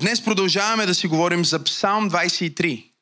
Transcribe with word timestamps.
Днес 0.00 0.24
продължаваме 0.24 0.86
да 0.86 0.94
си 0.94 1.06
говорим 1.06 1.44
за 1.44 1.64
Псалм 1.64 2.10
23. 2.10 2.92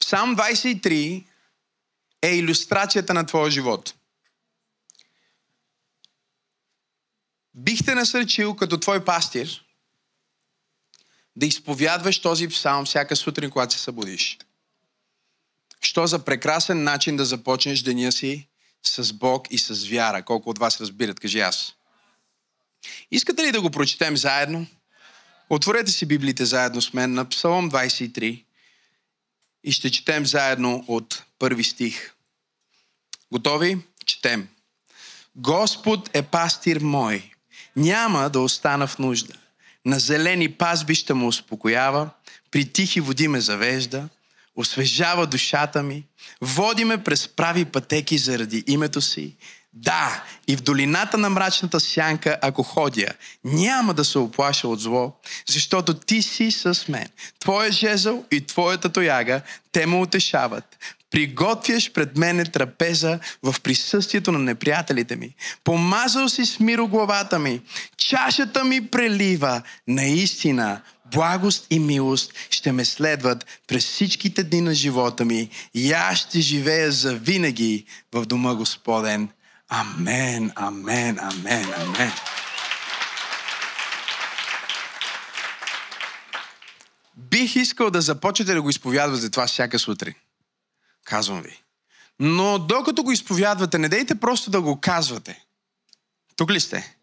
Псалм 0.00 0.36
23 0.36 1.24
е 2.22 2.28
иллюстрацията 2.28 3.14
на 3.14 3.26
твоя 3.26 3.50
живот. 3.50 3.94
Бих 7.54 7.84
те 7.84 7.94
насърчил 7.94 8.56
като 8.56 8.80
твой 8.80 9.04
пастир 9.04 9.64
да 11.36 11.46
изповядваш 11.46 12.20
този 12.20 12.48
псалм 12.48 12.84
всяка 12.84 13.16
сутрин, 13.16 13.50
когато 13.50 13.74
се 13.74 13.80
събудиш. 13.80 14.38
Що 15.80 16.06
за 16.06 16.24
прекрасен 16.24 16.82
начин 16.82 17.16
да 17.16 17.24
започнеш 17.24 17.82
деня 17.82 18.12
си 18.12 18.48
с 18.82 19.12
Бог 19.12 19.46
и 19.50 19.58
с 19.58 19.88
вяра. 19.88 20.22
Колко 20.22 20.50
от 20.50 20.58
вас 20.58 20.80
разбират, 20.80 21.20
кажи 21.20 21.40
аз. 21.40 21.74
Искате 23.10 23.42
ли 23.42 23.52
да 23.52 23.60
го 23.60 23.70
прочетем 23.70 24.16
заедно? 24.16 24.66
Отворете 25.52 25.90
си 25.90 26.06
Библиите 26.06 26.44
заедно 26.44 26.82
с 26.82 26.92
мен 26.92 27.14
на 27.14 27.28
Псалом 27.28 27.70
23 27.70 28.44
и 29.64 29.72
ще 29.72 29.90
четем 29.90 30.26
заедно 30.26 30.84
от 30.88 31.24
първи 31.38 31.64
стих. 31.64 32.14
Готови? 33.32 33.78
Четем. 34.06 34.48
Господ 35.36 36.10
е 36.12 36.22
пастир 36.22 36.80
мой. 36.80 37.32
Няма 37.76 38.30
да 38.30 38.40
остана 38.40 38.86
в 38.86 38.98
нужда. 38.98 39.34
На 39.84 39.98
зелени 39.98 40.52
пазбища 40.52 41.14
му 41.14 41.26
успокоява, 41.26 42.10
при 42.50 42.72
тихи 42.72 43.00
води 43.00 43.28
ме 43.28 43.40
завежда, 43.40 44.08
освежава 44.56 45.26
душата 45.26 45.82
ми, 45.82 46.04
води 46.40 46.84
ме 46.84 47.04
през 47.04 47.28
прави 47.28 47.64
пътеки 47.64 48.18
заради 48.18 48.64
името 48.66 49.00
си. 49.00 49.36
Да, 49.72 50.24
и 50.48 50.56
в 50.56 50.62
долината 50.62 51.18
на 51.18 51.30
мрачната 51.30 51.80
сянка, 51.80 52.38
ако 52.42 52.62
ходя, 52.62 53.08
няма 53.44 53.94
да 53.94 54.04
се 54.04 54.18
оплаша 54.18 54.68
от 54.68 54.80
зло, 54.80 55.12
защото 55.48 55.94
ти 55.94 56.22
си 56.22 56.50
с 56.50 56.88
мен. 56.88 57.08
Твоя 57.40 57.72
жезъл 57.72 58.24
и 58.30 58.46
твоята 58.46 58.88
тояга, 58.88 59.40
те 59.72 59.86
ме 59.86 59.96
утешават. 59.96 60.78
Приготвяш 61.10 61.92
пред 61.92 62.16
мене 62.16 62.44
трапеза 62.44 63.18
в 63.42 63.54
присъствието 63.62 64.32
на 64.32 64.38
неприятелите 64.38 65.16
ми. 65.16 65.34
Помазал 65.64 66.28
си 66.28 66.46
с 66.46 66.60
миро 66.60 66.88
главата 66.88 67.38
ми. 67.38 67.60
Чашата 67.96 68.64
ми 68.64 68.86
прелива. 68.86 69.62
Наистина, 69.88 70.80
благост 71.12 71.66
и 71.70 71.78
милост 71.78 72.32
ще 72.50 72.72
ме 72.72 72.84
следват 72.84 73.46
през 73.66 73.84
всичките 73.84 74.42
дни 74.42 74.60
на 74.60 74.74
живота 74.74 75.24
ми 75.24 75.50
и 75.74 75.92
аз 75.92 76.18
ще 76.18 76.40
живея 76.40 76.92
за 76.92 77.14
винаги 77.14 77.84
в 78.12 78.26
дома 78.26 78.54
Господен. 78.54 79.28
Амен, 79.72 80.52
амен, 80.56 81.18
амен, 81.18 81.72
амен. 81.74 82.12
Бих 87.16 87.56
искал 87.56 87.90
да 87.90 88.00
започнете 88.00 88.54
да 88.54 88.62
го 88.62 88.70
изповядвате 88.70 89.30
това 89.30 89.46
всяка 89.46 89.78
сутрин. 89.78 90.14
Казвам 91.04 91.42
ви. 91.42 91.62
Но 92.20 92.58
докато 92.58 93.02
го 93.02 93.12
изповядвате, 93.12 93.78
не 93.78 93.88
дейте 93.88 94.14
просто 94.14 94.50
да 94.50 94.60
го 94.60 94.80
казвате. 94.80 95.44
Тук 96.36 96.50
ли 96.50 96.60
сте? 96.60 96.96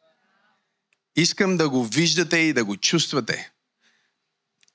Искам 1.15 1.57
да 1.57 1.69
го 1.69 1.85
виждате 1.85 2.37
и 2.37 2.53
да 2.53 2.65
го 2.65 2.77
чувствате. 2.77 3.51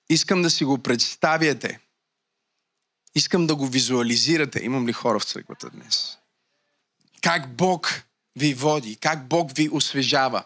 Искам 0.09 0.43
да 0.43 0.51
си 0.51 0.65
го 0.65 0.83
представяте. 0.83 1.81
Искам 3.15 3.47
да 3.47 3.55
го 3.55 3.67
визуализирате. 3.67 4.61
Имам 4.63 4.89
ли 4.89 4.93
хора 4.93 5.21
в 5.21 5.25
църквата 5.25 5.71
днес? 5.71 6.19
Как 7.23 7.57
Бог 7.57 8.03
ви 8.37 8.55
води, 8.55 8.97
как 8.97 9.29
Бог 9.29 9.53
ви 9.57 9.69
освежава. 9.69 10.45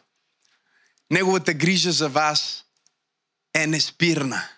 Неговата 1.10 1.54
грижа 1.54 1.92
за 1.92 2.08
вас 2.08 2.64
е 3.54 3.66
неспирна. 3.66 4.48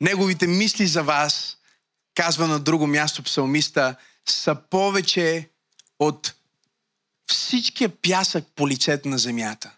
Неговите 0.00 0.46
мисли 0.46 0.86
за 0.86 1.02
вас, 1.02 1.56
казва 2.14 2.46
на 2.46 2.60
друго 2.60 2.86
място 2.86 3.22
псалмиста, 3.22 3.96
са 4.28 4.54
повече 4.70 5.50
от 5.98 6.34
всичкия 7.26 8.00
пясък 8.02 8.44
по 8.54 8.68
лицето 8.68 9.08
на 9.08 9.18
земята. 9.18 9.76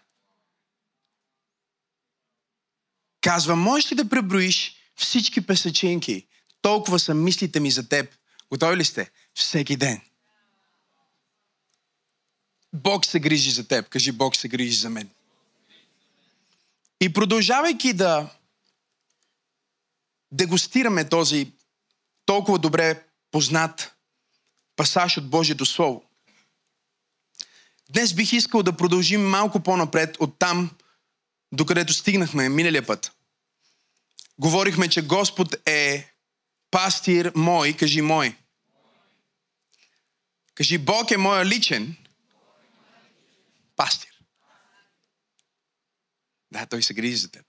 Казва, 3.21 3.55
можеш 3.55 3.91
ли 3.91 3.95
да 3.95 4.09
преброиш 4.09 4.75
всички 4.95 5.45
песачинки? 5.45 6.27
Толкова 6.61 6.99
са 6.99 7.13
мислите 7.13 7.59
ми 7.59 7.71
за 7.71 7.89
теб. 7.89 8.15
Готови 8.49 8.77
ли 8.77 8.85
сте? 8.85 9.11
Всеки 9.33 9.75
ден. 9.77 10.01
Бог 12.73 13.05
се 13.05 13.19
грижи 13.19 13.51
за 13.51 13.67
теб. 13.67 13.89
Кажи, 13.89 14.11
Бог 14.11 14.35
се 14.35 14.47
грижи 14.47 14.75
за 14.75 14.89
мен. 14.89 15.09
И 17.01 17.13
продължавайки 17.13 17.93
да 17.93 18.29
дегустираме 20.31 21.09
този 21.09 21.51
толкова 22.25 22.59
добре 22.59 23.03
познат 23.31 23.95
пасаж 24.75 25.17
от 25.17 25.29
Божието 25.29 25.65
Слово, 25.65 26.03
днес 27.89 28.13
бих 28.13 28.33
искал 28.33 28.63
да 28.63 28.77
продължим 28.77 29.29
малко 29.29 29.59
по-напред 29.59 30.17
от 30.19 30.39
там, 30.39 30.71
докъдето 31.51 31.93
стигнахме 31.93 32.49
миналия 32.49 32.85
път. 32.85 33.11
Говорихме, 34.39 34.89
че 34.89 35.01
Господ 35.01 35.55
е 35.67 36.13
пастир 36.71 37.31
мой, 37.35 37.73
кажи 37.73 38.01
мой. 38.01 38.37
Кажи, 40.55 40.77
Бог 40.77 41.11
е 41.11 41.17
моя 41.17 41.45
личен 41.45 41.97
пастир. 43.75 44.19
Да, 46.51 46.65
той 46.65 46.83
се 46.83 46.93
грижи 46.93 47.15
за 47.15 47.31
теб. 47.31 47.45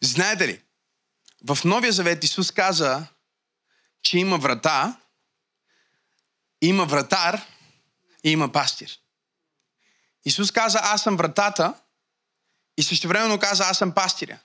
Знаете 0.00 0.48
ли, 0.48 0.62
в 1.48 1.58
Новия 1.64 1.92
Завет 1.92 2.24
Исус 2.24 2.50
каза, 2.50 3.06
че 4.02 4.18
има 4.18 4.38
врата, 4.38 5.00
има 6.60 6.84
вратар 6.84 7.42
и 8.24 8.30
има 8.30 8.52
пастир. 8.52 8.98
Исус 10.24 10.50
каза, 10.50 10.80
аз 10.82 11.02
съм 11.02 11.16
вратата 11.16 11.74
и 12.76 12.82
също 12.82 13.08
времено 13.08 13.38
каза, 13.38 13.64
аз 13.64 13.78
съм 13.78 13.94
пастиря. 13.94 14.38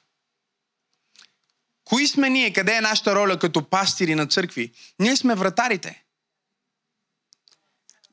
Кои 1.83 2.07
сме 2.07 2.29
ние? 2.29 2.53
Къде 2.53 2.75
е 2.75 2.81
нашата 2.81 3.15
роля 3.15 3.39
като 3.39 3.69
пастири 3.69 4.15
на 4.15 4.27
църкви? 4.27 4.73
Ние 4.99 5.17
сме 5.17 5.35
вратарите. 5.35 6.04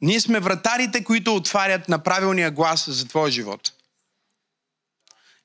Ние 0.03 0.21
сме 0.21 0.41
вратарите, 0.41 1.05
които 1.05 1.37
отварят 1.37 1.89
на 1.89 2.03
правилния 2.03 2.51
глас 2.51 2.91
за 2.91 3.09
твоя 3.09 3.31
живот. 3.31 3.73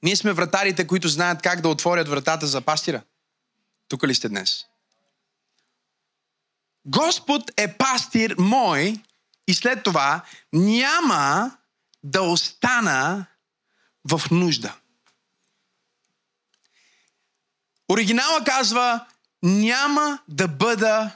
Ние 0.03 0.15
сме 0.15 0.33
вратарите, 0.33 0.87
които 0.87 1.07
знаят 1.07 1.41
как 1.41 1.61
да 1.61 1.69
отворят 1.69 2.09
вратата 2.09 2.47
за 2.47 2.61
пастира. 2.61 3.01
Тук 3.87 4.03
ли 4.03 4.15
сте 4.15 4.29
днес? 4.29 4.65
Господ 6.85 7.51
е 7.57 7.77
пастир 7.77 8.35
мой 8.39 9.03
и 9.47 9.53
след 9.53 9.83
това 9.83 10.21
няма 10.53 11.57
да 12.03 12.21
остана 12.21 13.25
в 14.11 14.21
нужда. 14.31 14.75
Оригинала 17.89 18.43
казва, 18.43 19.05
няма 19.43 20.19
да 20.27 20.47
бъда 20.47 21.11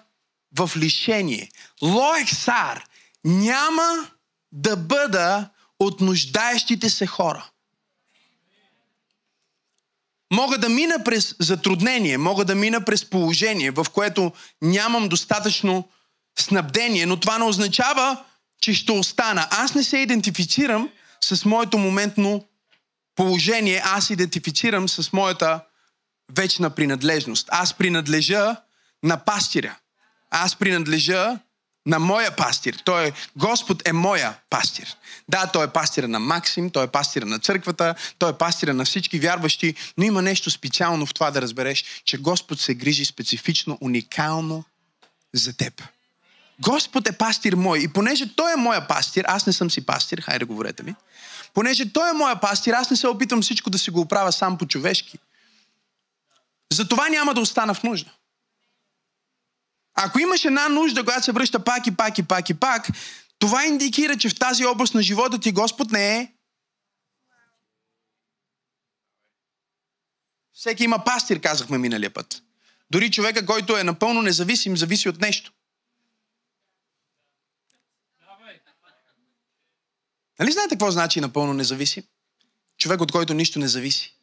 в 0.57 0.71
лишение. 0.75 1.51
Лоексар, 1.81 2.83
няма 3.25 4.09
да 4.51 4.77
бъда 4.77 5.49
от 5.79 6.01
нуждаещите 6.01 6.89
се 6.89 7.05
хора. 7.05 7.49
Мога 10.33 10.57
да 10.57 10.69
мина 10.69 11.03
през 11.03 11.35
затруднение, 11.39 12.17
мога 12.17 12.45
да 12.45 12.55
мина 12.55 12.85
през 12.85 13.05
положение, 13.09 13.71
в 13.71 13.85
което 13.93 14.31
нямам 14.61 15.09
достатъчно 15.09 15.89
снабдение, 16.39 17.05
но 17.05 17.17
това 17.17 17.37
не 17.37 17.43
означава, 17.43 18.23
че 18.61 18.73
ще 18.73 18.91
остана. 18.91 19.47
Аз 19.51 19.75
не 19.75 19.83
се 19.83 19.97
идентифицирам 19.97 20.89
с 21.23 21.45
моето 21.45 21.77
моментно 21.77 22.45
положение, 23.15 23.81
аз 23.85 24.09
идентифицирам 24.09 24.89
с 24.89 25.13
моята 25.13 25.63
вечна 26.31 26.69
принадлежност. 26.69 27.47
Аз 27.51 27.73
принадлежа 27.73 28.55
на 29.03 29.17
пастиря. 29.17 29.77
Аз 30.29 30.55
принадлежа 30.55 31.39
на 31.85 31.99
моя 31.99 32.35
пастир. 32.35 32.81
Той 32.85 33.07
е, 33.07 33.11
Господ 33.35 33.87
е 33.87 33.93
моя 33.93 34.37
пастир. 34.49 34.95
Да, 35.29 35.47
той 35.47 35.65
е 35.65 35.67
пастира 35.67 36.07
на 36.07 36.19
Максим, 36.19 36.69
той 36.69 36.83
е 36.83 36.87
пастира 36.87 37.25
на 37.25 37.39
църквата, 37.39 37.95
той 38.17 38.29
е 38.29 38.37
пастира 38.37 38.73
на 38.73 38.85
всички 38.85 39.19
вярващи, 39.19 39.75
но 39.97 40.03
има 40.03 40.21
нещо 40.21 40.49
специално 40.49 41.05
в 41.05 41.13
това 41.13 41.31
да 41.31 41.41
разбереш, 41.41 41.85
че 42.05 42.17
Господ 42.17 42.59
се 42.59 42.73
грижи 42.73 43.05
специфично, 43.05 43.77
уникално 43.81 44.63
за 45.33 45.57
теб. 45.57 45.83
Господ 46.59 47.09
е 47.09 47.11
пастир 47.11 47.53
мой 47.53 47.79
и 47.79 47.87
понеже 47.87 48.35
Той 48.35 48.53
е 48.53 48.55
моя 48.55 48.87
пастир, 48.87 49.25
аз 49.27 49.47
не 49.47 49.53
съм 49.53 49.71
си 49.71 49.85
пастир, 49.85 50.21
хайде 50.21 50.45
говорете 50.45 50.83
ми, 50.83 50.95
понеже 51.53 51.93
Той 51.93 52.09
е 52.09 52.13
моя 52.13 52.39
пастир, 52.39 52.73
аз 52.73 52.91
не 52.91 52.97
се 52.97 53.07
опитвам 53.07 53.41
всичко 53.41 53.69
да 53.69 53.79
си 53.79 53.91
го 53.91 54.01
оправя 54.01 54.31
сам 54.31 54.57
по-човешки. 54.57 55.17
Затова 56.73 57.09
няма 57.09 57.33
да 57.33 57.41
остана 57.41 57.73
в 57.73 57.83
нужда. 57.83 58.11
Ако 59.93 60.19
имаш 60.19 60.45
една 60.45 60.69
нужда, 60.69 61.03
която 61.03 61.23
се 61.25 61.31
връща 61.31 61.63
пак 61.63 61.87
и 61.87 61.95
пак 61.95 62.17
и 62.17 62.23
пак 62.23 62.49
и 62.49 62.53
пак, 62.53 62.87
това 63.39 63.65
индикира, 63.65 64.17
че 64.17 64.29
в 64.29 64.39
тази 64.39 64.65
област 64.65 64.93
на 64.93 65.01
живота 65.01 65.39
ти 65.39 65.51
Господ 65.51 65.91
не 65.91 66.17
е 66.17 66.31
Всеки 70.53 70.83
има 70.83 71.03
пастир, 71.03 71.41
казахме 71.41 71.77
миналия 71.77 72.13
път. 72.13 72.43
Дори 72.91 73.11
човека, 73.11 73.45
който 73.45 73.77
е 73.77 73.83
напълно 73.83 74.21
независим, 74.21 74.77
зависи 74.77 75.09
от 75.09 75.21
нещо. 75.21 75.51
Нали 80.39 80.51
знаете 80.51 80.75
какво 80.75 80.91
значи 80.91 81.21
напълно 81.21 81.53
независим? 81.53 82.03
Човек, 82.77 83.01
от 83.01 83.11
който 83.11 83.33
нищо 83.33 83.59
не 83.59 83.67
зависи. 83.67 84.20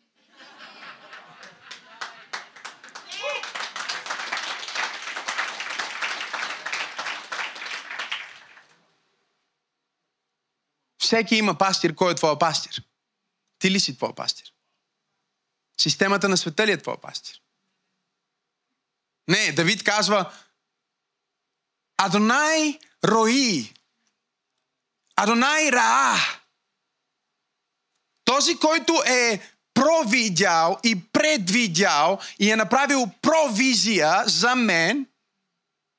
Всеки 11.09 11.37
има 11.37 11.55
пастир. 11.55 11.95
Кой 11.95 12.13
е 12.13 12.15
твоя 12.15 12.39
пастир? 12.39 12.83
Ти 13.59 13.71
ли 13.71 13.81
си 13.81 13.97
твоя 13.97 14.15
пастир? 14.15 14.53
Системата 15.81 16.29
на 16.29 16.37
света 16.37 16.67
ли 16.67 16.73
е 16.73 16.83
твоя 16.83 17.01
пастир? 17.01 17.41
Не, 19.29 19.53
Давид 19.53 19.85
казва 19.85 20.33
Адонай 21.97 22.79
Рои. 23.05 23.75
Адонай 25.17 25.73
Раа. 25.73 26.17
Този, 28.25 28.57
който 28.59 29.03
е 29.07 29.53
провидял 29.75 30.79
и 30.85 31.05
предвидял 31.05 32.21
и 32.39 32.51
е 32.51 32.57
направил 32.57 33.11
провизия 33.23 34.23
за 34.27 34.55
мен, 34.55 35.07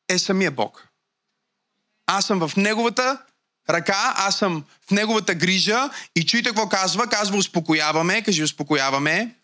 е 0.10 0.20
самия 0.20 0.52
Бог. 0.52 0.88
Аз 2.06 2.26
съм 2.26 2.48
в 2.48 2.56
Неговата 2.56 3.26
ръка, 3.70 4.14
аз 4.18 4.38
съм 4.38 4.64
в 4.88 4.92
Неговата 4.92 5.36
грижа 5.36 5.90
и 6.16 6.26
чуйте 6.26 6.50
какво 6.50 6.70
казва. 6.70 7.08
Казва 7.08 7.38
успокояваме, 7.38 8.22
кажи 8.22 8.44
успокояваме. 8.44 9.36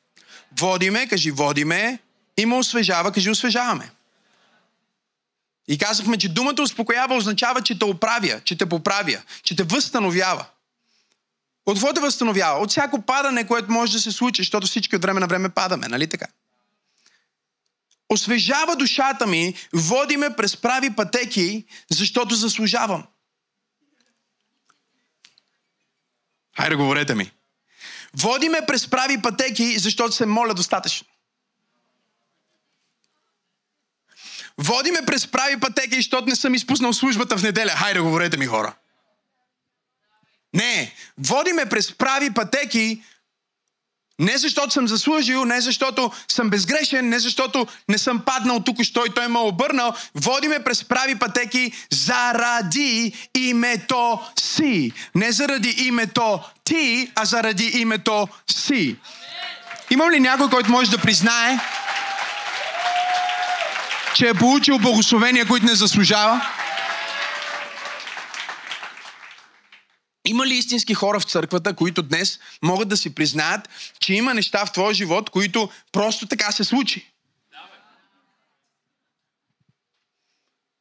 Водиме, 0.60 1.08
кажи 1.08 1.32
водиме. 1.32 2.00
И 2.38 2.46
ме 2.46 2.56
освежава, 2.56 3.12
кажи 3.12 3.30
освежаваме. 3.30 3.90
И 5.68 5.78
казахме, 5.78 6.18
че 6.18 6.30
думата 6.30 6.62
успокоява 6.62 7.16
означава, 7.16 7.62
че 7.62 7.80
те 7.80 7.86
оправя, 7.86 8.42
че 8.44 8.58
те 8.58 8.66
поправя, 8.66 9.22
че 9.44 9.56
те 9.56 9.64
възстановява. 9.64 10.46
От 11.66 11.76
какво 11.76 11.94
те 11.94 12.00
възстановява? 12.00 12.60
От 12.60 12.70
всяко 12.70 13.02
падане, 13.02 13.48
което 13.48 13.72
може 13.72 13.92
да 13.92 14.00
се 14.00 14.12
случи, 14.12 14.42
защото 14.42 14.68
всички 14.68 14.96
от 14.96 15.02
време 15.02 15.20
на 15.20 15.28
време 15.28 15.50
падаме, 15.50 15.88
нали 15.88 16.08
така? 16.08 16.26
Освежава 18.10 18.76
душата 18.76 19.28
ми, 19.28 19.54
води 19.74 20.18
ме 20.18 20.36
през 20.36 20.58
прави 20.58 20.90
пътеки, 20.90 21.66
защото 21.92 22.36
заслужавам. 22.36 23.04
Хайде, 26.58 26.76
говорете 26.76 27.16
ми. 27.16 27.32
Води 28.14 28.50
ме 28.50 28.66
през 28.68 28.88
прави 28.90 29.22
пътеки, 29.22 29.80
защото 29.80 30.16
се 30.16 30.26
моля 30.26 30.54
достатъчно. 30.54 31.08
Води 34.58 34.92
ме 34.92 35.06
през 35.06 35.28
прави 35.28 35.60
пътеки, 35.60 35.96
защото 35.96 36.28
не 36.28 36.36
съм 36.36 36.54
изпуснал 36.54 36.94
службата 36.94 37.38
в 37.38 37.44
неделя. 37.44 37.70
Хайде, 37.70 38.00
говорете 38.00 38.38
ми, 38.38 38.46
хора. 38.46 38.74
Не, 40.54 40.96
води 41.18 41.54
ме 41.54 41.66
през 41.66 41.94
прави 41.94 42.34
пътеки, 42.34 43.04
не 44.20 44.38
защото 44.38 44.74
съм 44.74 44.88
заслужил, 44.88 45.46
не 45.46 45.62
защото 45.62 46.12
съм 46.28 46.50
безгрешен, 46.50 47.10
не 47.10 47.20
защото 47.20 47.68
не 47.90 47.98
съм 47.98 48.20
паднал 48.20 48.60
тук, 48.60 48.84
що 48.84 49.06
и 49.06 49.10
той 49.10 49.28
ме 49.28 49.40
обърнал. 49.40 49.94
Води 50.16 50.48
ме 50.48 50.64
през 50.64 50.84
прави 50.84 51.16
пътеки 51.16 51.72
заради 51.92 53.14
името 53.36 54.20
си. 54.40 54.92
Не 55.16 55.32
заради 55.32 55.76
името 55.78 56.40
ти, 56.64 57.12
а 57.16 57.26
заради 57.26 57.66
името 57.66 58.28
си. 58.48 58.96
Имам 59.90 60.12
ли 60.12 60.20
някой, 60.20 60.50
който 60.50 60.72
може 60.72 60.92
да 60.92 60.98
признае, 60.98 61.60
че 64.16 64.28
е 64.28 64.34
получил 64.34 64.80
благословения, 64.80 65.48
които 65.48 65.66
не 65.66 65.76
заслужава? 65.76 66.42
Има 70.26 70.48
ли 70.48 70.54
истински 70.54 70.94
хора 70.94 71.20
в 71.20 71.24
църквата, 71.24 71.76
които 71.76 72.02
днес 72.02 72.40
могат 72.62 72.90
да 72.90 72.98
си 72.98 73.16
признаят, 73.16 73.70
че 74.00 74.14
има 74.14 74.34
неща 74.34 74.66
в 74.66 74.72
твоя 74.72 74.94
живот, 74.94 75.30
които 75.30 75.70
просто 75.92 76.28
така 76.28 76.52
се 76.52 76.64
случи? 76.64 77.12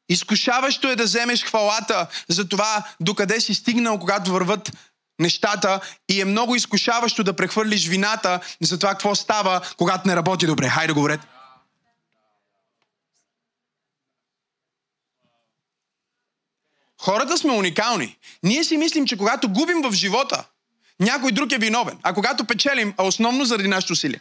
Изкушаващо 0.09 0.89
е 0.89 0.97
да 0.97 1.05
вземеш 1.05 1.45
хвалата 1.45 2.07
за 2.29 2.49
това, 2.49 2.85
докъде 3.01 3.41
си 3.41 3.55
стигнал, 3.55 3.99
когато 3.99 4.33
върват 4.33 4.73
нещата 5.19 5.81
и 6.11 6.21
е 6.21 6.25
много 6.25 6.55
изкушаващо 6.55 7.25
да 7.25 7.37
прехвърлиш 7.37 7.87
вината 7.87 8.41
за 8.61 8.79
това 8.79 8.91
какво 8.91 9.15
става, 9.15 9.61
когато 9.77 10.09
не 10.09 10.17
работи 10.17 10.47
добре. 10.47 10.69
Хайде 10.69 10.93
говорете. 10.93 11.27
Хората 17.05 17.39
сме 17.39 17.53
уникални. 17.53 18.19
Ние 18.43 18.65
си 18.65 18.77
мислим, 18.77 19.07
че 19.07 19.17
когато 19.17 19.49
губим 19.49 19.83
в 19.83 19.93
живота, 19.93 20.45
някой 21.01 21.33
друг 21.33 21.53
е 21.53 21.59
виновен. 21.59 21.99
А 22.03 22.15
когато 22.15 22.45
печелим, 22.45 22.95
а 22.97 23.05
основно 23.05 23.45
заради 23.45 23.69
нашето 23.69 23.93
усилие. 23.93 24.21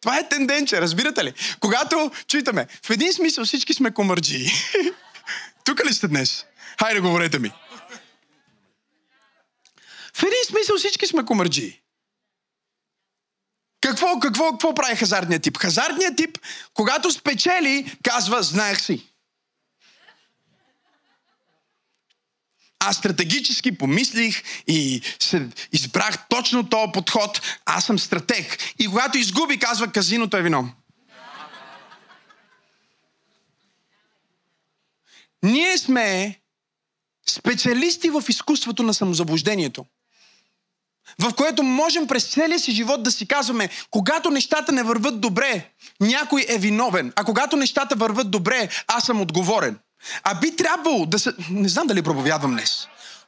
Това 0.00 0.18
е 0.18 0.28
тенденция, 0.28 0.80
разбирате 0.80 1.24
ли? 1.24 1.32
Когато, 1.60 2.10
чуйте 2.28 2.52
в 2.82 2.90
един 2.90 3.12
смисъл 3.12 3.44
всички 3.44 3.74
сме 3.74 3.90
комърджи. 3.90 4.52
Тук 5.64 5.84
ли 5.86 5.94
сте 5.94 6.08
днес? 6.08 6.44
Хайде, 6.80 7.00
говорете 7.00 7.38
ми. 7.38 7.52
В 10.14 10.22
един 10.22 10.44
смисъл 10.46 10.76
всички 10.76 11.06
сме 11.06 11.24
комърджи. 11.24 11.83
Какво, 13.84 14.20
какво, 14.20 14.50
какво 14.50 14.74
прави 14.74 14.96
хазартният 14.96 15.42
тип? 15.42 15.58
Хазартният 15.58 16.16
тип, 16.16 16.38
когато 16.74 17.10
спечели, 17.10 17.96
казва, 18.02 18.42
знаех 18.42 18.80
си. 18.80 19.06
Аз 22.78 22.96
стратегически 22.96 23.78
помислих 23.78 24.42
и 24.66 25.02
се 25.20 25.48
избрах 25.72 26.28
точно 26.28 26.68
този 26.68 26.92
подход. 26.92 27.40
Аз 27.64 27.84
съм 27.84 27.98
стратег. 27.98 28.58
И 28.78 28.86
когато 28.86 29.18
изгуби, 29.18 29.58
казва, 29.58 29.92
казиното 29.92 30.36
е 30.36 30.42
вино. 30.42 30.72
Ние 35.42 35.78
сме 35.78 36.40
специалисти 37.28 38.10
в 38.10 38.24
изкуството 38.28 38.82
на 38.82 38.94
самозаблуждението 38.94 39.86
в 41.18 41.34
което 41.34 41.62
можем 41.62 42.06
през 42.06 42.24
целия 42.24 42.58
си 42.58 42.72
живот 42.72 43.02
да 43.02 43.10
си 43.10 43.26
казваме, 43.26 43.68
когато 43.90 44.30
нещата 44.30 44.72
не 44.72 44.82
върват 44.82 45.20
добре, 45.20 45.70
някой 46.00 46.46
е 46.48 46.58
виновен, 46.58 47.12
а 47.16 47.24
когато 47.24 47.56
нещата 47.56 47.94
върват 47.96 48.30
добре, 48.30 48.68
аз 48.86 49.04
съм 49.04 49.20
отговорен. 49.20 49.78
А 50.22 50.34
би 50.34 50.56
трябвало 50.56 51.06
да 51.06 51.18
се... 51.18 51.32
Не 51.50 51.68
знам 51.68 51.86
дали 51.86 52.02
проповядвам 52.02 52.52
днес. 52.52 52.86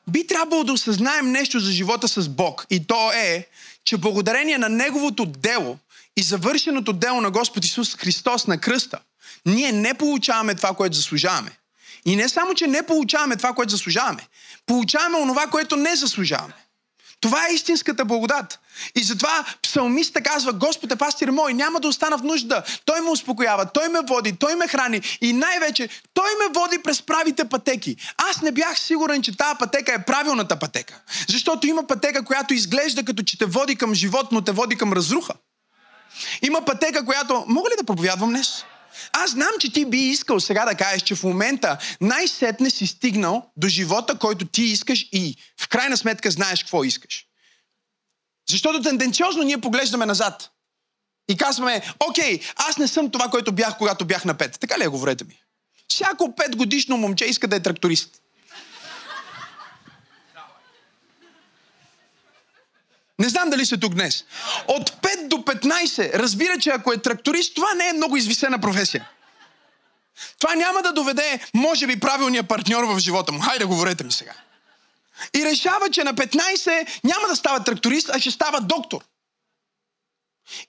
Би 0.09 0.27
трябвало 0.27 0.65
да 0.65 0.73
осъзнаем 0.73 1.33
нещо 1.33 1.61
за 1.61 1.73
живота 1.73 2.09
с 2.09 2.29
Бог. 2.29 2.67
И 2.71 2.87
то 2.87 3.13
е, 3.13 3.47
че 3.85 3.97
благодарение 3.97 4.59
на 4.59 4.69
Неговото 4.69 5.27
дело 5.27 5.79
и 6.17 6.23
завършеното 6.23 6.93
дело 6.93 7.21
на 7.21 7.31
Господ 7.31 7.65
Исус 7.65 7.97
Христос 7.97 8.47
на 8.47 8.59
кръста, 8.59 8.99
ние 9.47 9.73
не 9.73 9.95
получаваме 9.95 10.55
това, 10.55 10.75
което 10.75 10.97
заслужаваме. 10.97 11.51
И 12.07 12.17
не 12.17 12.29
само, 12.29 12.55
че 12.55 12.67
не 12.67 12.87
получаваме 12.87 13.37
това, 13.37 13.53
което 13.53 13.71
заслужаваме, 13.71 14.29
получаваме 14.67 15.19
онова, 15.19 15.47
което 15.47 15.77
не 15.77 15.97
заслужаваме. 15.97 16.55
Това 17.21 17.47
е 17.49 17.55
истинската 17.55 18.05
благодат. 18.05 18.61
И 18.95 19.03
затова 19.03 19.45
псалмиста 19.63 20.21
казва, 20.21 20.53
Господ 20.53 20.93
е 20.93 20.97
пастир 20.97 21.29
мой, 21.29 21.55
няма 21.55 21.81
да 21.81 21.89
остана 21.89 22.19
в 22.19 22.23
нужда. 22.23 22.63
Той 22.85 23.01
ме 23.01 23.11
успокоява, 23.11 23.67
Той 23.67 23.89
ме 23.89 24.01
води, 24.09 24.37
Той 24.37 24.55
ме 24.55 24.69
храни 24.69 25.01
и 25.21 25.33
най-вече 25.33 25.89
Той 26.15 26.31
ме 26.39 26.61
води 26.61 26.79
през 26.79 27.03
правите 27.03 27.45
пътеки. 27.45 27.97
Аз 28.31 28.43
не 28.43 28.53
бях 28.53 28.79
сигурен, 28.79 29.23
че 29.23 29.37
тази 29.37 29.59
пътека 29.59 29.93
е 29.93 30.05
правилната 30.05 30.59
пътека. 30.59 31.01
Защото 31.29 31.67
има 31.67 31.87
пътека, 31.87 32.25
която 32.25 32.55
изглежда 32.55 33.05
като 33.05 33.23
че 33.23 33.39
те 33.39 33.45
води 33.47 33.77
към 33.77 33.95
живот, 33.95 34.33
но 34.33 34.41
те 34.41 34.53
води 34.53 34.77
към 34.77 34.93
разруха. 34.93 35.33
Има 36.43 36.65
пътека, 36.65 37.05
която... 37.05 37.45
Мога 37.49 37.71
ли 37.71 37.75
да 37.79 37.85
проповядвам 37.85 38.31
днес? 38.31 38.65
Аз 39.13 39.31
знам, 39.31 39.51
че 39.61 39.73
ти 39.73 39.85
би 39.85 39.99
искал 39.99 40.41
сега 40.41 40.65
да 40.65 40.75
кажеш, 40.75 41.03
че 41.03 41.15
в 41.15 41.23
момента 41.23 41.79
най-сетне 42.01 42.71
си 42.71 42.87
стигнал 42.87 43.51
до 43.57 43.69
живота, 43.69 44.19
който 44.19 44.47
ти 44.47 44.63
искаш 44.63 45.09
и 45.13 45.37
в 45.61 45.69
крайна 45.69 45.97
сметка 45.97 46.31
знаеш 46.31 46.63
какво 46.63 46.85
искаш. 46.85 47.27
Защото 48.51 48.83
тенденциозно 48.83 49.43
ние 49.43 49.59
поглеждаме 49.59 50.07
назад 50.07 50.51
и 51.29 51.37
казваме, 51.37 51.83
окей, 52.09 52.41
аз 52.57 52.79
не 52.79 52.89
съм 52.89 53.11
това, 53.11 53.29
което 53.29 53.53
бях, 53.53 53.79
когато 53.79 54.05
бях 54.05 54.25
на 54.25 54.35
пет. 54.35 54.61
Така 54.61 54.79
ли 54.79 54.85
е, 54.85 54.89
говорете 54.89 55.25
ми? 55.25 55.41
Всяко 55.89 56.35
пет 56.35 56.57
годишно 56.57 56.97
момче 56.97 57.25
иска 57.25 57.49
да 57.49 57.57
е 57.57 57.63
тракторист. 57.63 58.23
Не 63.19 63.29
знам 63.29 63.51
дали 63.51 63.67
сте 63.67 63.77
тук 63.77 63.95
днес. 63.95 64.25
От 64.69 64.91
5 64.91 65.29
до 65.29 65.37
15 65.37 66.15
разбира, 66.15 66.59
че 66.59 66.71
ако 66.71 66.93
е 66.93 66.99
тракторист, 66.99 67.55
това 67.55 67.75
не 67.75 67.89
е 67.89 67.93
много 67.93 68.17
извисена 68.17 68.59
професия. 68.59 69.09
Това 70.39 70.55
няма 70.55 70.83
да 70.83 70.93
доведе, 70.93 71.41
може 71.55 71.87
би, 71.87 72.01
правилния 72.01 72.43
партньор 72.43 72.85
в 72.85 72.99
живота 72.99 73.33
му. 73.33 73.41
Хайде, 73.41 73.65
говорете 73.65 74.05
ми 74.05 74.13
сега. 74.13 74.33
И 75.37 75.45
решава, 75.45 75.91
че 75.91 76.05
на 76.05 76.15
15 76.15 77.01
няма 77.05 77.29
да 77.29 77.37
става 77.37 77.65
тракторист, 77.65 78.11
а 78.13 78.21
ще 78.21 78.31
става 78.31 78.61
доктор. 78.61 79.01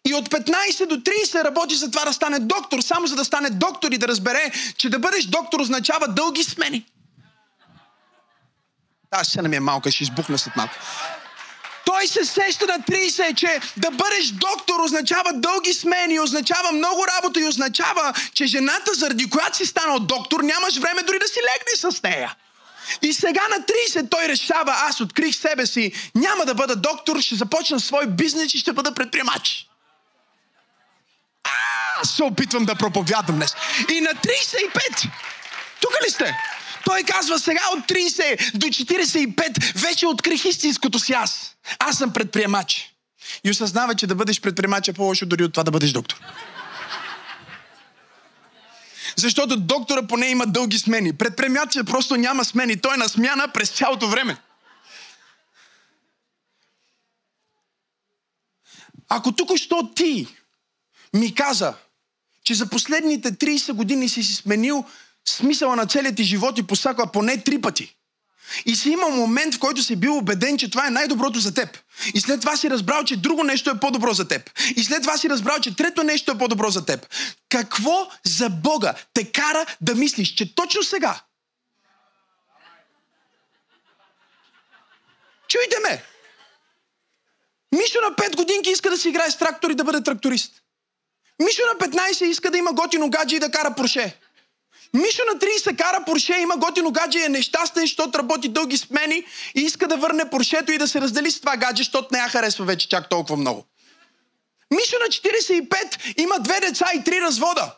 И 0.06 0.14
от 0.14 0.30
15 0.30 0.86
до 0.86 0.96
30 0.96 1.44
работи 1.44 1.76
за 1.76 1.92
това 1.92 2.06
да 2.06 2.14
стане 2.14 2.40
доктор, 2.40 2.82
само 2.82 3.08
за 3.08 3.16
да 3.16 3.26
стане 3.26 3.50
доктор 3.50 3.92
и 3.92 3.98
да 3.98 4.08
разбере, 4.08 4.52
че 4.78 4.90
да 4.90 5.00
бъдеш 5.00 5.26
доктор 5.26 5.60
означава 5.60 6.08
дълги 6.08 6.44
смени. 6.44 6.86
Тази 9.10 9.30
сцена 9.30 9.50
ми 9.50 9.56
е 9.56 9.60
малка, 9.60 9.92
ще 9.92 10.04
избухна 10.04 10.38
след 10.38 10.56
малко. 10.56 10.74
Той 11.88 12.08
се 12.08 12.26
сеща 12.26 12.66
на 12.66 12.80
30, 12.80 13.36
че 13.36 13.60
да 13.78 13.92
бъдеш 13.92 14.28
доктор 14.28 14.80
означава 14.80 15.34
дълги 15.34 15.74
смени, 15.74 16.20
означава 16.20 16.72
много 16.72 17.06
работа 17.16 17.40
и 17.40 17.48
означава, 17.48 18.14
че 18.34 18.46
жената, 18.46 18.94
заради 18.94 19.30
която 19.30 19.58
си 19.58 19.66
станал 19.66 20.00
доктор, 20.00 20.40
нямаш 20.42 20.78
време 20.78 21.04
дори 21.04 21.20
да 21.20 21.28
си 21.28 21.40
легнеш 21.40 21.94
с 21.94 22.04
нея. 22.04 22.36
И 23.02 23.14
сега 23.14 23.42
на 23.48 23.56
30 23.56 24.10
той 24.12 24.28
решава, 24.28 24.76
аз 24.78 25.02
открих 25.02 25.36
себе 25.36 25.66
си, 25.66 25.92
няма 26.16 26.46
да 26.46 26.56
бъда 26.56 26.76
доктор, 26.76 27.22
ще 27.22 27.36
започна 27.36 27.80
свой 27.80 28.08
бизнес 28.08 28.54
и 28.54 28.60
ще 28.60 28.74
бъда 28.74 28.94
предприемач. 28.94 29.68
Аз 32.02 32.10
се 32.10 32.24
опитвам 32.24 32.66
да 32.66 32.76
проповядвам 32.76 33.36
днес. 33.36 33.56
И 33.90 34.02
на 34.02 34.10
35, 34.10 35.10
тук 35.82 35.92
ли 36.08 36.12
сте? 36.12 36.36
Той 36.86 37.04
казва 37.04 37.40
сега 37.40 37.62
от 37.78 37.88
30 37.88 38.58
до 38.58 38.68
45 38.68 39.82
вече 39.82 40.08
открих 40.08 40.46
истинското 40.46 41.00
си 41.00 41.14
аз. 41.14 41.56
Аз 41.80 41.98
съм 41.98 42.14
предприемач. 42.14 42.94
И 43.44 43.52
осъзнава, 43.52 43.96
че 43.96 44.08
да 44.08 44.16
бъдеш 44.16 44.42
предприемач 44.42 44.88
е 44.88 44.94
по-лошо 44.94 45.26
дори 45.26 45.44
от 45.44 45.54
това 45.54 45.64
да 45.64 45.72
бъдеш 45.72 45.92
доктор. 45.92 46.20
Защото 49.16 49.60
доктора 49.60 50.08
поне 50.08 50.28
има 50.28 50.48
дълги 50.48 50.80
смени. 50.80 51.14
Предприемачът 51.14 51.88
просто 51.88 52.16
няма 52.16 52.46
смени. 52.46 52.82
Той 52.82 52.94
е 52.94 52.98
на 52.98 53.10
смяна 53.10 53.48
през 53.54 53.70
цялото 53.70 54.08
време. 54.08 54.38
Ако 59.10 59.32
тук 59.32 59.58
що 59.58 59.92
ти 59.96 60.28
ми 61.14 61.36
каза, 61.36 61.74
че 62.44 62.54
за 62.54 62.70
последните 62.70 63.32
30 63.32 63.74
години 63.74 64.10
си 64.10 64.24
си 64.24 64.36
сменил 64.36 64.86
смисъла 65.30 65.76
на 65.76 65.86
целият 65.86 66.16
ти 66.16 66.24
живот 66.24 66.58
и 66.58 66.64
посаква 66.64 67.12
поне 67.12 67.44
три 67.44 67.62
пъти. 67.62 67.94
И 68.66 68.76
си 68.76 68.90
имал 68.90 69.10
момент, 69.10 69.56
в 69.56 69.60
който 69.60 69.84
си 69.84 69.96
бил 69.96 70.18
убеден, 70.18 70.58
че 70.58 70.70
това 70.70 70.88
е 70.88 70.90
най-доброто 70.90 71.40
за 71.40 71.54
теб. 71.54 71.78
И 72.14 72.20
след 72.20 72.42
това 72.42 72.58
си 72.58 72.70
разбрал, 72.70 73.04
че 73.04 73.18
друго 73.18 73.44
нещо 73.44 73.70
е 73.70 73.80
по-добро 73.80 74.14
за 74.14 74.28
теб. 74.28 74.50
И 74.76 74.84
след 74.84 75.02
това 75.02 75.18
си 75.18 75.30
разбрал, 75.30 75.60
че 75.60 75.76
трето 75.76 76.04
нещо 76.04 76.32
е 76.32 76.38
по-добро 76.38 76.70
за 76.70 76.86
теб. 76.86 77.08
Какво 77.50 78.10
за 78.26 78.50
Бога 78.50 78.94
те 79.14 79.32
кара 79.32 79.66
да 79.82 79.96
мислиш, 79.96 80.34
че 80.34 80.56
точно 80.56 80.84
сега 80.84 81.22
Чуйте 85.48 85.76
ме! 85.84 86.04
Мишо 87.72 88.00
на 88.10 88.16
5 88.16 88.36
годинки 88.36 88.70
иска 88.70 88.90
да 88.90 88.98
си 88.98 89.10
играе 89.10 89.32
с 89.32 89.38
трактор 89.38 89.70
и 89.70 89.76
да 89.76 89.84
бъде 89.84 90.04
тракторист. 90.04 90.62
Мишо 91.40 91.62
на 91.74 91.88
15 91.88 92.24
иска 92.24 92.52
да 92.52 92.58
има 92.58 92.74
готино 92.74 93.10
гадже 93.10 93.36
и 93.36 93.40
да 93.40 93.52
кара 93.52 93.76
Порше. 93.76 94.20
Мишо 94.94 95.22
на 95.34 95.40
30 95.40 95.78
кара 95.78 96.04
Порше, 96.06 96.34
има 96.34 96.58
готино 96.58 96.92
гадже 96.92 97.20
е 97.26 97.30
нещастен, 97.30 97.84
защото 97.84 98.20
работи 98.20 98.48
дълги 98.50 98.78
смени 98.78 99.24
и 99.56 99.62
иска 99.62 99.88
да 99.88 99.98
върне 99.98 100.30
Поршето 100.30 100.72
и 100.72 100.78
да 100.78 100.88
се 100.88 101.02
раздели 101.02 101.32
с 101.32 101.40
това 101.40 101.58
гадже, 101.58 101.84
защото 101.84 102.08
не 102.12 102.20
я 102.20 102.30
харесва 102.30 102.66
вече 102.66 102.90
чак 102.90 103.10
толкова 103.10 103.38
много. 103.38 103.66
Мишо 104.72 104.96
на 105.00 105.08
45 105.08 106.20
има 106.20 106.40
две 106.40 106.60
деца 106.60 106.86
и 106.96 107.04
три 107.04 107.22
развода. 107.22 107.76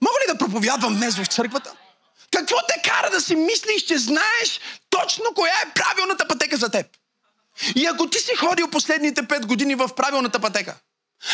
Мога 0.00 0.14
ли 0.22 0.32
да 0.32 0.38
проповядвам 0.38 0.96
днес 0.96 1.16
в 1.16 1.26
църквата? 1.26 1.72
Какво 2.30 2.56
те 2.68 2.90
кара 2.90 3.10
да 3.10 3.20
си 3.20 3.36
мислиш, 3.36 3.82
че 3.82 3.98
знаеш 3.98 4.60
точно 4.90 5.24
коя 5.34 5.52
е 5.52 5.72
правилната 5.74 6.28
пътека 6.28 6.56
за 6.56 6.70
теб? 6.70 6.86
И 7.76 7.86
ако 7.86 8.10
ти 8.10 8.18
си 8.18 8.34
ходил 8.36 8.68
последните 8.68 9.22
5 9.22 9.46
години 9.46 9.74
в 9.74 9.90
правилната 9.96 10.40
пътека, 10.40 10.76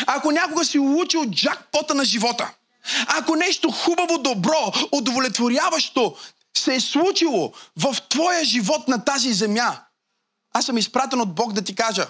ако 0.06 0.30
някога 0.30 0.64
си 0.64 0.78
улучил 0.78 1.24
джакпота 1.30 1.94
на 1.94 2.04
живота, 2.04 2.50
ако 3.06 3.36
нещо 3.36 3.70
хубаво, 3.70 4.18
добро, 4.18 4.72
удовлетворяващо 4.92 6.16
се 6.56 6.74
е 6.74 6.80
случило 6.80 7.52
в 7.76 7.96
твоя 8.08 8.44
живот 8.44 8.88
на 8.88 9.04
тази 9.04 9.32
земя, 9.32 9.80
аз 10.54 10.66
съм 10.66 10.78
изпратен 10.78 11.20
от 11.20 11.34
Бог 11.34 11.52
да 11.52 11.62
ти 11.62 11.74
кажа, 11.74 12.06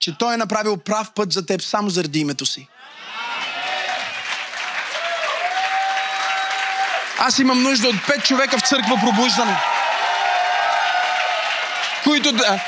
че 0.00 0.18
Той 0.18 0.34
е 0.34 0.36
направил 0.36 0.76
прав 0.76 1.12
път 1.14 1.32
за 1.32 1.46
теб 1.46 1.62
само 1.62 1.90
заради 1.90 2.18
името 2.18 2.46
си. 2.46 2.68
Аз 7.18 7.38
имам 7.38 7.62
нужда 7.62 7.88
от 7.88 8.06
пет 8.06 8.24
човека 8.24 8.58
в 8.58 8.68
църква 8.68 9.00
пробуждане, 9.00 9.56
които 12.04 12.32
да, 12.32 12.60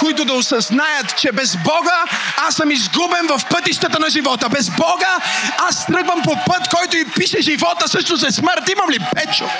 които 0.00 0.24
да 0.24 0.32
осъзнаят, 0.32 1.16
че 1.16 1.32
без 1.32 1.56
Бога 1.56 2.04
аз 2.36 2.54
съм 2.54 2.70
изгубен 2.70 3.26
в 3.28 3.40
пътищата 3.50 3.98
на 3.98 4.10
живота. 4.10 4.48
Без 4.48 4.70
Бога 4.70 5.18
аз 5.58 5.86
тръгвам 5.86 6.22
по 6.22 6.34
път, 6.46 6.68
който 6.76 6.96
и 6.96 7.04
пише 7.04 7.40
живота 7.40 7.88
също 7.88 8.16
за 8.16 8.30
смърт. 8.30 8.68
Имам 8.68 8.90
ли 8.90 8.98
човека? 9.36 9.58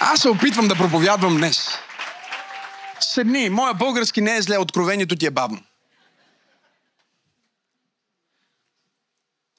Аз 0.00 0.20
се 0.20 0.28
опитвам 0.28 0.68
да 0.68 0.74
проповядвам 0.74 1.36
днес. 1.36 1.78
Седни, 3.00 3.50
моя 3.50 3.74
български 3.74 4.20
не 4.20 4.36
е 4.36 4.42
зле, 4.42 4.58
откровението 4.58 5.16
ти 5.16 5.26
е 5.26 5.30
бавно. 5.30 5.58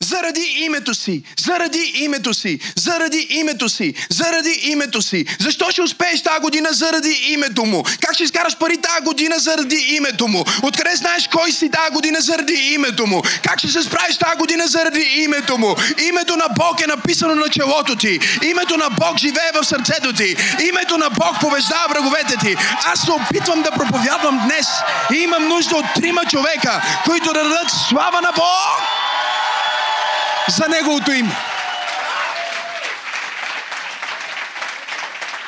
Заради 0.10 0.42
името 0.42 0.94
си, 0.94 1.24
заради 1.40 1.92
името 1.96 2.34
си, 2.34 2.60
заради 2.76 3.28
името 3.30 3.70
си, 3.70 3.94
заради 4.10 4.60
името 4.64 5.02
си. 5.02 5.26
Защо 5.40 5.72
ще 5.72 5.82
успееш 5.82 6.22
тази 6.22 6.40
година 6.42 6.70
заради 6.72 7.10
името 7.28 7.66
му? 7.66 7.84
Как 8.02 8.14
ще 8.14 8.24
изкараш 8.24 8.58
пари 8.58 8.78
тази 8.78 9.04
година 9.04 9.40
заради 9.40 9.76
името 9.76 10.28
му? 10.28 10.44
Откъде 10.64 10.96
знаеш 10.96 11.28
кой 11.28 11.52
си 11.52 11.72
тази 11.72 11.94
година 11.94 12.18
заради 12.22 12.54
името 12.54 13.08
му? 13.08 13.22
Как 13.44 13.60
ще 13.60 13.68
се 13.68 13.84
справиш 13.84 14.18
тази 14.18 14.38
година 14.38 14.68
заради 14.68 15.00
името 15.00 15.58
му? 15.58 15.76
Името 16.10 16.36
на 16.36 16.48
Бог 16.58 16.82
е 16.82 16.88
написано 16.88 17.36
на 17.36 17.50
челото 17.50 17.96
ти. 17.96 18.20
Името 18.44 18.78
на 18.78 18.90
Бог 18.90 19.18
живее 19.18 19.52
в 19.54 19.64
сърцето 19.66 20.14
ти. 20.14 20.36
Името 20.70 20.98
на 20.98 21.10
Бог 21.10 21.40
побеждава 21.42 21.86
враговете 21.90 22.38
ти. 22.38 22.56
Аз 22.86 23.02
се 23.02 23.12
опитвам 23.12 23.62
да 23.62 23.72
проповядвам 23.72 24.42
днес 24.46 24.68
и 25.14 25.18
имам 25.18 25.48
нужда 25.48 25.76
от 25.76 25.86
трима 25.96 26.26
човека, 26.26 26.82
които 27.06 27.34
да 27.34 27.44
дадат 27.44 27.70
слава 27.90 28.22
на 28.22 28.32
Бог 28.36 28.99
за 30.50 30.68
Неговото 30.70 31.12
име. 31.12 31.36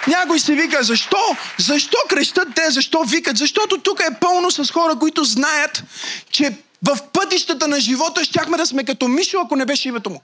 Някой 0.07 0.39
си 0.39 0.55
вика, 0.55 0.83
защо? 0.83 1.17
Защо 1.57 1.97
крещат 2.09 2.47
те? 2.55 2.71
Защо 2.71 3.03
викат? 3.03 3.37
Защото 3.37 3.77
тук 3.77 3.99
е 3.99 4.19
пълно 4.19 4.51
с 4.51 4.71
хора, 4.71 4.95
които 4.99 5.23
знаят, 5.23 5.83
че 6.31 6.57
в 6.87 6.97
пътищата 7.13 7.67
на 7.67 7.79
живота 7.79 8.23
щяхме 8.23 8.57
да 8.57 8.65
сме 8.65 8.83
като 8.83 9.07
Мишо, 9.07 9.41
ако 9.45 9.55
не 9.55 9.65
беше 9.65 9.87
името 9.87 10.09
му. 10.09 10.21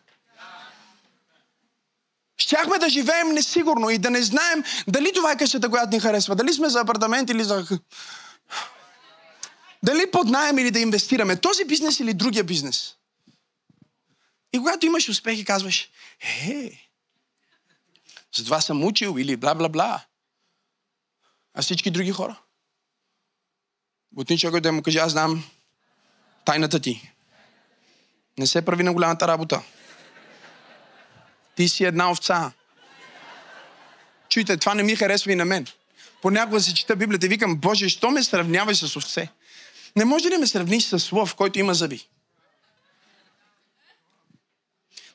Щяхме 2.37 2.77
да 2.77 2.89
живеем 2.89 3.29
несигурно 3.29 3.89
и 3.89 3.97
да 3.97 4.09
не 4.09 4.21
знаем 4.21 4.63
дали 4.87 5.11
това 5.15 5.31
е 5.31 5.37
къщата, 5.37 5.69
която 5.69 5.89
ни 5.89 5.99
харесва. 5.99 6.35
Дали 6.35 6.53
сме 6.53 6.69
за 6.69 6.79
апартамент 6.79 7.29
или 7.29 7.43
за... 7.43 7.67
Дали 9.83 10.11
под 10.11 10.27
найем 10.27 10.57
или 10.57 10.71
да 10.71 10.79
инвестираме. 10.79 11.35
Този 11.35 11.65
бизнес 11.65 11.99
или 11.99 12.13
другия 12.13 12.43
бизнес. 12.43 12.96
И 14.57 14.59
когато 14.59 14.85
имаш 14.85 15.09
успех 15.09 15.39
и 15.39 15.45
казваш, 15.45 15.89
е, 16.21 16.89
затова 18.35 18.61
съм 18.61 18.83
учил 18.83 19.15
или 19.19 19.37
бла-бла-бла. 19.37 20.01
А 21.53 21.61
всички 21.61 21.91
други 21.91 22.11
хора? 22.11 22.39
Бутни 24.11 24.37
човек 24.37 24.63
да 24.63 24.71
му 24.71 24.81
каже, 24.81 24.99
аз 24.99 25.11
знам 25.11 25.43
тайната 26.45 26.79
ти. 26.79 27.11
Не 28.37 28.47
се 28.47 28.65
прави 28.65 28.83
на 28.83 28.93
голямата 28.93 29.27
работа. 29.27 29.61
Ти 31.55 31.69
си 31.69 31.83
една 31.83 32.11
овца. 32.11 32.51
Чуйте, 34.29 34.57
това 34.57 34.73
не 34.73 34.83
ми 34.83 34.95
харесва 34.95 35.31
и 35.31 35.35
на 35.35 35.45
мен. 35.45 35.67
Понякога 36.21 36.61
се 36.61 36.73
чета 36.73 36.95
Библията 36.95 37.25
и 37.25 37.29
викам, 37.29 37.57
Боже, 37.57 37.89
що 37.89 38.11
ме 38.11 38.23
сравняваш 38.23 38.77
с 38.77 38.95
овце? 38.95 39.29
Не 39.95 40.05
може 40.05 40.29
ли 40.29 40.37
ме 40.37 40.47
сравниш 40.47 40.83
с 40.83 41.11
лъв, 41.11 41.35
който 41.35 41.59
има 41.59 41.73
зъби? 41.73 42.07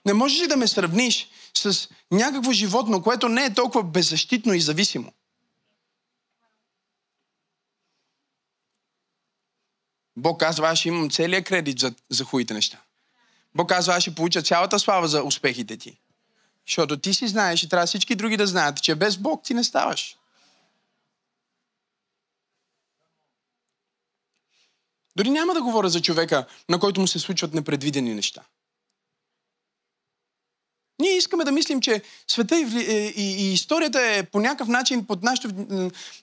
Не 0.07 0.13
можеш 0.13 0.41
ли 0.41 0.47
да 0.47 0.57
ме 0.57 0.69
сравниш 0.69 1.29
с 1.55 1.89
някакво 2.11 2.53
животно, 2.53 3.03
което 3.03 3.29
не 3.29 3.45
е 3.45 3.55
толкова 3.55 3.85
беззащитно 3.85 4.55
и 4.55 4.61
зависимо? 4.61 5.13
Бог 10.17 10.41
казва, 10.41 10.69
аз 10.69 10.79
ще 10.79 10.89
имам 10.89 11.11
целият 11.11 11.47
кредит 11.47 11.79
за, 11.79 11.95
за 12.11 12.25
хубавите 12.25 12.55
неща. 12.55 12.83
Бог 13.55 13.69
казва, 13.69 13.95
аз 13.95 14.03
ще 14.03 14.15
получа 14.15 14.43
цялата 14.43 14.79
слава 14.79 15.09
за 15.09 15.23
успехите 15.23 15.77
ти. 15.77 16.01
Защото 16.67 16.97
ти 16.97 17.15
си 17.15 17.29
знаеш 17.29 17.63
и 17.63 17.69
трябва 17.69 17.87
всички 17.87 18.15
други 18.15 18.37
да 18.37 18.47
знаят, 18.47 18.83
че 18.83 18.95
без 18.95 19.17
Бог 19.17 19.45
ти 19.45 19.55
не 19.55 19.65
ставаш. 19.65 20.17
Дори 25.17 25.31
няма 25.31 25.55
да 25.55 25.63
говоря 25.63 25.89
за 25.89 26.03
човека, 26.03 26.47
на 26.69 26.79
който 26.79 27.01
му 27.01 27.07
се 27.07 27.19
случват 27.19 27.55
непредвидени 27.55 28.15
неща. 28.15 28.43
Ние 31.03 31.17
искаме 31.17 31.45
да 31.45 31.53
мислим, 31.53 31.81
че 31.81 32.03
света 32.29 32.61
и, 32.61 32.65
и, 33.17 33.23
и 33.23 33.53
историята 33.53 34.01
е 34.01 34.23
по 34.23 34.41
някакъв 34.41 34.69
начин 34.69 35.07
под 35.07 35.23
нашето, 35.23 35.49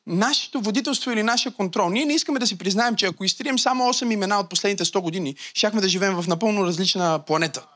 нашето 0.07 0.61
водителство 0.61 1.11
или 1.11 1.23
нашия 1.23 1.51
контрол. 1.51 1.89
Ние 1.89 2.05
не 2.05 2.13
искаме 2.13 2.39
да 2.39 2.47
си 2.47 2.57
признаем, 2.57 2.95
че 2.95 3.05
ако 3.05 3.23
изтрием 3.23 3.59
само 3.59 3.83
8 3.83 4.13
имена 4.13 4.39
от 4.39 4.49
последните 4.49 4.85
100 4.85 5.01
години, 5.01 5.35
щяхме 5.53 5.81
да 5.81 5.89
живеем 5.89 6.15
в 6.21 6.27
напълно 6.27 6.65
различна 6.65 7.19
планета. 7.27 7.67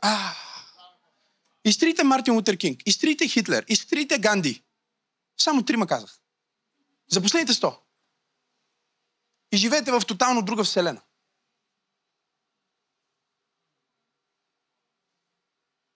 А, 0.00 0.18
изтрите 1.64 2.04
Мартин 2.04 2.34
Лутер 2.34 2.56
Кинг, 2.56 2.80
изтрите 2.86 3.28
Хитлер, 3.28 3.64
изтрите 3.68 4.18
Ганди. 4.18 4.62
Само 5.38 5.62
трима 5.62 5.86
казах. 5.86 6.18
За 7.10 7.20
последните 7.20 7.52
100. 7.52 7.74
И 9.52 9.56
живеете 9.56 9.92
в 9.92 10.02
тотално 10.06 10.42
друга 10.42 10.64
вселена. 10.64 11.00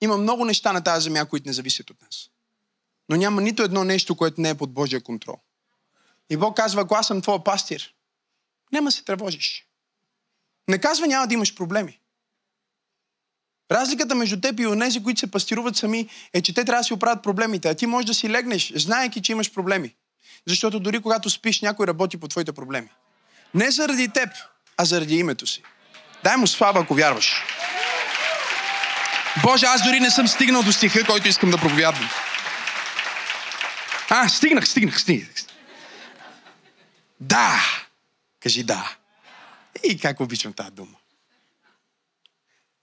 Има 0.02 0.16
много 0.16 0.44
неща 0.44 0.72
на 0.72 0.80
тази 0.80 1.04
земя, 1.04 1.26
които 1.26 1.48
не 1.48 1.52
зависят 1.52 1.90
от 1.90 2.02
нас. 2.02 2.28
Но 3.08 3.16
няма 3.16 3.40
нито 3.40 3.62
едно 3.62 3.84
нещо, 3.84 4.16
което 4.16 4.40
не 4.40 4.48
е 4.50 4.54
под 4.54 4.74
Божия 4.74 5.00
контрол. 5.00 5.36
И 6.30 6.36
Бог 6.36 6.56
казва, 6.56 6.82
ако 6.82 6.94
аз 6.94 7.06
съм 7.06 7.22
твой 7.22 7.44
пастир, 7.44 7.94
няма 8.72 8.92
се 8.92 9.04
тревожиш. 9.04 9.66
Не 10.68 10.78
казва, 10.78 11.06
няма 11.06 11.26
да 11.26 11.34
имаш 11.34 11.54
проблеми. 11.54 11.98
Разликата 13.70 14.14
между 14.14 14.40
теб 14.40 14.60
и 14.60 14.66
онези, 14.66 15.02
които 15.02 15.20
се 15.20 15.30
пастируват 15.30 15.76
сами, 15.76 16.08
е, 16.32 16.42
че 16.42 16.54
те 16.54 16.64
трябва 16.64 16.80
да 16.80 16.84
си 16.84 16.94
оправят 16.94 17.22
проблемите, 17.22 17.68
а 17.68 17.74
ти 17.74 17.86
можеш 17.86 18.06
да 18.06 18.14
си 18.14 18.30
легнеш, 18.30 18.72
знаеки, 18.76 19.22
че 19.22 19.32
имаш 19.32 19.52
проблеми. 19.52 19.94
Защото 20.46 20.80
дори 20.80 21.00
когато 21.00 21.30
спиш, 21.30 21.60
някой 21.60 21.86
работи 21.86 22.16
по 22.16 22.28
твоите 22.28 22.52
проблеми. 22.52 22.88
Не 23.54 23.70
заради 23.70 24.08
теб, 24.08 24.28
а 24.76 24.84
заради 24.84 25.16
името 25.16 25.46
си. 25.46 25.62
Дай 26.24 26.36
му 26.36 26.46
слава, 26.46 26.80
ако 26.80 26.94
вярваш. 26.94 27.44
Боже, 29.40 29.66
аз 29.66 29.84
дори 29.84 30.00
не 30.00 30.10
съм 30.10 30.28
стигнал 30.28 30.62
до 30.62 30.72
стиха, 30.72 31.06
който 31.06 31.28
искам 31.28 31.50
да 31.50 31.58
проповядвам. 31.58 32.08
А, 34.10 34.28
стигнах, 34.28 34.68
стигнах, 34.68 35.00
стигнах. 35.00 35.28
Да! 37.20 37.60
Кажи 38.40 38.62
да. 38.62 38.96
И 39.84 39.98
как 39.98 40.20
обичам 40.20 40.52
тази 40.52 40.70
дума. 40.70 40.96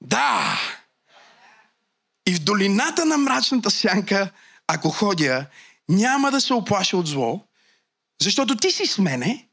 Да! 0.02 0.60
И 2.28 2.34
в 2.34 2.40
долината 2.40 3.06
на 3.06 3.18
мрачната 3.18 3.72
сянка, 3.72 4.32
ако 4.68 4.90
ходя, 4.90 5.46
няма 5.90 6.32
да 6.32 6.42
се 6.42 6.54
оплаша 6.54 6.98
от 6.98 7.08
зло, 7.08 7.46
защото 8.22 8.58
ти 8.58 8.72
си 8.72 8.86
с 8.86 8.98
мене, 8.98 9.48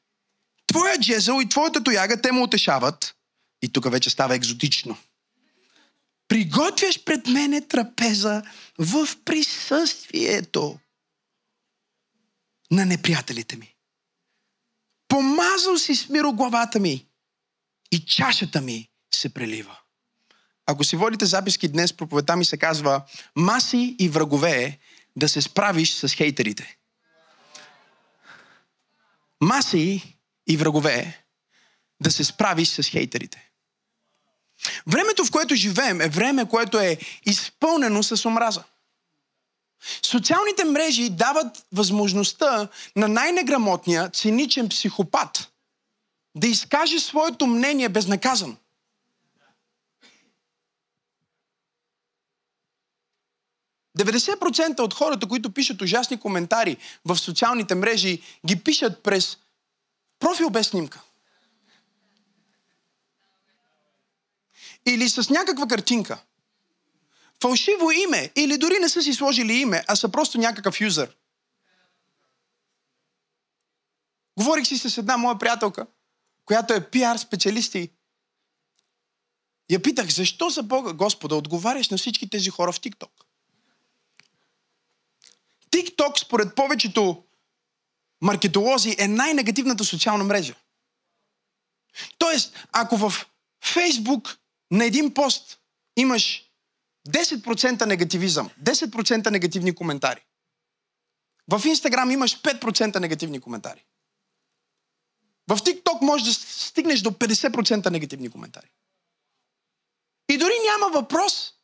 твоя 0.66 0.98
джезъл 0.98 1.40
и 1.40 1.48
твоята 1.48 1.82
тояга 1.82 2.22
те 2.22 2.32
му 2.32 2.42
утешават. 2.42 3.14
И 3.62 3.72
тук 3.72 3.90
вече 3.90 4.10
става 4.10 4.34
екзотично. 4.34 4.96
Приготвяш 6.28 7.04
пред 7.04 7.26
мене 7.26 7.68
трапеза 7.68 8.42
в 8.78 9.08
присъствието 9.24 10.78
на 12.70 12.86
неприятелите 12.86 13.56
ми. 13.56 13.74
Помазал 15.08 15.78
си 15.78 15.94
с 15.94 16.08
миро 16.08 16.32
главата 16.32 16.80
ми 16.80 17.06
и 17.92 18.04
чашата 18.04 18.60
ми 18.60 18.90
се 19.14 19.34
прелива. 19.34 19.78
Ако 20.66 20.84
си 20.84 20.96
водите 20.96 21.26
записки 21.26 21.68
днес, 21.68 21.92
проповедта 21.92 22.36
ми 22.36 22.44
се 22.44 22.56
казва 22.56 23.04
Маси 23.36 23.96
и 23.98 24.08
врагове 24.08 24.78
да 25.16 25.28
се 25.28 25.42
справиш 25.42 25.94
с 25.94 26.08
хейтерите. 26.08 26.76
Маси 29.40 30.18
и 30.48 30.56
врагове 30.56 31.24
да 32.02 32.10
се 32.10 32.24
справиш 32.24 32.68
с 32.68 32.82
хейтерите. 32.82 33.50
Времето, 34.86 35.24
в 35.24 35.30
което 35.30 35.54
живеем, 35.54 36.00
е 36.00 36.08
време, 36.08 36.48
което 36.48 36.78
е 36.78 36.98
изпълнено 37.26 38.02
с 38.02 38.26
омраза. 38.26 38.62
Социалните 40.02 40.64
мрежи 40.64 41.10
дават 41.10 41.66
възможността 41.72 42.68
на 42.96 43.08
най-неграмотния, 43.08 44.10
циничен 44.10 44.68
психопат 44.68 45.52
да 46.34 46.46
изкаже 46.46 47.00
своето 47.00 47.46
мнение 47.46 47.88
безнаказано. 47.88 48.56
процента 54.40 54.82
от 54.82 54.94
хората, 54.94 55.28
които 55.28 55.50
пишат 55.50 55.82
ужасни 55.82 56.20
коментари 56.20 56.76
в 57.04 57.16
социалните 57.16 57.74
мрежи, 57.74 58.22
ги 58.46 58.56
пишат 58.56 59.02
през 59.02 59.38
профил 60.18 60.50
без 60.50 60.66
снимка. 60.66 61.02
Или 64.86 65.08
с 65.08 65.30
някаква 65.30 65.66
картинка, 65.66 66.24
фалшиво 67.42 67.90
име, 67.90 68.32
или 68.36 68.58
дори 68.58 68.78
не 68.80 68.88
са 68.88 69.02
си 69.02 69.14
сложили 69.14 69.52
име, 69.52 69.84
а 69.88 69.96
са 69.96 70.08
просто 70.08 70.38
някакъв 70.38 70.80
юзър. 70.80 71.16
Говорих 74.38 74.66
си 74.66 74.78
с 74.78 74.98
една 74.98 75.16
моя 75.16 75.38
приятелка, 75.38 75.86
която 76.44 76.74
е 76.74 76.90
пиар 76.90 77.16
специалист 77.16 77.74
и 77.74 77.90
я 79.70 79.82
питах, 79.82 80.08
защо 80.08 80.50
за 80.50 80.62
Бога, 80.62 80.92
Господа, 80.92 81.36
отговаряш 81.36 81.88
на 81.88 81.98
всички 81.98 82.30
тези 82.30 82.50
хора 82.50 82.72
в 82.72 82.80
ТикТок? 82.80 83.26
ТикТок, 85.70 86.18
според 86.18 86.54
повечето 86.54 87.24
маркетолози, 88.20 88.96
е 88.98 89.08
най-негативната 89.08 89.84
социална 89.84 90.24
мрежа. 90.24 90.54
Тоест, 92.18 92.66
ако 92.72 92.96
в 92.96 93.26
Фейсбук 93.64 94.38
на 94.70 94.84
един 94.84 95.14
пост 95.14 95.60
имаш 95.96 96.50
10% 97.08 97.86
негативизъм, 97.86 98.50
10% 98.62 99.30
негативни 99.30 99.74
коментари. 99.74 100.26
В 101.52 101.66
Инстаграм 101.66 102.10
имаш 102.10 102.42
5% 102.42 103.00
негативни 103.00 103.40
коментари. 103.40 103.84
В 105.50 105.64
ТикТок 105.64 106.02
можеш 106.02 106.26
да 106.26 106.32
стигнеш 106.34 107.00
до 107.00 107.10
50% 107.10 107.90
негативни 107.90 108.30
коментари. 108.30 108.70
И 110.28 110.38
дори 110.38 110.54
няма 110.70 110.92
въпрос 110.92 111.54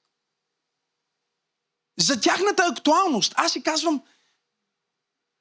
за 1.98 2.20
тяхната 2.20 2.66
актуалност. 2.72 3.34
Аз 3.36 3.52
си 3.52 3.62
казвам, 3.62 4.02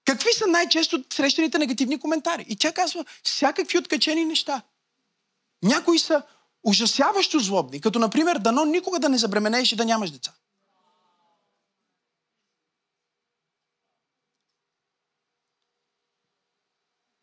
какви 0.05 0.33
са 0.33 0.47
най-често 0.47 1.03
срещаните 1.13 1.57
негативни 1.57 1.99
коментари? 1.99 2.45
И 2.49 2.55
тя 2.55 2.73
казва, 2.73 3.05
всякакви 3.23 3.77
откачени 3.77 4.25
неща. 4.25 4.61
Някои 5.63 5.99
са 5.99 6.23
ужасяващо 6.63 7.39
злобни, 7.39 7.81
като 7.81 7.99
например, 7.99 8.37
дано 8.37 8.65
никога 8.65 8.99
да 8.99 9.09
не 9.09 9.17
забременееш 9.17 9.71
и 9.71 9.75
да 9.75 9.85
нямаш 9.85 10.11
деца. 10.11 10.33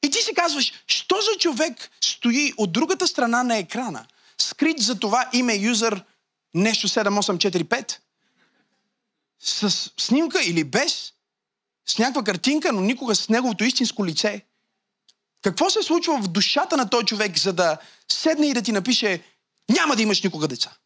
И 0.02 0.10
ти 0.10 0.22
си 0.22 0.34
казваш, 0.34 0.72
що 0.86 1.16
за 1.20 1.38
човек 1.38 1.90
стои 2.00 2.52
от 2.56 2.72
другата 2.72 3.06
страна 3.06 3.42
на 3.42 3.56
екрана, 3.56 4.06
скрит 4.38 4.78
за 4.78 4.98
това 4.98 5.30
име 5.32 5.54
юзър 5.54 6.04
нещо 6.54 6.88
7845, 6.88 7.98
с 9.40 9.90
снимка 9.96 10.42
или 10.44 10.64
без, 10.64 11.12
с 11.86 11.98
някаква 11.98 12.24
картинка, 12.24 12.72
но 12.72 12.80
никога 12.80 13.14
с 13.14 13.28
неговото 13.28 13.64
истинско 13.64 14.06
лице. 14.06 14.44
Какво 15.42 15.70
се 15.70 15.82
случва 15.82 16.22
в 16.22 16.28
душата 16.28 16.76
на 16.76 16.90
този 16.90 17.06
човек, 17.06 17.38
за 17.38 17.52
да 17.52 17.78
седне 18.12 18.46
и 18.46 18.54
да 18.54 18.62
ти 18.62 18.72
напише 18.72 19.22
няма 19.68 19.96
да 19.96 20.02
имаш 20.02 20.22
никога 20.22 20.48
деца? 20.48 20.76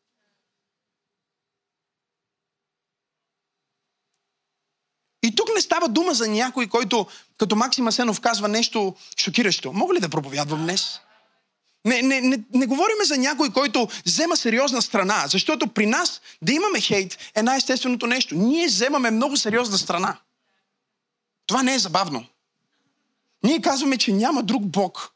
И 5.23 5.35
тук 5.35 5.49
не 5.55 5.61
става 5.61 5.88
дума 5.88 6.15
за 6.15 6.29
някой, 6.29 6.67
който 6.67 7.07
като 7.38 7.57
Максим 7.57 7.87
Асенов 7.87 8.21
казва 8.21 8.49
нещо 8.49 8.95
шокиращо. 9.19 9.73
Мога 9.73 9.95
ли 9.95 10.01
да 10.01 10.09
проповядвам 10.09 10.62
днес? 10.62 11.01
Не, 11.85 12.03
не, 12.03 12.21
не, 12.21 12.45
не 12.55 12.67
говориме 12.67 13.05
за 13.05 13.17
някой, 13.19 13.53
който 13.53 13.88
взема 14.07 14.37
сериозна 14.37 14.83
страна, 14.83 15.25
защото 15.27 15.67
при 15.67 15.87
нас 15.87 16.21
да 16.43 16.53
имаме 16.53 16.81
хейт 16.81 17.19
е 17.35 17.43
най-естественото 17.43 18.07
нещо. 18.07 18.35
Ние 18.35 18.67
вземаме 18.67 19.11
много 19.11 19.37
сериозна 19.37 19.79
страна. 19.79 20.19
Това 21.47 21.62
не 21.62 21.75
е 21.75 21.79
забавно. 21.79 22.27
Ние 23.42 23.61
казваме, 23.61 23.98
че 23.98 24.12
няма 24.12 24.42
друг 24.42 24.66
Бог. 24.66 25.12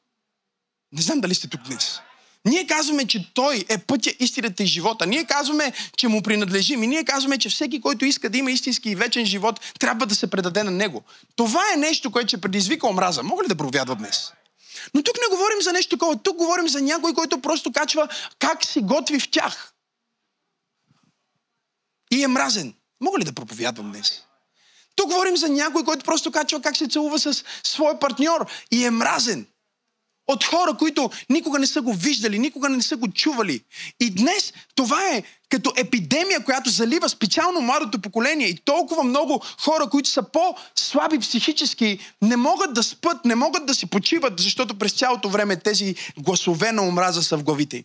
Не 0.92 1.02
знам 1.02 1.20
дали 1.20 1.34
сте 1.34 1.48
тук 1.48 1.60
днес. 1.60 2.00
Ние 2.44 2.66
казваме, 2.66 3.06
че 3.06 3.32
Той 3.34 3.64
е 3.68 3.78
пътя, 3.78 4.14
истината 4.20 4.62
и 4.62 4.66
живота. 4.66 5.06
Ние 5.06 5.24
казваме, 5.24 5.72
че 5.96 6.08
му 6.08 6.22
принадлежим. 6.22 6.82
И 6.82 6.86
ние 6.86 7.04
казваме, 7.04 7.38
че 7.38 7.48
всеки, 7.48 7.80
който 7.80 8.04
иска 8.04 8.30
да 8.30 8.38
има 8.38 8.50
истински 8.50 8.90
и 8.90 8.94
вечен 8.94 9.26
живот, 9.26 9.60
трябва 9.78 10.06
да 10.06 10.14
се 10.14 10.30
предаде 10.30 10.62
на 10.62 10.70
Него. 10.70 11.02
Това 11.36 11.62
е 11.74 11.76
нещо, 11.76 12.10
което 12.10 12.28
ще 12.28 12.40
предизвика 12.40 12.86
омраза. 12.86 13.22
Мога 13.22 13.44
ли 13.44 13.48
да 13.48 13.56
провядва 13.56 13.96
днес? 13.96 14.32
Но 14.94 15.02
тук 15.02 15.16
не 15.16 15.36
говорим 15.36 15.62
за 15.62 15.72
нещо 15.72 15.96
такова. 15.96 16.16
Тук 16.16 16.36
говорим 16.36 16.68
за 16.68 16.80
някой, 16.80 17.14
който 17.14 17.40
просто 17.40 17.72
качва 17.72 18.08
как 18.38 18.64
си 18.64 18.80
готви 18.80 19.20
в 19.20 19.30
тях. 19.30 19.72
И 22.12 22.22
е 22.22 22.28
мразен. 22.28 22.74
Мога 23.00 23.18
ли 23.18 23.24
да 23.24 23.32
проповядвам 23.32 23.92
днес? 23.92 24.25
Тук 24.96 25.08
говорим 25.08 25.36
за 25.36 25.48
някой, 25.48 25.84
който 25.84 26.04
просто 26.04 26.32
качва 26.32 26.60
как 26.60 26.76
се 26.76 26.88
целува 26.88 27.18
с 27.18 27.44
своя 27.64 27.98
партньор 28.00 28.46
и 28.72 28.84
е 28.84 28.90
мразен. 28.90 29.46
От 30.28 30.44
хора, 30.44 30.74
които 30.78 31.10
никога 31.30 31.58
не 31.58 31.66
са 31.66 31.82
го 31.82 31.92
виждали, 31.92 32.38
никога 32.38 32.68
не 32.68 32.82
са 32.82 32.96
го 32.96 33.08
чували. 33.08 33.60
И 34.00 34.10
днес 34.10 34.52
това 34.74 35.08
е 35.12 35.22
като 35.48 35.72
епидемия, 35.76 36.44
която 36.44 36.70
залива 36.70 37.08
специално 37.08 37.60
младото 37.60 37.98
поколение 37.98 38.48
и 38.48 38.56
толкова 38.64 39.04
много 39.04 39.42
хора, 39.64 39.86
които 39.90 40.08
са 40.08 40.22
по-слаби 40.22 41.18
психически, 41.18 41.98
не 42.22 42.36
могат 42.36 42.74
да 42.74 42.82
спът, 42.82 43.24
не 43.24 43.34
могат 43.34 43.66
да 43.66 43.74
си 43.74 43.86
почиват, 43.86 44.40
защото 44.40 44.78
през 44.78 44.92
цялото 44.92 45.28
време 45.28 45.56
тези 45.56 45.94
гласове 46.18 46.72
на 46.72 46.82
омраза 46.82 47.22
са 47.22 47.38
в 47.38 47.44
главите 47.44 47.76
им. 47.76 47.84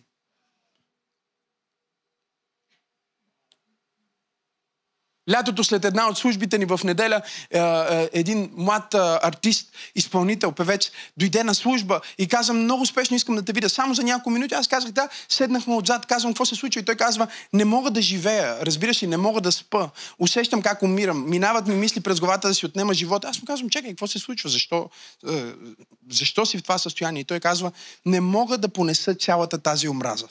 Лятото 5.30 5.64
след 5.64 5.84
една 5.84 6.08
от 6.08 6.18
службите 6.18 6.58
ни 6.58 6.64
в 6.64 6.80
неделя, 6.84 7.22
е, 7.50 7.58
е, 7.58 8.10
един 8.12 8.50
млад 8.56 8.94
е, 8.94 8.98
артист, 9.22 9.72
изпълнител, 9.94 10.52
певец, 10.52 10.90
дойде 11.16 11.44
на 11.44 11.54
служба 11.54 12.00
и 12.18 12.28
каза, 12.28 12.52
много 12.52 12.82
успешно 12.82 13.16
искам 13.16 13.34
да 13.34 13.42
те 13.42 13.52
видя. 13.52 13.68
Само 13.68 13.94
за 13.94 14.02
няколко 14.02 14.30
минути 14.30 14.54
аз 14.54 14.68
казах, 14.68 14.90
да, 14.90 15.08
седнахме 15.28 15.74
отзад, 15.74 16.06
казвам, 16.06 16.32
какво 16.32 16.44
се 16.44 16.54
случва 16.54 16.80
и 16.80 16.84
той 16.84 16.94
казва, 16.94 17.26
не 17.52 17.64
мога 17.64 17.90
да 17.90 18.02
живея, 18.02 18.56
разбираш 18.62 19.02
ли, 19.02 19.06
не 19.06 19.16
мога 19.16 19.40
да 19.40 19.52
спа. 19.52 19.88
Усещам 20.18 20.62
как 20.62 20.82
умирам. 20.82 21.30
Минават 21.30 21.66
ми 21.66 21.74
мисли 21.74 22.00
през 22.00 22.20
главата 22.20 22.48
да 22.48 22.54
си 22.54 22.66
отнема 22.66 22.94
живота. 22.94 23.28
Аз 23.28 23.40
му 23.40 23.46
казвам, 23.46 23.70
чекай, 23.70 23.90
какво 23.90 24.06
се 24.06 24.18
случва? 24.18 24.50
Защо, 24.50 24.90
защо 26.10 26.46
си 26.46 26.58
в 26.58 26.62
това 26.62 26.78
състояние? 26.78 27.20
И 27.20 27.24
той 27.24 27.40
казва, 27.40 27.72
не 28.06 28.20
мога 28.20 28.58
да 28.58 28.68
понеса 28.68 29.14
цялата 29.14 29.58
тази 29.58 29.88
омраза. 29.88 30.26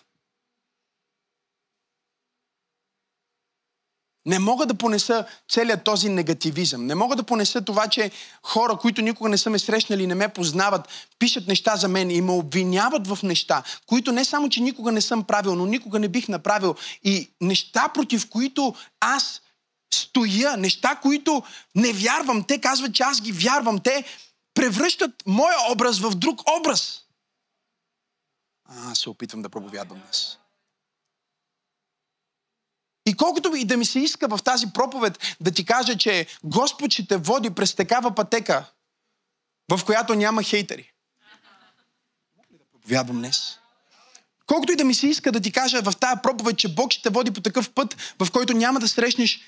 Не 4.26 4.40
мога 4.40 4.66
да 4.66 4.74
понеса 4.74 5.26
целият 5.50 5.84
този 5.84 6.10
негативизъм. 6.10 6.86
Не 6.86 6.96
мога 6.96 7.16
да 7.16 7.24
понеса 7.24 7.62
това, 7.62 7.88
че 7.88 8.12
хора, 8.44 8.78
които 8.78 9.02
никога 9.02 9.30
не 9.30 9.38
са 9.38 9.50
ме 9.50 9.60
срещнали, 9.60 10.08
не 10.08 10.16
ме 10.16 10.28
познават, 10.28 10.88
пишат 11.20 11.48
неща 11.48 11.76
за 11.76 11.88
мен 11.88 12.12
и 12.12 12.22
ме 12.22 12.32
обвиняват 12.32 13.08
в 13.08 13.20
неща, 13.24 13.64
които 13.86 14.12
не 14.12 14.26
само, 14.26 14.50
че 14.50 14.62
никога 14.62 14.92
не 14.92 15.02
съм 15.02 15.24
правил, 15.24 15.56
но 15.56 15.66
никога 15.66 16.00
не 16.00 16.08
бих 16.08 16.28
направил. 16.28 16.76
И 17.04 17.32
неща, 17.42 17.90
против 17.94 18.30
които 18.30 18.76
аз 19.00 19.42
стоя, 19.94 20.58
неща, 20.58 20.96
които 20.96 21.44
не 21.76 21.94
вярвам. 21.94 22.44
Те 22.44 22.62
казват, 22.62 22.94
че 22.94 23.04
аз 23.04 23.22
ги 23.22 23.32
вярвам. 23.32 23.80
Те 23.80 24.04
превръщат 24.54 25.12
моя 25.26 25.56
образ 25.72 26.00
в 26.00 26.16
друг 26.16 26.42
образ. 26.60 27.02
А, 28.66 28.96
се 28.96 29.10
опитвам 29.10 29.42
да 29.42 29.50
проповядвам 29.50 30.00
днес. 30.00 30.38
И 33.12 33.14
колкото 33.14 33.56
и 33.56 33.66
да 33.66 33.78
ми 33.78 33.86
се 33.86 34.00
иска 34.00 34.28
в 34.28 34.40
тази 34.44 34.68
проповед 34.74 35.36
да 35.42 35.52
ти 35.52 35.66
кажа, 35.66 35.98
че 35.98 36.28
Господ 36.44 36.92
ще 36.92 37.08
те 37.08 37.18
води 37.18 37.50
през 37.50 37.76
такава 37.76 38.16
пътека, 38.16 38.72
в 39.72 39.86
която 39.86 40.16
няма 40.16 40.44
хейтери. 40.44 40.92
Мога 42.92 43.14
днес? 43.14 43.58
Колкото 44.46 44.74
и 44.74 44.76
да 44.76 44.84
ми 44.84 44.94
се 44.94 45.08
иска 45.08 45.32
да 45.32 45.40
ти 45.40 45.52
кажа 45.52 45.82
в 45.82 45.94
тази 46.00 46.22
проповед, 46.24 46.58
че 46.58 46.76
Бог 46.76 46.92
ще 46.92 47.02
те 47.02 47.10
води 47.10 47.32
по 47.32 47.42
такъв 47.42 47.70
път, 47.70 48.16
в 48.20 48.32
който 48.32 48.54
няма 48.54 48.80
да 48.80 48.88
срещнеш 48.88 49.40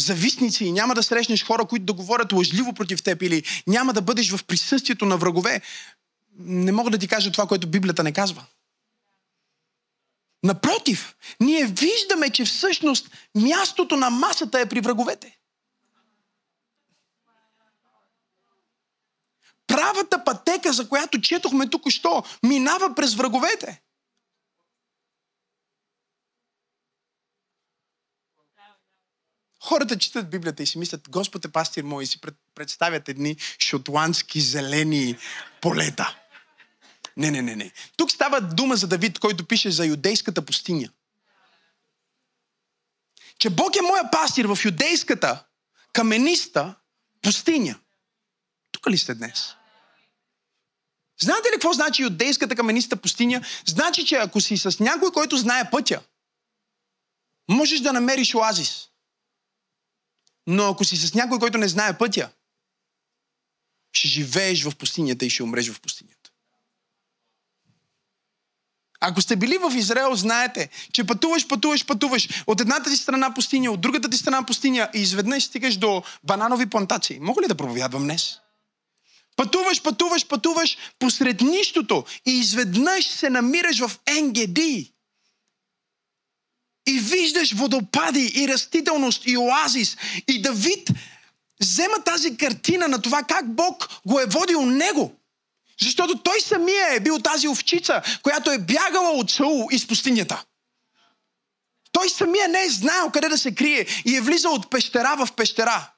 завистници 0.00 0.64
и 0.64 0.72
няма 0.72 0.94
да 0.94 1.02
срещнеш 1.02 1.44
хора, 1.44 1.64
които 1.64 1.84
да 1.84 1.92
говорят 1.92 2.32
лъжливо 2.32 2.72
против 2.72 3.02
теб 3.02 3.22
или 3.22 3.42
няма 3.66 3.92
да 3.92 4.02
бъдеш 4.02 4.30
в 4.30 4.44
присъствието 4.44 5.06
на 5.06 5.16
врагове, 5.16 5.60
не 6.38 6.72
мога 6.72 6.90
да 6.90 6.98
ти 6.98 7.08
кажа 7.08 7.32
това, 7.32 7.46
което 7.46 7.66
Библията 7.66 8.02
не 8.02 8.12
казва. 8.12 8.44
Напротив, 10.44 11.16
ние 11.40 11.66
виждаме, 11.66 12.30
че 12.30 12.44
всъщност 12.44 13.10
мястото 13.34 13.96
на 13.96 14.10
масата 14.10 14.60
е 14.60 14.68
при 14.68 14.80
враговете. 14.80 15.38
Правата 19.66 20.24
пътека, 20.24 20.72
за 20.72 20.88
която 20.88 21.20
четохме 21.20 21.70
тук 21.70 21.90
що, 21.90 22.22
минава 22.42 22.94
през 22.94 23.14
враговете. 23.14 23.80
Хората 29.62 29.98
четат 29.98 30.30
Библията 30.30 30.62
и 30.62 30.66
си 30.66 30.78
мислят, 30.78 31.10
Господ 31.10 31.44
е 31.44 31.52
пастир 31.52 31.84
мой 31.84 32.02
и 32.02 32.06
си 32.06 32.20
представят 32.54 33.08
едни 33.08 33.36
шотландски 33.58 34.40
зелени 34.40 35.16
полета. 35.60 36.23
Не, 37.16 37.30
не, 37.30 37.42
не, 37.42 37.56
не. 37.56 37.72
Тук 37.96 38.10
става 38.10 38.40
дума 38.40 38.76
за 38.76 38.88
Давид, 38.88 39.18
който 39.18 39.44
пише 39.44 39.70
за 39.70 39.86
юдейската 39.86 40.46
пустиня. 40.46 40.88
Че 43.38 43.50
Бог 43.50 43.76
е 43.76 43.82
моя 43.82 44.10
пастир 44.10 44.44
в 44.44 44.58
юдейската 44.64 45.44
камениста 45.92 46.74
пустиня. 47.22 47.80
Тук 48.72 48.86
ли 48.86 48.98
сте 48.98 49.14
днес? 49.14 49.54
Знаете 51.20 51.48
ли 51.48 51.52
какво 51.52 51.72
значи 51.72 52.02
юдейската 52.02 52.56
камениста 52.56 52.96
пустиня? 52.96 53.44
Значи, 53.66 54.06
че 54.06 54.14
ако 54.14 54.40
си 54.40 54.56
с 54.56 54.80
някой, 54.80 55.12
който 55.12 55.36
знае 55.36 55.70
пътя, 55.70 56.02
можеш 57.48 57.80
да 57.80 57.92
намериш 57.92 58.34
оазис. 58.34 58.88
Но 60.46 60.68
ако 60.68 60.84
си 60.84 60.96
с 60.96 61.14
някой, 61.14 61.38
който 61.38 61.58
не 61.58 61.68
знае 61.68 61.98
пътя, 61.98 62.30
ще 63.92 64.08
живееш 64.08 64.64
в 64.64 64.76
пустинята 64.76 65.26
и 65.26 65.30
ще 65.30 65.42
умреш 65.42 65.70
в 65.70 65.80
пустинята. 65.80 66.23
Ако 69.06 69.20
сте 69.20 69.36
били 69.36 69.58
в 69.58 69.72
Израел, 69.76 70.14
знаете, 70.14 70.68
че 70.92 71.04
пътуваш, 71.04 71.48
пътуваш, 71.48 71.86
пътуваш 71.86 72.28
от 72.46 72.60
едната 72.60 72.90
ти 72.90 72.96
страна 72.96 73.34
пустиня, 73.34 73.70
от 73.70 73.80
другата 73.80 74.10
ти 74.10 74.16
страна 74.16 74.42
пустиня 74.46 74.88
и 74.94 75.00
изведнъж 75.00 75.44
стигаш 75.44 75.76
до 75.76 76.02
бананови 76.22 76.66
плантации. 76.66 77.18
Мога 77.20 77.42
ли 77.42 77.46
да 77.46 77.54
проповядвам 77.54 78.02
днес? 78.02 78.38
Пътуваш, 79.36 79.82
пътуваш, 79.82 80.26
пътуваш 80.26 80.76
посред 80.98 81.40
нищото 81.40 82.04
и 82.26 82.30
изведнъж 82.30 83.08
се 83.08 83.30
намираш 83.30 83.80
в 83.80 83.90
НГД. 84.22 84.58
И 86.86 86.98
виждаш 86.98 87.52
водопади 87.52 88.32
и 88.34 88.48
растителност 88.48 89.26
и 89.26 89.36
оазис. 89.36 89.96
И 90.28 90.42
Давид 90.42 90.90
взема 91.60 92.04
тази 92.04 92.36
картина 92.36 92.88
на 92.88 93.02
това 93.02 93.22
как 93.22 93.54
Бог 93.54 93.88
го 94.06 94.20
е 94.20 94.26
водил 94.26 94.66
него. 94.66 95.16
Защото 95.82 96.18
той 96.18 96.40
самия 96.40 96.94
е 96.94 97.00
бил 97.00 97.18
тази 97.18 97.48
овчица, 97.48 98.02
която 98.22 98.50
е 98.50 98.58
бягала 98.58 99.10
от 99.10 99.30
Саул 99.30 99.68
из 99.70 99.86
пустинята. 99.86 100.44
Той 101.92 102.08
самия 102.08 102.48
не 102.48 102.62
е 102.62 102.70
знаел 102.70 103.10
къде 103.10 103.28
да 103.28 103.38
се 103.38 103.54
крие 103.54 103.86
и 104.04 104.16
е 104.16 104.20
влизал 104.20 104.54
от 104.54 104.70
пещера 104.70 105.16
в 105.18 105.32
пещера. 105.32 105.90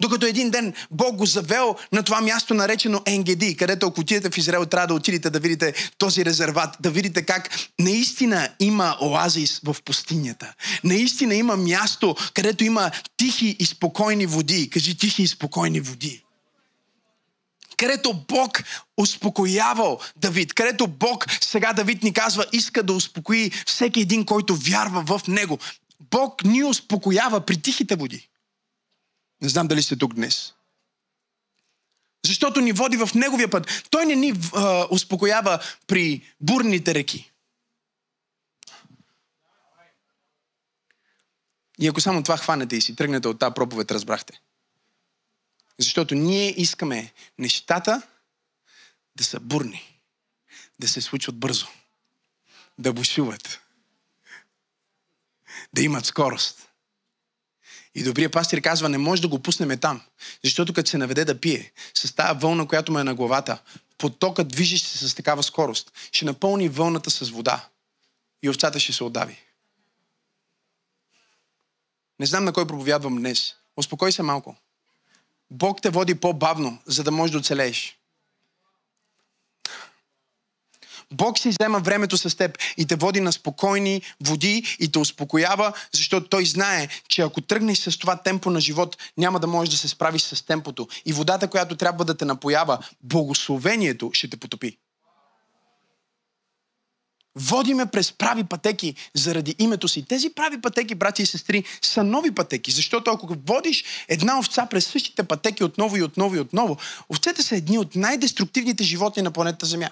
Докато 0.00 0.26
един 0.26 0.50
ден 0.50 0.74
Бог 0.90 1.16
го 1.16 1.26
завел 1.26 1.76
на 1.92 2.02
това 2.02 2.20
място 2.20 2.54
наречено 2.54 3.02
Енгеди, 3.06 3.56
където 3.56 3.86
ако 3.86 4.00
отидете 4.00 4.30
в 4.30 4.38
Израел, 4.38 4.66
трябва 4.66 4.86
да 4.86 4.94
отидете 4.94 5.30
да 5.30 5.40
видите 5.40 5.74
този 5.98 6.24
резерват, 6.24 6.76
да 6.80 6.90
видите 6.90 7.22
как 7.22 7.50
наистина 7.78 8.48
има 8.60 8.96
оазис 9.00 9.60
в 9.64 9.76
пустинята. 9.84 10.54
Наистина 10.84 11.34
има 11.34 11.56
място, 11.56 12.16
където 12.34 12.64
има 12.64 12.90
тихи 13.16 13.56
и 13.58 13.66
спокойни 13.66 14.26
води. 14.26 14.70
Кажи 14.70 14.98
тихи 14.98 15.22
и 15.22 15.28
спокойни 15.28 15.80
води 15.80 16.24
където 17.80 18.14
Бог 18.14 18.62
успокоявал 18.96 20.00
Давид, 20.16 20.54
където 20.54 20.86
Бог 20.86 21.26
сега 21.40 21.72
Давид 21.72 22.02
ни 22.02 22.12
казва, 22.12 22.46
иска 22.52 22.82
да 22.82 22.92
успокои 22.92 23.50
всеки 23.66 24.00
един, 24.00 24.24
който 24.24 24.56
вярва 24.56 25.18
в 25.18 25.26
Него. 25.28 25.58
Бог 26.00 26.44
ни 26.44 26.64
успокоява 26.64 27.40
при 27.40 27.62
тихите 27.62 27.96
води. 27.96 28.28
Не 29.42 29.48
знам 29.48 29.68
дали 29.68 29.82
сте 29.82 29.96
тук 29.96 30.14
днес. 30.14 30.54
Защото 32.26 32.60
ни 32.60 32.72
води 32.72 32.96
в 32.96 33.14
Неговия 33.14 33.50
път. 33.50 33.86
Той 33.90 34.06
не 34.06 34.14
ни 34.14 34.34
а, 34.54 34.86
успокоява 34.90 35.58
при 35.86 36.22
бурните 36.40 36.94
реки. 36.94 37.32
И 41.78 41.88
ако 41.88 42.00
само 42.00 42.22
това 42.22 42.36
хванете 42.36 42.76
и 42.76 42.80
си 42.80 42.96
тръгнете 42.96 43.28
от 43.28 43.38
тази 43.38 43.54
проповед, 43.54 43.90
разбрахте. 43.90 44.40
Защото 45.80 46.14
ние 46.14 46.60
искаме 46.60 47.12
нещата 47.38 48.02
да 49.16 49.24
са 49.24 49.40
бурни, 49.40 50.00
да 50.78 50.88
се 50.88 51.00
случват 51.00 51.36
бързо, 51.36 51.66
да 52.78 52.92
бушуват, 52.92 53.60
да 55.74 55.82
имат 55.82 56.06
скорост. 56.06 56.68
И 57.94 58.02
добрия 58.02 58.30
пастир 58.30 58.62
казва, 58.62 58.88
не 58.88 58.98
може 58.98 59.22
да 59.22 59.28
го 59.28 59.42
пуснем 59.42 59.78
там, 59.78 60.02
защото 60.44 60.72
като 60.72 60.90
се 60.90 60.98
наведе 60.98 61.24
да 61.24 61.40
пие, 61.40 61.72
с 61.94 62.14
тази 62.14 62.38
вълна, 62.38 62.66
която 62.66 62.92
му 62.92 62.98
е 62.98 63.04
на 63.04 63.14
главата, 63.14 63.62
потокът 63.98 64.48
движещ 64.48 64.86
се 64.86 65.08
с 65.08 65.14
такава 65.14 65.42
скорост, 65.42 65.92
ще 66.12 66.24
напълни 66.24 66.68
вълната 66.68 67.10
с 67.10 67.30
вода 67.30 67.68
и 68.42 68.50
овцата 68.50 68.80
ще 68.80 68.92
се 68.92 69.04
отдави. 69.04 69.38
Не 72.20 72.26
знам 72.26 72.44
на 72.44 72.52
кой 72.52 72.66
проповядвам 72.66 73.16
днес. 73.16 73.54
Успокой 73.76 74.12
се 74.12 74.22
малко. 74.22 74.56
Бог 75.50 75.82
те 75.82 75.90
води 75.90 76.14
по-бавно, 76.14 76.78
за 76.86 77.04
да 77.04 77.10
можеш 77.10 77.32
да 77.32 77.38
оцелееш. 77.38 77.96
Бог 81.12 81.38
си 81.38 81.48
взема 81.48 81.80
времето 81.80 82.16
с 82.16 82.36
теб 82.36 82.58
и 82.76 82.86
те 82.86 82.96
води 82.96 83.20
на 83.20 83.32
спокойни 83.32 84.02
води 84.20 84.76
и 84.80 84.92
те 84.92 84.98
успокоява, 84.98 85.72
защото 85.92 86.28
Той 86.28 86.46
знае, 86.46 86.88
че 87.08 87.22
ако 87.22 87.40
тръгнеш 87.40 87.78
с 87.78 87.98
това 87.98 88.16
темпо 88.16 88.50
на 88.50 88.60
живот, 88.60 88.96
няма 89.16 89.40
да 89.40 89.46
можеш 89.46 89.74
да 89.74 89.78
се 89.78 89.88
справиш 89.88 90.22
с 90.22 90.46
темпото. 90.46 90.88
И 91.06 91.12
водата, 91.12 91.48
която 91.48 91.76
трябва 91.76 92.04
да 92.04 92.16
те 92.16 92.24
напоява, 92.24 92.78
благословението 93.02 94.10
ще 94.12 94.30
те 94.30 94.36
потопи. 94.36 94.78
Водиме 97.34 97.86
през 97.86 98.12
прави 98.12 98.44
пътеки 98.44 98.94
заради 99.14 99.54
името 99.58 99.88
си. 99.88 100.04
Тези 100.08 100.30
прави 100.30 100.60
пътеки, 100.60 100.94
брати 100.94 101.22
и 101.22 101.26
сестри, 101.26 101.64
са 101.82 102.04
нови 102.04 102.34
пътеки, 102.34 102.70
защото 102.70 103.10
ако 103.10 103.36
водиш 103.46 103.84
една 104.08 104.38
овца 104.38 104.66
през 104.66 104.86
същите 104.86 105.22
пътеки 105.22 105.64
отново 105.64 105.96
и 105.96 106.02
отново 106.02 106.36
и 106.36 106.40
отново, 106.40 106.76
овцете 107.12 107.42
са 107.42 107.56
едни 107.56 107.78
от 107.78 107.94
най-деструктивните 107.94 108.84
животни 108.84 109.22
на 109.22 109.30
планетата 109.30 109.66
Земя. 109.66 109.90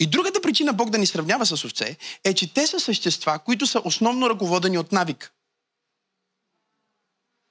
И 0.00 0.06
другата 0.06 0.40
причина 0.40 0.72
Бог 0.72 0.90
да 0.90 0.98
ни 0.98 1.06
сравнява 1.06 1.46
с 1.46 1.64
овце 1.64 1.96
е, 2.24 2.34
че 2.34 2.54
те 2.54 2.66
са 2.66 2.80
същества, 2.80 3.38
които 3.38 3.66
са 3.66 3.82
основно 3.84 4.30
ръководени 4.30 4.78
от 4.78 4.92
навик. 4.92 5.32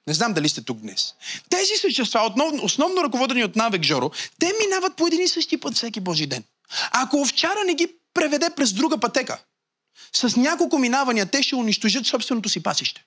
Не 0.06 0.14
знам 0.14 0.32
дали 0.32 0.48
сте 0.48 0.62
тук 0.62 0.78
днес. 0.78 1.14
Тези 1.48 1.72
същества, 1.80 2.26
основно, 2.30 2.64
основно 2.64 3.02
ръководени 3.02 3.44
от 3.44 3.56
навик, 3.56 3.82
Жоро, 3.82 4.10
те 4.38 4.52
минават 4.60 4.96
по 4.96 5.06
един 5.06 5.20
и 5.20 5.28
същи 5.28 5.60
път 5.60 5.74
всеки 5.74 6.00
Божи 6.00 6.26
ден. 6.26 6.44
Ако 6.90 7.20
овчара 7.20 7.64
не 7.66 7.74
ги 7.74 7.88
преведе 8.14 8.50
през 8.56 8.72
друга 8.72 8.98
пътека, 8.98 9.38
с 10.12 10.36
няколко 10.36 10.78
минавания 10.78 11.26
те 11.26 11.42
ще 11.42 11.54
унищожат 11.54 12.06
собственото 12.06 12.48
си 12.48 12.62
пасище. 12.62 13.04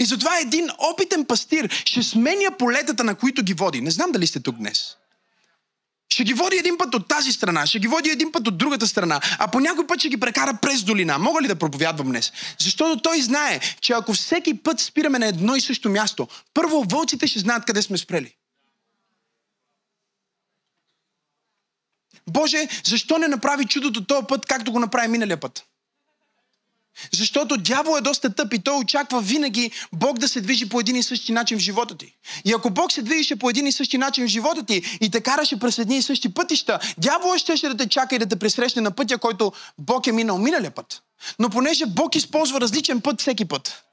И 0.00 0.04
затова 0.04 0.38
един 0.38 0.68
опитен 0.78 1.24
пастир 1.24 1.82
ще 1.84 2.02
сменя 2.02 2.56
полетата, 2.58 3.04
на 3.04 3.14
които 3.14 3.42
ги 3.42 3.54
води. 3.54 3.80
Не 3.80 3.90
знам 3.90 4.12
дали 4.12 4.26
сте 4.26 4.40
тук 4.40 4.56
днес. 4.56 4.96
Ще 6.08 6.24
ги 6.24 6.34
води 6.34 6.56
един 6.56 6.78
път 6.78 6.94
от 6.94 7.08
тази 7.08 7.32
страна, 7.32 7.66
ще 7.66 7.78
ги 7.78 7.88
води 7.88 8.10
един 8.10 8.32
път 8.32 8.48
от 8.48 8.58
другата 8.58 8.86
страна, 8.86 9.20
а 9.38 9.48
по 9.48 9.60
някой 9.60 9.86
път 9.86 9.98
ще 9.98 10.08
ги 10.08 10.20
прекара 10.20 10.58
през 10.62 10.82
долина. 10.82 11.18
Мога 11.18 11.42
ли 11.42 11.48
да 11.48 11.56
проповядвам 11.56 12.08
днес? 12.08 12.32
Защото 12.58 13.02
той 13.02 13.20
знае, 13.20 13.60
че 13.80 13.92
ако 13.92 14.12
всеки 14.12 14.62
път 14.62 14.80
спираме 14.80 15.18
на 15.18 15.26
едно 15.26 15.56
и 15.56 15.60
също 15.60 15.90
място, 15.90 16.28
първо 16.54 16.84
вълците 16.88 17.26
ще 17.26 17.38
знаят 17.38 17.64
къде 17.64 17.82
сме 17.82 17.98
спрели. 17.98 18.34
Боже, 22.30 22.68
защо 22.84 23.18
не 23.18 23.28
направи 23.28 23.64
чудото 23.64 24.04
този 24.04 24.26
път, 24.26 24.46
както 24.46 24.72
го 24.72 24.78
направи 24.78 25.08
миналия 25.08 25.36
път? 25.36 25.64
Защото 27.12 27.56
дявол 27.56 27.98
е 27.98 28.00
доста 28.00 28.34
тъп 28.34 28.54
и 28.54 28.58
той 28.58 28.76
очаква 28.78 29.20
винаги 29.20 29.70
Бог 29.92 30.18
да 30.18 30.28
се 30.28 30.40
движи 30.40 30.68
по 30.68 30.80
един 30.80 30.96
и 30.96 31.02
същи 31.02 31.32
начин 31.32 31.58
в 31.58 31.60
живота 31.60 31.96
ти. 31.96 32.14
И 32.44 32.52
ако 32.52 32.70
Бог 32.70 32.92
се 32.92 33.02
движеше 33.02 33.36
по 33.36 33.50
един 33.50 33.66
и 33.66 33.72
същи 33.72 33.98
начин 33.98 34.24
в 34.24 34.30
живота 34.30 34.66
ти 34.66 34.98
и 35.00 35.10
те 35.10 35.20
караше 35.20 35.58
през 35.58 35.78
едни 35.78 35.96
и 35.96 36.02
същи 36.02 36.34
пътища, 36.34 36.78
дявол 36.98 37.36
ще, 37.36 37.56
ще 37.56 37.68
да 37.68 37.76
те 37.76 37.88
чака 37.88 38.14
и 38.14 38.18
да 38.18 38.26
те 38.26 38.36
пресрещне 38.36 38.82
на 38.82 38.90
пътя, 38.90 39.18
който 39.18 39.52
Бог 39.78 40.06
е 40.06 40.12
минал 40.12 40.38
миналия 40.38 40.70
път. 40.70 41.02
Но 41.38 41.50
понеже 41.50 41.86
Бог 41.86 42.16
използва 42.16 42.60
различен 42.60 43.00
път 43.00 43.20
всеки 43.20 43.44
път, 43.44 43.84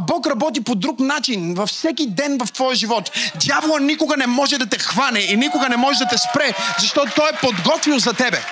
Бог 0.00 0.26
работи 0.26 0.64
по 0.64 0.74
друг 0.74 1.00
начин 1.00 1.54
във 1.54 1.68
всеки 1.68 2.06
ден 2.06 2.38
в 2.38 2.52
твоя 2.52 2.76
живот. 2.76 3.10
Дявола 3.46 3.80
никога 3.80 4.16
не 4.16 4.26
може 4.26 4.58
да 4.58 4.66
те 4.66 4.78
хване 4.78 5.20
и 5.20 5.36
никога 5.36 5.68
не 5.68 5.76
може 5.76 5.98
да 5.98 6.08
те 6.08 6.18
спре, 6.18 6.54
защото 6.78 7.12
той 7.16 7.28
е 7.28 7.38
подготвил 7.40 7.98
за 7.98 8.12
тебе. 8.12 8.42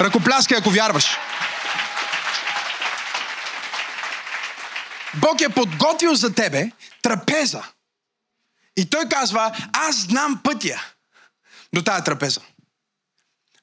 Ръкопляскай, 0.00 0.58
ако 0.58 0.70
вярваш. 0.70 1.18
Бог 5.14 5.40
е 5.40 5.48
подготвил 5.48 6.14
за 6.14 6.34
тебе 6.34 6.70
трапеза. 7.02 7.62
И 8.76 8.90
той 8.90 9.08
казва, 9.08 9.56
аз 9.72 9.96
знам 9.96 10.40
пътя 10.44 10.84
до 11.72 11.82
тая 11.82 12.04
трапеза. 12.04 12.40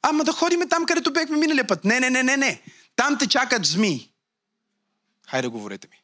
Ама 0.02 0.24
да 0.24 0.32
ходиме 0.32 0.68
там, 0.68 0.86
където 0.86 1.14
бехме 1.14 1.38
миналия 1.38 1.68
път. 1.68 1.84
Не, 1.84 2.00
не, 2.00 2.10
не, 2.10 2.24
не, 2.24 2.38
не. 2.38 2.62
Там 2.96 3.18
те 3.18 3.28
чакат 3.28 3.66
змии. 3.66 4.10
Хайде, 5.28 5.48
говорете 5.48 5.88
ми. 5.92 6.03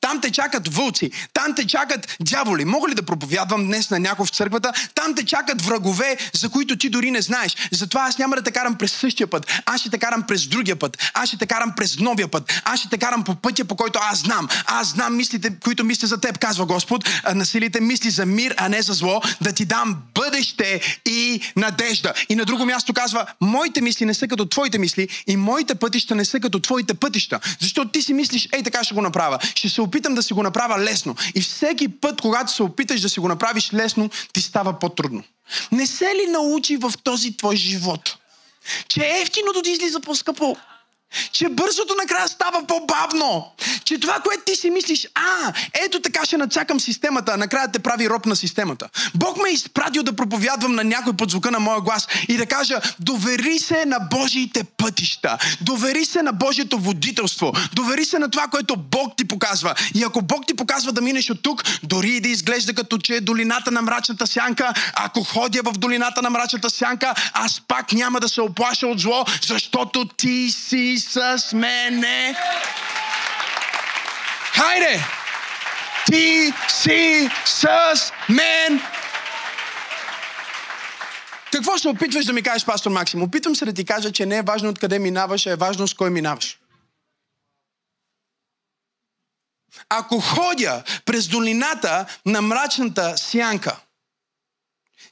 Там 0.00 0.20
те 0.20 0.30
чакат 0.30 0.74
вълци, 0.74 1.10
там 1.32 1.54
те 1.54 1.66
чакат 1.66 2.16
дяволи. 2.20 2.64
Мога 2.64 2.88
ли 2.88 2.94
да 2.94 3.02
проповядвам 3.02 3.66
днес 3.66 3.90
на 3.90 3.98
някой 3.98 4.26
в 4.26 4.30
църквата? 4.30 4.72
Там 4.94 5.14
те 5.14 5.24
чакат 5.24 5.62
врагове, 5.62 6.16
за 6.32 6.48
които 6.48 6.78
ти 6.78 6.88
дори 6.88 7.10
не 7.10 7.22
знаеш. 7.22 7.56
Затова 7.72 8.06
аз 8.08 8.18
няма 8.18 8.36
да 8.36 8.42
те 8.42 8.50
карам 8.50 8.74
през 8.74 8.92
същия 8.92 9.26
път. 9.26 9.62
Аз 9.66 9.80
ще 9.80 9.90
те 9.90 9.98
карам 9.98 10.22
през 10.22 10.46
другия 10.46 10.76
път. 10.76 11.10
Аз 11.14 11.28
ще 11.28 11.38
те 11.38 11.46
карам 11.46 11.72
през 11.76 11.98
новия 11.98 12.28
път. 12.28 12.62
Аз 12.64 12.80
ще 12.80 12.88
те 12.88 12.98
карам 12.98 13.24
по 13.24 13.34
пътя, 13.34 13.64
по 13.64 13.76
който 13.76 13.98
аз 14.02 14.18
знам. 14.18 14.48
Аз 14.66 14.88
знам 14.88 15.16
мислите, 15.16 15.52
които 15.64 15.84
мисля 15.84 16.08
за 16.08 16.20
теб, 16.20 16.38
казва 16.38 16.66
Господ. 16.66 17.08
Насилите 17.34 17.80
мисли 17.80 18.10
за 18.10 18.26
мир, 18.26 18.54
а 18.56 18.68
не 18.68 18.82
за 18.82 18.92
зло. 18.92 19.20
Да 19.40 19.52
ти 19.52 19.64
дам 19.64 19.96
бъдеще 20.14 20.80
и 21.06 21.40
надежда. 21.56 22.12
И 22.28 22.34
на 22.34 22.44
друго 22.44 22.66
място 22.66 22.92
казва, 22.92 23.26
моите 23.40 23.80
мисли 23.80 24.04
не 24.04 24.14
са 24.14 24.28
като 24.28 24.46
твоите 24.46 24.78
мисли 24.78 25.08
и 25.26 25.36
моите 25.36 25.74
пътища 25.74 26.14
не 26.14 26.24
са 26.24 26.40
като 26.40 26.58
твоите 26.58 26.94
пътища. 26.94 27.40
Защото 27.60 27.90
ти 27.90 28.02
си 28.02 28.12
мислиш, 28.12 28.48
ей 28.52 28.62
така 28.62 28.84
ще 28.84 28.94
го 28.94 29.02
направя. 29.02 29.38
Ще 29.54 29.67
ще 29.68 29.74
се 29.74 29.82
опитам 29.82 30.14
да 30.14 30.22
си 30.22 30.32
го 30.32 30.42
направя 30.42 30.78
лесно. 30.78 31.16
И 31.34 31.40
всеки 31.40 31.88
път, 31.88 32.20
когато 32.20 32.52
се 32.52 32.62
опиташ 32.62 33.00
да 33.00 33.08
си 33.08 33.20
го 33.20 33.28
направиш 33.28 33.72
лесно, 33.74 34.10
ти 34.32 34.42
става 34.42 34.78
по-трудно. 34.78 35.22
Не 35.72 35.86
се 35.86 36.04
ли 36.04 36.30
научи 36.30 36.76
в 36.76 36.92
този 37.02 37.36
твой 37.36 37.56
живот, 37.56 38.16
че 38.88 39.00
ефтиното 39.00 39.62
ти 39.62 39.70
излиза 39.70 40.00
по-скъпо? 40.00 40.56
Че 41.32 41.48
бързото 41.48 41.94
накрая 42.00 42.28
става 42.28 42.66
по-бавно. 42.66 43.46
Че 43.84 44.00
това, 44.00 44.20
което 44.20 44.42
ти 44.46 44.56
си 44.56 44.70
мислиш, 44.70 45.08
а, 45.14 45.52
ето 45.84 46.00
така 46.00 46.24
ще 46.24 46.36
нацакам 46.36 46.80
системата, 46.80 47.32
а 47.32 47.36
накрая 47.36 47.72
те 47.72 47.78
прави 47.78 48.08
роб 48.08 48.26
на 48.26 48.36
системата. 48.36 48.88
Бог 49.14 49.36
ме 49.36 49.48
е 49.50 49.52
изпратил 49.52 50.02
да 50.02 50.12
проповядвам 50.12 50.74
на 50.74 50.84
някой 50.84 51.12
под 51.12 51.30
звука 51.30 51.50
на 51.50 51.60
моя 51.60 51.80
глас 51.80 52.08
и 52.28 52.36
да 52.36 52.46
кажа, 52.46 52.80
довери 53.00 53.58
се 53.58 53.84
на 53.84 53.98
Божиите 53.98 54.64
пътища. 54.64 55.38
Довери 55.60 56.04
се 56.04 56.22
на 56.22 56.32
Божието 56.32 56.78
водителство. 56.78 57.52
Довери 57.72 58.04
се 58.04 58.18
на 58.18 58.30
това, 58.30 58.46
което 58.46 58.76
Бог 58.76 59.16
ти 59.16 59.24
показва. 59.24 59.74
И 59.94 60.04
ако 60.04 60.22
Бог 60.22 60.46
ти 60.46 60.54
показва 60.54 60.92
да 60.92 61.00
минеш 61.00 61.30
от 61.30 61.42
тук, 61.42 61.64
дори 61.82 62.10
и 62.10 62.20
да 62.20 62.28
изглежда 62.28 62.74
като 62.74 62.98
че 62.98 63.14
е 63.14 63.20
долината 63.20 63.70
на 63.70 63.82
мрачната 63.82 64.26
сянка, 64.26 64.74
ако 64.94 65.24
ходя 65.24 65.62
в 65.64 65.72
долината 65.72 66.22
на 66.22 66.30
мрачната 66.30 66.70
сянка, 66.70 67.14
аз 67.32 67.62
пак 67.68 67.92
няма 67.92 68.20
да 68.20 68.28
се 68.28 68.40
оплаша 68.40 68.86
от 68.86 69.00
зло, 69.00 69.24
защото 69.42 70.04
ти 70.04 70.50
си 70.50 70.97
с 70.98 71.52
мене. 71.54 72.36
Хайде! 74.52 75.00
Ти 76.10 76.52
си 76.68 77.30
с 77.44 78.12
мен. 78.28 78.80
Какво 81.52 81.78
се 81.78 81.88
опитваш 81.88 82.24
да 82.24 82.32
ми 82.32 82.42
кажеш, 82.42 82.64
пастор 82.64 82.90
Максим? 82.90 83.22
Опитвам 83.22 83.54
се 83.54 83.64
да 83.64 83.72
ти 83.72 83.84
кажа, 83.84 84.12
че 84.12 84.26
не 84.26 84.36
е 84.36 84.42
важно 84.42 84.68
откъде 84.68 84.98
минаваш, 84.98 85.46
а 85.46 85.50
е 85.50 85.56
важно 85.56 85.88
с 85.88 85.94
кой 85.94 86.10
минаваш. 86.10 86.58
Ако 89.88 90.20
ходя 90.20 90.82
през 91.04 91.28
долината 91.28 92.06
на 92.26 92.42
мрачната 92.42 93.18
сянка, 93.18 93.80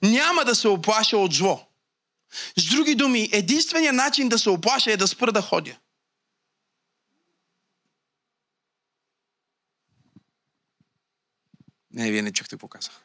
няма 0.03 0.44
да 0.44 0.55
се 0.55 0.68
оплаша 0.68 1.16
от 1.16 1.33
зло. 1.33 1.65
С 2.57 2.70
други 2.70 2.94
думи, 2.94 3.29
единственият 3.33 3.96
начин 3.96 4.29
да 4.29 4.38
се 4.38 4.51
оплаша 4.51 4.92
е 4.92 4.96
да 4.96 5.09
спра 5.09 5.33
да 5.33 5.42
ходя. 5.42 5.79
Не, 11.90 12.11
вие 12.11 12.22
не 12.22 12.33
чухте 12.33 12.57
какво. 12.57 13.01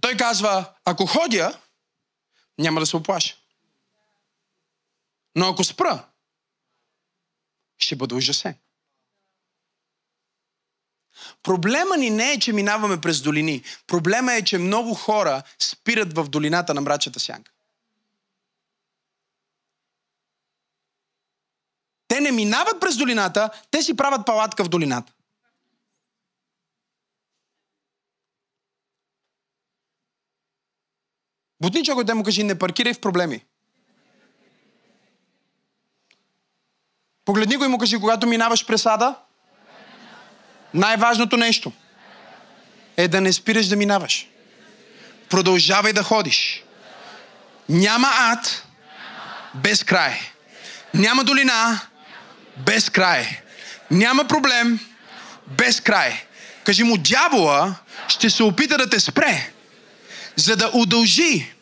Той 0.00 0.16
казва, 0.16 0.74
ако 0.84 1.06
ходя, 1.06 1.60
няма 2.58 2.80
да 2.80 2.86
се 2.86 2.96
оплаша. 2.96 3.36
Но 5.36 5.48
ако 5.48 5.64
спра, 5.64 6.08
ще 7.78 7.96
бъда 7.96 8.14
ужасен. 8.14 8.58
Проблема 11.42 11.96
ни 11.96 12.10
не 12.10 12.32
е, 12.32 12.38
че 12.38 12.52
минаваме 12.52 13.00
през 13.00 13.20
долини. 13.20 13.62
Проблема 13.86 14.34
е, 14.34 14.42
че 14.42 14.58
много 14.58 14.94
хора 14.94 15.42
спират 15.58 16.16
в 16.16 16.28
долината 16.28 16.74
на 16.74 16.80
мрачата 16.80 17.20
сянка. 17.20 17.52
Те 22.08 22.20
не 22.20 22.32
минават 22.32 22.80
през 22.80 22.96
долината, 22.96 23.50
те 23.70 23.82
си 23.82 23.96
правят 23.96 24.26
палатка 24.26 24.64
в 24.64 24.68
долината. 24.68 25.12
Бутни 31.62 31.84
човек 31.84 32.06
да 32.06 32.14
му 32.14 32.22
кажи, 32.22 32.42
не 32.42 32.58
паркирай 32.58 32.94
в 32.94 33.00
проблеми. 33.00 33.44
Погледни 37.24 37.56
го 37.56 37.64
и 37.64 37.68
му 37.68 37.78
кажи, 37.78 38.00
когато 38.00 38.26
минаваш 38.26 38.66
през 38.66 38.86
ада, 38.86 39.16
най-важното 40.74 41.36
нещо 41.36 41.72
е 42.96 43.08
да 43.08 43.20
не 43.20 43.32
спираш 43.32 43.66
да 43.66 43.76
минаваш. 43.76 44.26
Продължавай 45.28 45.92
да 45.92 46.02
ходиш. 46.02 46.62
Няма 47.68 48.08
ад 48.12 48.66
без 49.54 49.84
край. 49.84 50.20
Няма 50.94 51.24
долина 51.24 51.80
без 52.56 52.90
край. 52.90 53.40
Няма 53.90 54.24
проблем 54.24 54.80
без 55.46 55.80
край. 55.80 56.24
Кажи 56.64 56.82
му, 56.82 56.98
дявола 56.98 57.74
ще 58.08 58.30
се 58.30 58.42
опита 58.42 58.78
да 58.78 58.90
те 58.90 59.00
спре, 59.00 59.52
за 60.36 60.56
да 60.56 60.70
удължи 60.72 61.52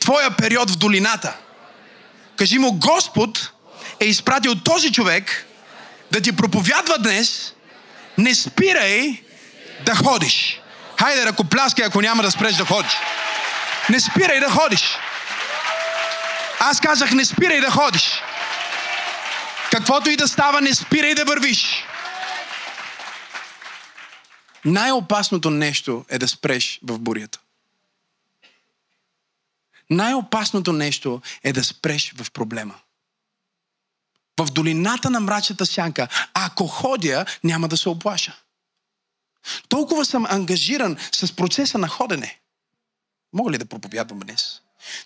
твоя 0.00 0.30
период 0.30 0.70
в 0.70 0.78
долината. 0.78 1.36
Кажи 2.36 2.58
му, 2.58 2.72
Господ 2.72 3.52
е 4.00 4.04
изпратил 4.04 4.54
този 4.54 4.92
човек 4.92 5.46
да 6.10 6.20
ти 6.20 6.36
проповядва 6.36 6.98
днес, 6.98 7.54
не 8.18 8.34
спирай 8.34 9.22
да 9.86 9.94
ходиш. 9.94 10.60
Хайде, 11.00 11.26
ръкопляскай, 11.26 11.84
ако 11.84 12.00
няма 12.00 12.22
да 12.22 12.30
спреш 12.30 12.54
да 12.54 12.64
ходиш. 12.64 12.92
Не 13.90 14.00
спирай 14.00 14.40
да 14.40 14.50
ходиш. 14.50 14.96
Аз 16.60 16.80
казах, 16.80 17.12
не 17.12 17.24
спирай 17.24 17.60
да 17.60 17.70
ходиш. 17.70 18.22
Каквото 19.70 20.10
и 20.10 20.16
да 20.16 20.28
става, 20.28 20.60
не 20.60 20.74
спирай 20.74 21.14
да 21.14 21.24
вървиш. 21.24 21.84
Най-опасното 24.64 25.50
нещо 25.50 26.04
е 26.08 26.18
да 26.18 26.28
спреш 26.28 26.80
в 26.82 26.98
бурята. 26.98 27.38
Най-опасното 29.90 30.72
нещо 30.72 31.22
е 31.44 31.52
да 31.52 31.64
спреш 31.64 32.12
в 32.16 32.30
проблема. 32.30 32.74
В 34.38 34.50
долината 34.50 35.10
на 35.10 35.20
мрачната 35.20 35.66
сянка, 35.66 36.08
ако 36.34 36.66
ходя, 36.66 37.24
няма 37.44 37.68
да 37.68 37.76
се 37.76 37.88
оплаша. 37.88 38.36
Толкова 39.68 40.04
съм 40.04 40.26
ангажиран 40.26 40.96
с 41.12 41.36
процеса 41.36 41.78
на 41.78 41.88
ходене. 41.88 42.40
Мога 43.32 43.50
ли 43.50 43.58
да 43.58 43.66
проповядвам 43.66 44.20
днес? 44.20 44.60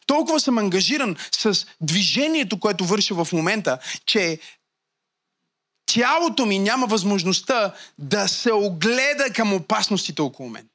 Толкова 0.06 0.40
съм 0.40 0.58
ангажиран 0.58 1.16
с 1.32 1.66
движението, 1.80 2.60
което 2.60 2.84
върша 2.84 3.24
в 3.24 3.32
момента, 3.32 3.78
че 4.06 4.38
тялото 5.86 6.46
ми 6.46 6.58
няма 6.58 6.86
възможността 6.86 7.74
да 7.98 8.28
се 8.28 8.52
огледа 8.52 9.32
към 9.34 9.54
опасностите 9.54 10.22
около 10.22 10.48
мен. 10.48 10.68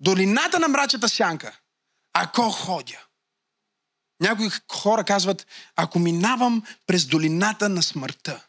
Долината 0.00 0.58
на 0.58 0.68
мрачата 0.68 1.08
сянка, 1.08 1.58
ако 2.12 2.50
ходя. 2.50 3.05
Някои 4.20 4.50
хора 4.72 5.04
казват, 5.04 5.46
ако 5.76 5.98
минавам 5.98 6.62
през 6.86 7.06
долината 7.06 7.68
на 7.68 7.82
смъртта. 7.82 8.46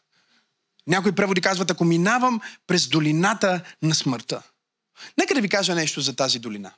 Някои 0.86 1.14
преводи 1.14 1.40
казват, 1.40 1.70
ако 1.70 1.84
минавам 1.84 2.40
през 2.66 2.88
долината 2.88 3.64
на 3.82 3.94
смъртта. 3.94 4.42
Нека 5.18 5.34
да 5.34 5.40
ви 5.40 5.48
кажа 5.48 5.74
нещо 5.74 6.00
за 6.00 6.16
тази 6.16 6.38
долина. 6.38 6.74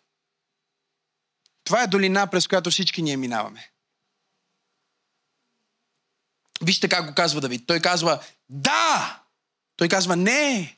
Това 1.64 1.82
е 1.82 1.86
долина, 1.86 2.26
през 2.26 2.46
която 2.46 2.70
всички 2.70 3.02
ние 3.02 3.16
минаваме. 3.16 3.70
Вижте 6.62 6.88
как 6.88 7.06
го 7.06 7.14
казва 7.14 7.40
Давид. 7.40 7.66
Той 7.66 7.80
казва 7.80 8.24
да! 8.48 9.22
Той 9.76 9.88
казва 9.88 10.16
не! 10.16 10.76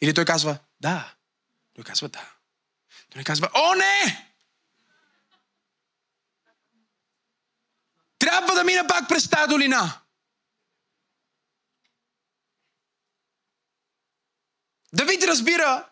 Или 0.00 0.14
той 0.14 0.24
казва 0.24 0.58
да. 0.80 1.14
Той 1.74 1.84
казва 1.84 2.08
да. 2.08 2.32
Той 3.10 3.24
казва 3.24 3.50
о 3.54 3.74
не! 3.74 4.28
Трябва 8.28 8.54
да 8.54 8.64
мина 8.64 8.86
пак 8.86 9.08
през 9.08 9.30
тази 9.30 9.48
долина. 9.48 10.00
Давид 14.92 15.22
разбира 15.24 15.88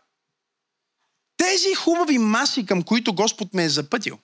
тези 1.36 1.74
хубави 1.74 2.18
маси, 2.18 2.66
към 2.66 2.82
които 2.82 3.14
Господ 3.14 3.54
ме 3.54 3.64
е 3.64 3.68
запътил. 3.68 4.18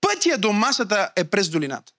Пътя 0.00 0.38
до 0.38 0.52
масата 0.52 1.12
е 1.16 1.30
през 1.30 1.48
долината. 1.48 1.92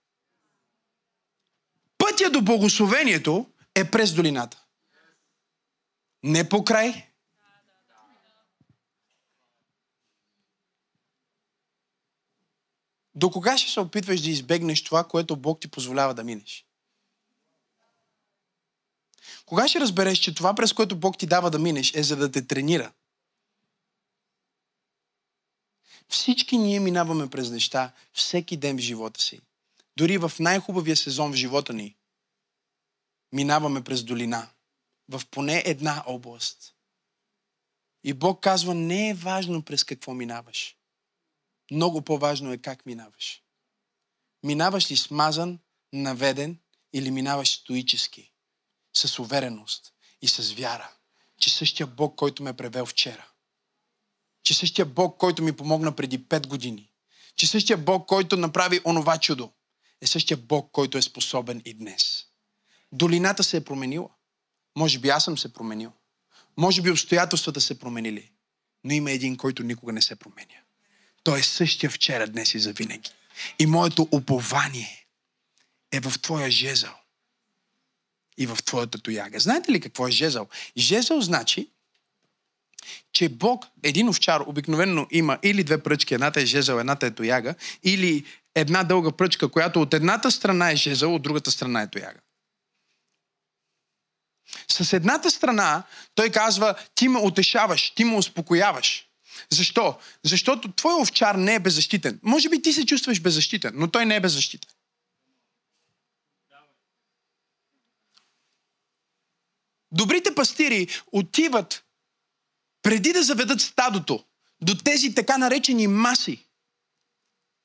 Пътя 1.98 2.30
до 2.30 2.42
благословението 2.42 3.46
е 3.74 3.90
през 3.90 4.14
долината. 4.14 4.64
Не 6.22 6.48
по 6.48 6.64
край. 6.64 7.07
До 13.18 13.30
кога 13.30 13.58
ще 13.58 13.70
се 13.72 13.80
опитваш 13.80 14.20
да 14.20 14.30
избегнеш 14.30 14.84
това, 14.84 15.04
което 15.04 15.36
Бог 15.36 15.60
ти 15.60 15.68
позволява 15.68 16.14
да 16.14 16.24
минеш? 16.24 16.66
Кога 19.46 19.68
ще 19.68 19.80
разбереш, 19.80 20.18
че 20.18 20.34
това, 20.34 20.54
през 20.54 20.72
което 20.72 20.96
Бог 20.96 21.18
ти 21.18 21.26
дава 21.26 21.50
да 21.50 21.58
минеш, 21.58 21.94
е 21.94 22.02
за 22.02 22.16
да 22.16 22.32
те 22.32 22.46
тренира? 22.46 22.92
Всички 26.08 26.58
ние 26.58 26.80
минаваме 26.80 27.30
през 27.30 27.50
неща 27.50 27.92
всеки 28.12 28.56
ден 28.56 28.76
в 28.76 28.80
живота 28.80 29.20
си. 29.20 29.40
Дори 29.96 30.18
в 30.18 30.32
най-хубавия 30.40 30.96
сезон 30.96 31.32
в 31.32 31.36
живота 31.36 31.72
ни 31.72 31.96
минаваме 33.32 33.84
през 33.84 34.04
долина. 34.04 34.48
В 35.08 35.22
поне 35.30 35.62
една 35.66 36.02
област. 36.06 36.74
И 38.04 38.12
Бог 38.12 38.42
казва, 38.42 38.74
не 38.74 39.08
е 39.08 39.14
важно 39.14 39.62
през 39.62 39.84
какво 39.84 40.14
минаваш. 40.14 40.77
Много 41.70 42.02
по-важно 42.02 42.52
е 42.52 42.58
как 42.58 42.86
минаваш. 42.86 43.42
Минаваш 44.42 44.90
ли 44.90 44.96
смазан, 44.96 45.58
наведен 45.92 46.58
или 46.92 47.10
минаваш 47.10 47.48
стоически? 47.48 48.32
С 48.96 49.18
увереност 49.18 49.92
и 50.22 50.28
с 50.28 50.52
вяра, 50.52 50.90
че 51.40 51.50
същия 51.50 51.86
Бог, 51.86 52.16
който 52.16 52.42
ме 52.42 52.50
е 52.50 52.56
превел 52.56 52.86
вчера, 52.86 53.28
че 54.42 54.54
същия 54.54 54.86
Бог, 54.86 55.18
който 55.18 55.42
ми 55.42 55.56
помогна 55.56 55.96
преди 55.96 56.24
5 56.24 56.46
години, 56.46 56.92
че 57.36 57.46
същия 57.46 57.76
Бог, 57.76 58.08
който 58.08 58.36
направи 58.36 58.80
онова 58.84 59.18
чудо, 59.18 59.52
е 60.00 60.06
същия 60.06 60.36
Бог, 60.36 60.70
който 60.72 60.98
е 60.98 61.02
способен 61.02 61.62
и 61.64 61.74
днес. 61.74 62.26
Долината 62.92 63.44
се 63.44 63.56
е 63.56 63.64
променила. 63.64 64.08
Може 64.76 64.98
би 64.98 65.08
аз 65.08 65.24
съм 65.24 65.38
се 65.38 65.52
променил. 65.52 65.92
Може 66.56 66.82
би 66.82 66.90
обстоятелствата 66.90 67.60
се 67.60 67.78
променили. 67.78 68.32
Но 68.84 68.92
има 68.92 69.10
един, 69.10 69.36
който 69.36 69.62
никога 69.62 69.92
не 69.92 70.02
се 70.02 70.16
променя. 70.16 70.54
Той 71.22 71.38
е 71.38 71.42
същия 71.42 71.90
вчера, 71.90 72.26
днес 72.26 72.54
и 72.54 72.58
завинаги. 72.58 73.10
И 73.58 73.66
моето 73.66 74.08
упование 74.12 75.06
е 75.92 76.00
в 76.00 76.14
Твоя 76.22 76.50
жезъл 76.50 76.94
и 78.38 78.46
в 78.46 78.58
Твоята 78.64 78.98
тояга. 78.98 79.40
Знаете 79.40 79.72
ли 79.72 79.80
какво 79.80 80.08
е 80.08 80.10
жезъл? 80.10 80.48
Жезъл 80.76 81.20
значи, 81.20 81.68
че 83.12 83.28
Бог, 83.28 83.64
един 83.82 84.08
овчар 84.08 84.40
обикновено 84.40 85.06
има 85.10 85.38
или 85.42 85.64
две 85.64 85.82
пръчки, 85.82 86.14
едната 86.14 86.40
е 86.40 86.46
жезъл, 86.46 86.78
едната 86.78 87.06
е 87.06 87.14
тояга, 87.14 87.54
или 87.82 88.26
една 88.54 88.84
дълга 88.84 89.12
пръчка, 89.12 89.48
която 89.48 89.82
от 89.82 89.94
едната 89.94 90.30
страна 90.30 90.70
е 90.70 90.76
жезъл, 90.76 91.14
от 91.14 91.22
другата 91.22 91.50
страна 91.50 91.82
е 91.82 91.90
тояга. 91.90 92.20
С 94.68 94.92
едната 94.92 95.30
страна 95.30 95.82
той 96.14 96.30
казва, 96.30 96.74
ти 96.94 97.08
ме 97.08 97.18
утешаваш, 97.18 97.90
ти 97.90 98.04
ме 98.04 98.16
успокояваш. 98.16 99.07
Защо? 99.50 99.98
Защото 100.24 100.72
твой 100.72 101.00
овчар 101.00 101.34
не 101.34 101.54
е 101.54 101.60
беззащитен. 101.60 102.20
Може 102.22 102.48
би 102.48 102.62
ти 102.62 102.72
се 102.72 102.86
чувстваш 102.86 103.20
беззащитен, 103.20 103.72
но 103.74 103.90
той 103.90 104.06
не 104.06 104.16
е 104.16 104.20
беззащитен. 104.20 104.70
Добрите 109.92 110.34
пастири 110.34 110.88
отиват 111.12 111.84
преди 112.82 113.12
да 113.12 113.22
заведат 113.22 113.60
стадото 113.60 114.24
до 114.60 114.74
тези 114.74 115.14
така 115.14 115.38
наречени 115.38 115.86
маси. 115.86 116.46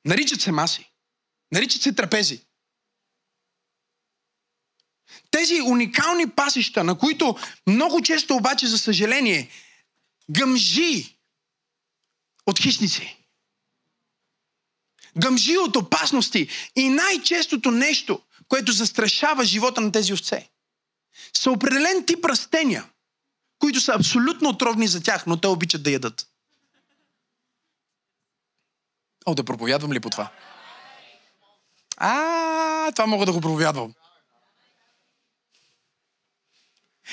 Наричат 0.05 0.41
се 0.41 0.51
маси. 0.51 0.91
Наричат 1.51 1.81
се 1.81 1.93
трапези. 1.95 2.41
Тези 5.31 5.61
уникални 5.61 6.29
пасища, 6.29 6.83
на 6.83 6.97
които 6.97 7.37
много 7.67 8.01
често 8.01 8.35
обаче, 8.35 8.67
за 8.67 8.77
съжаление, 8.77 9.49
гъмжи 10.29 11.12
от 12.45 12.59
хищници. 12.59 13.17
Гъмжи 15.17 15.57
от 15.57 15.75
опасности. 15.75 16.47
И 16.75 16.89
най-честото 16.89 17.71
нещо, 17.71 18.21
което 18.47 18.71
застрашава 18.71 19.45
живота 19.45 19.81
на 19.81 19.91
тези 19.91 20.13
овце, 20.13 20.49
са 21.37 21.51
определен 21.51 22.05
тип 22.05 22.25
растения, 22.25 22.89
които 23.59 23.79
са 23.79 23.93
абсолютно 23.93 24.49
отровни 24.49 24.87
за 24.87 25.03
тях, 25.03 25.25
но 25.27 25.37
те 25.37 25.47
обичат 25.47 25.83
да 25.83 25.91
ядат. 25.91 26.27
О, 29.25 29.35
да 29.35 29.43
проповядвам 29.43 29.93
ли 29.93 29.99
по 29.99 30.09
това? 30.09 30.31
А, 31.97 32.91
това 32.91 33.05
мога 33.05 33.25
да 33.25 33.33
го 33.33 33.41
проповядвам. 33.41 33.93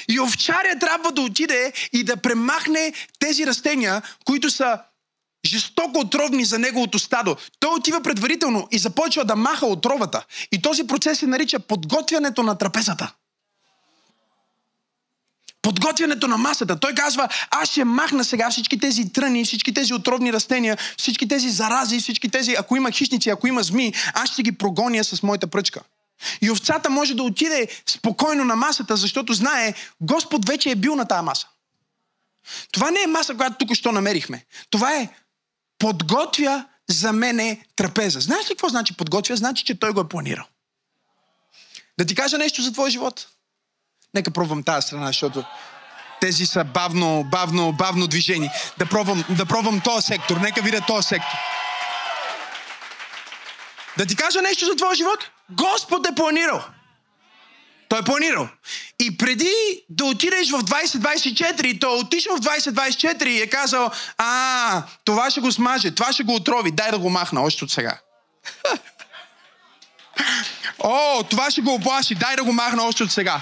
И 0.08 0.20
овчаря 0.20 0.78
трябва 0.78 1.12
да 1.12 1.20
отиде 1.20 1.72
и 1.92 2.04
да 2.04 2.16
премахне 2.16 2.92
тези 3.18 3.46
растения, 3.46 4.02
които 4.24 4.50
са 4.50 4.82
жестоко 5.46 5.98
отровни 5.98 6.44
за 6.44 6.58
неговото 6.58 6.98
стадо. 6.98 7.36
Той 7.60 7.74
отива 7.74 8.00
предварително 8.00 8.68
и 8.70 8.78
започва 8.78 9.24
да 9.24 9.36
маха 9.36 9.66
отровата. 9.66 10.24
И 10.52 10.62
този 10.62 10.86
процес 10.86 11.18
се 11.18 11.26
нарича 11.26 11.58
подготвянето 11.58 12.42
на 12.42 12.58
трапезата. 12.58 13.12
Подготвянето 15.62 16.28
на 16.28 16.38
масата. 16.38 16.80
Той 16.80 16.94
казва, 16.94 17.28
аз 17.50 17.68
ще 17.70 17.84
махна 17.84 18.24
сега 18.24 18.50
всички 18.50 18.78
тези 18.78 19.12
тръни, 19.12 19.44
всички 19.44 19.74
тези 19.74 19.94
отровни 19.94 20.32
растения, 20.32 20.78
всички 20.96 21.28
тези 21.28 21.50
зарази, 21.50 22.00
всички 22.00 22.28
тези, 22.28 22.54
ако 22.58 22.76
има 22.76 22.90
хищници, 22.90 23.30
ако 23.30 23.46
има 23.46 23.62
зми, 23.62 23.92
аз 24.14 24.32
ще 24.32 24.42
ги 24.42 24.52
прогоня 24.52 25.04
с 25.04 25.22
моята 25.22 25.46
пръчка. 25.46 25.80
И 26.40 26.50
овцата 26.50 26.90
може 26.90 27.14
да 27.14 27.22
отиде 27.22 27.68
спокойно 27.86 28.44
на 28.44 28.56
масата, 28.56 28.96
защото 28.96 29.32
знае, 29.32 29.74
Господ 30.00 30.48
вече 30.48 30.70
е 30.70 30.74
бил 30.74 30.96
на 30.96 31.04
тази 31.04 31.24
маса. 31.24 31.48
Това 32.72 32.90
не 32.90 33.02
е 33.02 33.06
маса, 33.06 33.34
която 33.34 33.56
тук 33.58 33.74
що 33.74 33.92
намерихме. 33.92 34.44
Това 34.70 34.96
е 34.96 35.08
подготвя 35.80 36.64
за 36.90 37.12
мене 37.12 37.64
трапеза. 37.76 38.20
Знаеш 38.20 38.44
ли 38.44 38.48
какво 38.48 38.68
значи 38.68 38.96
подготвя? 38.96 39.36
Значи, 39.36 39.64
че 39.64 39.78
той 39.78 39.92
го 39.92 40.00
е 40.00 40.08
планирал. 40.08 40.44
Да 41.98 42.06
ти 42.06 42.14
кажа 42.14 42.38
нещо 42.38 42.62
за 42.62 42.72
твоя 42.72 42.90
живот? 42.90 43.26
Нека 44.14 44.30
пробвам 44.30 44.62
тази 44.62 44.86
страна, 44.86 45.06
защото 45.06 45.44
тези 46.20 46.46
са 46.46 46.64
бавно, 46.64 47.24
бавно, 47.24 47.72
бавно 47.72 48.06
движени. 48.06 48.50
Да 48.78 48.86
пробвам, 48.86 49.24
да 49.28 49.46
пробвам 49.46 49.80
този 49.80 50.06
сектор. 50.06 50.36
Нека 50.36 50.62
видя 50.62 50.80
този 50.86 51.08
сектор. 51.08 51.36
Да 53.98 54.06
ти 54.06 54.16
кажа 54.16 54.42
нещо 54.42 54.66
за 54.66 54.76
твоя 54.76 54.94
живот? 54.94 55.30
Господ 55.50 56.06
е 56.06 56.14
планирал. 56.14 56.64
Той 57.90 57.98
е 57.98 58.02
планирал. 58.02 58.48
И 59.00 59.16
преди 59.16 59.52
да 59.88 60.04
отидеш 60.04 60.50
в 60.50 60.62
2024, 60.62 61.80
той 61.80 61.96
е 61.96 62.00
отишъл 62.00 62.36
в 62.36 62.40
2024 62.40 63.26
и 63.26 63.42
е 63.42 63.46
казал, 63.46 63.90
а, 64.18 64.82
това 65.04 65.30
ще 65.30 65.40
го 65.40 65.52
смаже, 65.52 65.90
това 65.90 66.12
ще 66.12 66.22
го 66.22 66.34
отрови, 66.34 66.70
дай 66.70 66.90
да 66.90 66.98
го 66.98 67.10
махна 67.10 67.42
още 67.42 67.64
от 67.64 67.70
сега. 67.70 67.98
О, 70.78 71.22
това 71.30 71.50
ще 71.50 71.60
го 71.60 71.74
оплаши, 71.74 72.14
дай 72.14 72.36
да 72.36 72.44
го 72.44 72.52
махна 72.52 72.82
още 72.82 73.02
от 73.02 73.12
сега. 73.12 73.40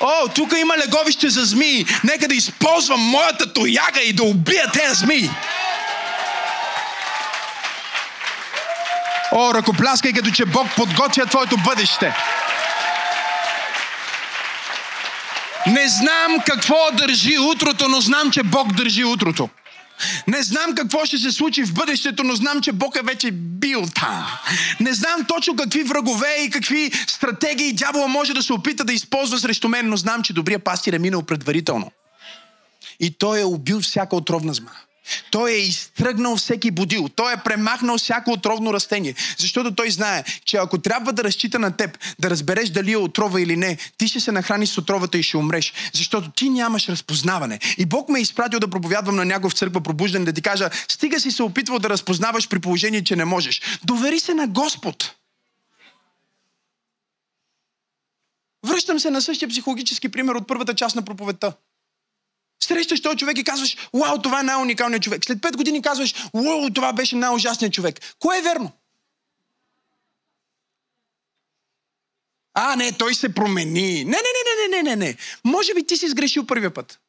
О, 0.00 0.28
тук 0.34 0.52
има 0.60 0.78
леговище 0.78 1.28
за 1.28 1.44
змии. 1.44 1.86
Нека 2.04 2.28
да 2.28 2.34
използвам 2.34 3.00
моята 3.00 3.52
тояга 3.52 4.00
и 4.00 4.12
да 4.12 4.22
убия 4.22 4.70
тези 4.72 4.94
змии. 4.94 5.30
О, 9.32 9.54
ръкопляскай 9.54 10.12
като 10.12 10.30
че 10.30 10.44
Бог 10.44 10.66
подготвя 10.76 11.26
твоето 11.26 11.56
бъдеще. 11.56 12.14
Не 15.66 15.88
знам 15.88 16.40
какво 16.46 16.90
държи 16.92 17.38
утрото, 17.38 17.88
но 17.88 18.00
знам, 18.00 18.30
че 18.30 18.42
Бог 18.42 18.72
държи 18.72 19.04
утрото. 19.04 19.48
Не 20.26 20.42
знам 20.42 20.74
какво 20.74 21.04
ще 21.04 21.18
се 21.18 21.32
случи 21.32 21.64
в 21.64 21.74
бъдещето, 21.74 22.24
но 22.24 22.34
знам, 22.34 22.60
че 22.60 22.72
Бог 22.72 22.96
е 22.96 23.02
вече 23.02 23.30
бил 23.30 23.86
там. 23.94 24.26
Не 24.80 24.94
знам 24.94 25.24
точно 25.28 25.56
какви 25.56 25.82
врагове 25.82 26.36
и 26.40 26.50
какви 26.50 26.90
стратегии 27.06 27.72
дявола 27.72 28.06
може 28.06 28.34
да 28.34 28.42
се 28.42 28.52
опита 28.52 28.84
да 28.84 28.92
използва 28.92 29.38
срещу 29.38 29.68
мен, 29.68 29.88
но 29.88 29.96
знам, 29.96 30.22
че 30.22 30.32
добрия 30.32 30.58
пастир 30.58 30.92
е 30.92 30.98
минал 30.98 31.22
предварително. 31.22 31.92
И 33.00 33.10
той 33.18 33.40
е 33.40 33.44
убил 33.44 33.80
всяка 33.80 34.16
отровна 34.16 34.54
зма. 34.54 34.70
Той 35.30 35.50
е 35.50 35.56
изтръгнал 35.56 36.36
всеки 36.36 36.70
будил. 36.70 37.08
Той 37.08 37.32
е 37.32 37.36
премахнал 37.36 37.98
всяко 37.98 38.30
отровно 38.30 38.72
растение. 38.72 39.14
Защото 39.38 39.74
той 39.74 39.90
знае, 39.90 40.24
че 40.44 40.56
ако 40.56 40.78
трябва 40.78 41.12
да 41.12 41.24
разчита 41.24 41.58
на 41.58 41.76
теб, 41.76 41.98
да 42.18 42.30
разбереш 42.30 42.68
дали 42.68 42.92
е 42.92 42.96
отрова 42.96 43.40
или 43.40 43.56
не, 43.56 43.78
ти 43.98 44.08
ще 44.08 44.20
се 44.20 44.32
нахрани 44.32 44.66
с 44.66 44.78
отровата 44.78 45.18
и 45.18 45.22
ще 45.22 45.36
умреш. 45.36 45.72
Защото 45.92 46.30
ти 46.30 46.48
нямаш 46.48 46.88
разпознаване. 46.88 47.58
И 47.78 47.86
Бог 47.86 48.08
ме 48.08 48.18
е 48.18 48.22
изпратил 48.22 48.60
да 48.60 48.68
проповядвам 48.68 49.16
на 49.16 49.24
някой 49.24 49.50
в 49.50 49.54
църква 49.54 49.80
пробуждане, 49.80 50.24
да 50.24 50.32
ти 50.32 50.42
кажа, 50.42 50.70
стига 50.88 51.20
си 51.20 51.30
се 51.30 51.42
опитвал 51.42 51.78
да 51.78 51.90
разпознаваш 51.90 52.48
при 52.48 52.58
положение, 52.58 53.04
че 53.04 53.16
не 53.16 53.24
можеш. 53.24 53.60
Довери 53.84 54.20
се 54.20 54.34
на 54.34 54.46
Господ. 54.46 55.14
Връщам 58.66 59.00
се 59.00 59.10
на 59.10 59.22
същия 59.22 59.48
психологически 59.48 60.08
пример 60.08 60.34
от 60.34 60.48
първата 60.48 60.74
част 60.74 60.96
на 60.96 61.02
проповедта. 61.02 61.52
Срещаш 62.64 63.02
този 63.02 63.16
човек 63.16 63.38
и 63.38 63.44
казваш, 63.44 63.76
вау, 63.94 64.18
това 64.22 64.40
е 64.40 64.42
най-уникалният 64.42 65.02
човек. 65.02 65.24
След 65.24 65.42
пет 65.42 65.56
години 65.56 65.82
казваш, 65.82 66.14
вау, 66.34 66.70
това 66.70 66.92
беше 66.92 67.16
най-ужасният 67.16 67.74
човек. 67.74 68.00
Кое 68.18 68.38
е 68.38 68.42
верно? 68.42 68.72
А, 72.54 72.76
не, 72.76 72.92
той 72.92 73.14
се 73.14 73.34
промени. 73.34 74.04
Не, 74.04 74.10
не, 74.10 74.16
не, 74.16 74.68
не, 74.68 74.82
не, 74.82 74.82
не, 74.82 74.96
не. 74.96 75.16
Може 75.44 75.74
би 75.74 75.86
ти 75.86 75.96
си 75.96 76.08
сгрешил 76.08 76.46
първия 76.46 76.74
път. 76.74 77.00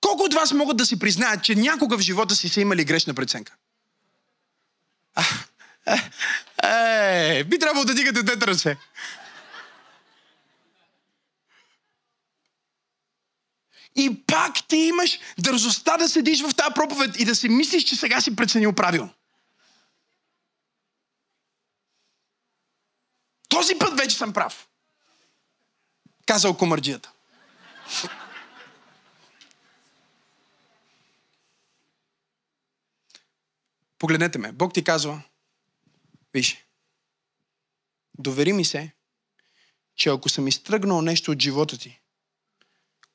Колко 0.00 0.22
от 0.22 0.34
вас 0.34 0.52
могат 0.52 0.76
да 0.76 0.86
си 0.86 0.98
признаят, 0.98 1.44
че 1.44 1.54
някога 1.54 1.98
в 1.98 2.00
живота 2.00 2.34
си 2.34 2.48
са 2.48 2.60
имали 2.60 2.84
грешна 2.84 3.14
преценка? 3.14 3.56
е, 6.62 7.44
би 7.44 7.58
трябвало 7.58 7.84
да 7.84 7.94
дигате 7.94 8.22
двете 8.22 8.46
ръце. 8.46 8.76
И 14.00 14.22
пак 14.26 14.68
ти 14.68 14.76
имаш 14.76 15.18
дързостта 15.38 15.96
да 15.96 16.08
седиш 16.08 16.42
в 16.42 16.54
тази 16.54 16.74
проповед 16.74 17.20
и 17.20 17.24
да 17.24 17.34
си 17.34 17.48
мислиш, 17.48 17.84
че 17.84 17.96
сега 17.96 18.20
си 18.20 18.36
преценил 18.36 18.72
правилно. 18.72 19.10
Този 23.48 23.78
път 23.78 23.98
вече 23.98 24.16
съм 24.16 24.32
прав. 24.32 24.68
Казал 26.26 26.56
комарджията. 26.56 27.12
Погледнете 33.98 34.38
ме. 34.38 34.52
Бог 34.52 34.74
ти 34.74 34.84
казва, 34.84 35.22
виж, 36.34 36.64
довери 38.18 38.52
ми 38.52 38.64
се, 38.64 38.92
че 39.96 40.08
ако 40.08 40.28
съм 40.28 40.48
изтръгнал 40.48 41.02
нещо 41.02 41.30
от 41.30 41.42
живота 41.42 41.78
ти, 41.78 41.99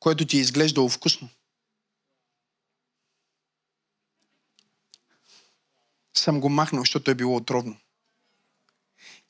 което 0.06 0.26
ти 0.26 0.38
е 0.38 0.40
изглеждало 0.40 0.90
вкусно. 0.90 1.30
Съм 6.14 6.42
го 6.42 6.50
махнал, 6.50 6.82
защото 6.82 7.12
е 7.12 7.16
било 7.16 7.36
отровно. 7.36 7.78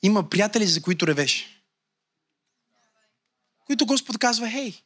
Има 0.02 0.30
приятели, 0.30 0.66
за 0.66 0.82
които 0.82 1.06
ревеш. 1.06 1.62
Които 3.66 3.86
Господ 3.86 4.18
казва, 4.18 4.50
хей, 4.50 4.82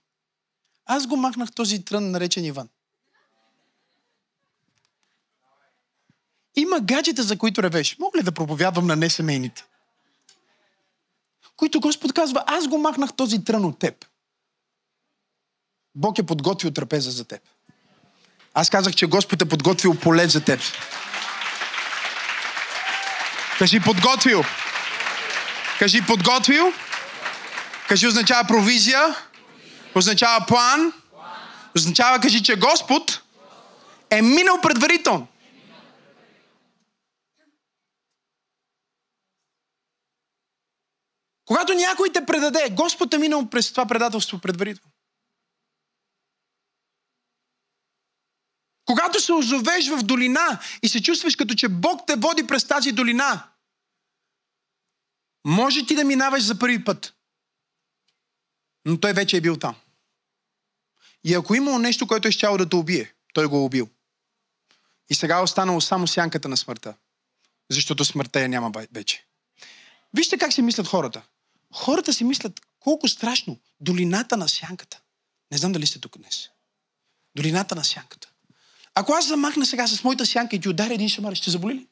аз 0.85 1.07
го 1.07 1.17
махнах 1.17 1.53
този 1.53 1.85
трън, 1.85 2.11
наречен 2.11 2.45
Иван. 2.45 2.69
Има 6.57 6.81
гаджета, 6.81 7.23
за 7.23 7.39
които 7.39 7.63
ревеш. 7.63 7.99
Мога 7.99 8.19
ли 8.19 8.23
да 8.23 8.33
проповядвам 8.33 8.87
на 8.87 8.97
несемейните? 8.97 9.65
Които 11.57 11.81
Господ 11.81 12.13
казва, 12.13 12.45
аз 12.47 12.69
го 12.69 12.79
махнах 12.79 13.17
този 13.17 13.45
трън 13.45 13.65
от 13.65 13.79
теб. 13.79 14.07
Бог 15.95 16.19
е 16.19 16.23
подготвил 16.23 16.71
трапеза 16.71 17.11
за 17.11 17.25
теб. 17.25 17.41
Аз 18.55 18.71
казах, 18.71 18.95
че 18.95 19.07
Господ 19.07 19.43
е 19.43 19.49
подготвил 19.49 19.95
поле 19.95 20.29
за 20.29 20.45
теб. 20.45 20.61
Кажи 23.59 23.81
подготвил. 23.81 24.45
Кажи 25.79 26.07
подготвил. 26.07 26.73
Кажи 27.89 28.07
означава 28.07 28.45
провизия. 28.49 29.15
Означава 29.95 30.47
план. 30.47 30.93
Означава, 31.77 32.21
кажи, 32.21 32.43
че 32.43 32.57
Господ 32.57 33.23
е 34.11 34.23
минал 34.23 34.61
предварително. 34.61 35.27
Когато 41.45 41.73
някой 41.73 42.13
те 42.13 42.27
предаде, 42.27 42.69
Господ 42.71 43.15
е 43.15 43.19
минал 43.19 43.47
през 43.47 43.71
това 43.71 43.87
предателство 43.87 44.39
предварително. 44.39 44.90
Когато 48.91 49.21
се 49.21 49.33
озовеш 49.33 49.89
в 49.89 50.03
долина 50.03 50.61
и 50.83 50.89
се 50.89 51.03
чувстваш 51.03 51.37
като 51.37 51.55
че 51.55 51.69
Бог 51.69 52.01
те 52.07 52.17
води 52.17 52.47
през 52.47 52.65
тази 52.65 52.93
долина, 52.93 53.49
може 55.47 55.87
ти 55.87 55.95
да 55.95 56.05
минаваш 56.05 56.43
за 56.43 56.59
първи 56.59 56.85
път. 56.85 57.15
Но 58.85 59.01
той 59.01 59.13
вече 59.13 59.37
е 59.37 59.41
бил 59.41 59.57
там. 59.57 59.77
И 61.25 61.35
ако 61.35 61.55
имало 61.55 61.79
нещо, 61.79 62.07
което 62.07 62.29
е 62.29 62.31
щяло 62.31 62.59
да 62.59 62.69
те 62.69 62.77
убие, 62.77 63.15
той 63.35 63.47
го 63.47 63.57
е 63.57 63.61
убил. 63.61 63.89
И 65.11 65.15
сега 65.15 65.39
е 65.39 65.43
останало 65.43 65.81
само 65.81 66.07
сянката 66.07 66.49
на 66.49 66.57
смъртта. 66.57 66.95
Защото 67.71 68.05
смъртта 68.05 68.41
я 68.41 68.49
няма 68.49 68.73
вече. 68.93 69.27
Вижте 70.15 70.39
как 70.39 70.53
си 70.53 70.63
мислят 70.63 70.87
хората. 70.87 71.23
Хората 71.75 72.13
си 72.13 72.25
мислят 72.25 72.61
колко 72.81 73.09
страшно. 73.09 73.61
Долината 73.81 74.37
на 74.37 74.49
сянката. 74.49 75.01
Не 75.53 75.59
знам 75.59 75.73
дали 75.73 75.87
сте 75.87 76.01
тук 76.01 76.19
днес. 76.19 76.49
Долината 77.37 77.75
на 77.75 77.85
сянката. 77.85 78.30
Ако 79.01 79.13
аз 79.13 79.27
замахна 79.27 79.67
сега 79.67 79.87
с 79.87 80.05
моята 80.05 80.27
сянка 80.27 80.57
и 80.57 80.61
ти 80.61 80.69
ударя 80.69 80.95
един 80.95 81.09
шамар, 81.09 81.35
ще 81.35 81.51
заболи 81.51 81.75
ли? 81.75 81.87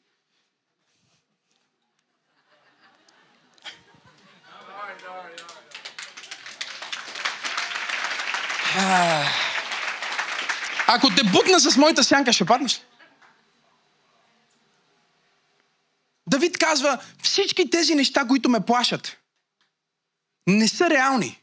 Ако 10.87 11.09
те 11.15 11.23
бутна 11.23 11.59
с 11.59 11.77
моята 11.77 12.03
сянка, 12.03 12.33
ще 12.33 12.45
паднеш 12.45 12.79
ли? 12.79 12.83
Давид 16.27 16.57
казва, 16.57 17.03
всички 17.23 17.69
тези 17.69 17.95
неща, 17.95 18.27
които 18.27 18.49
ме 18.49 18.65
плашат, 18.65 19.17
не 20.47 20.67
са 20.67 20.89
реални 20.89 21.41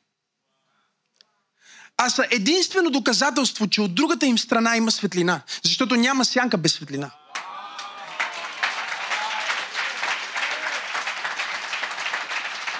а 1.98 2.10
са 2.10 2.26
единствено 2.30 2.90
доказателство, 2.90 3.68
че 3.68 3.80
от 3.80 3.94
другата 3.94 4.26
им 4.26 4.38
страна 4.38 4.76
има 4.76 4.90
светлина. 4.90 5.40
Защото 5.64 5.96
няма 5.96 6.24
сянка 6.24 6.56
без 6.56 6.72
светлина. 6.72 7.10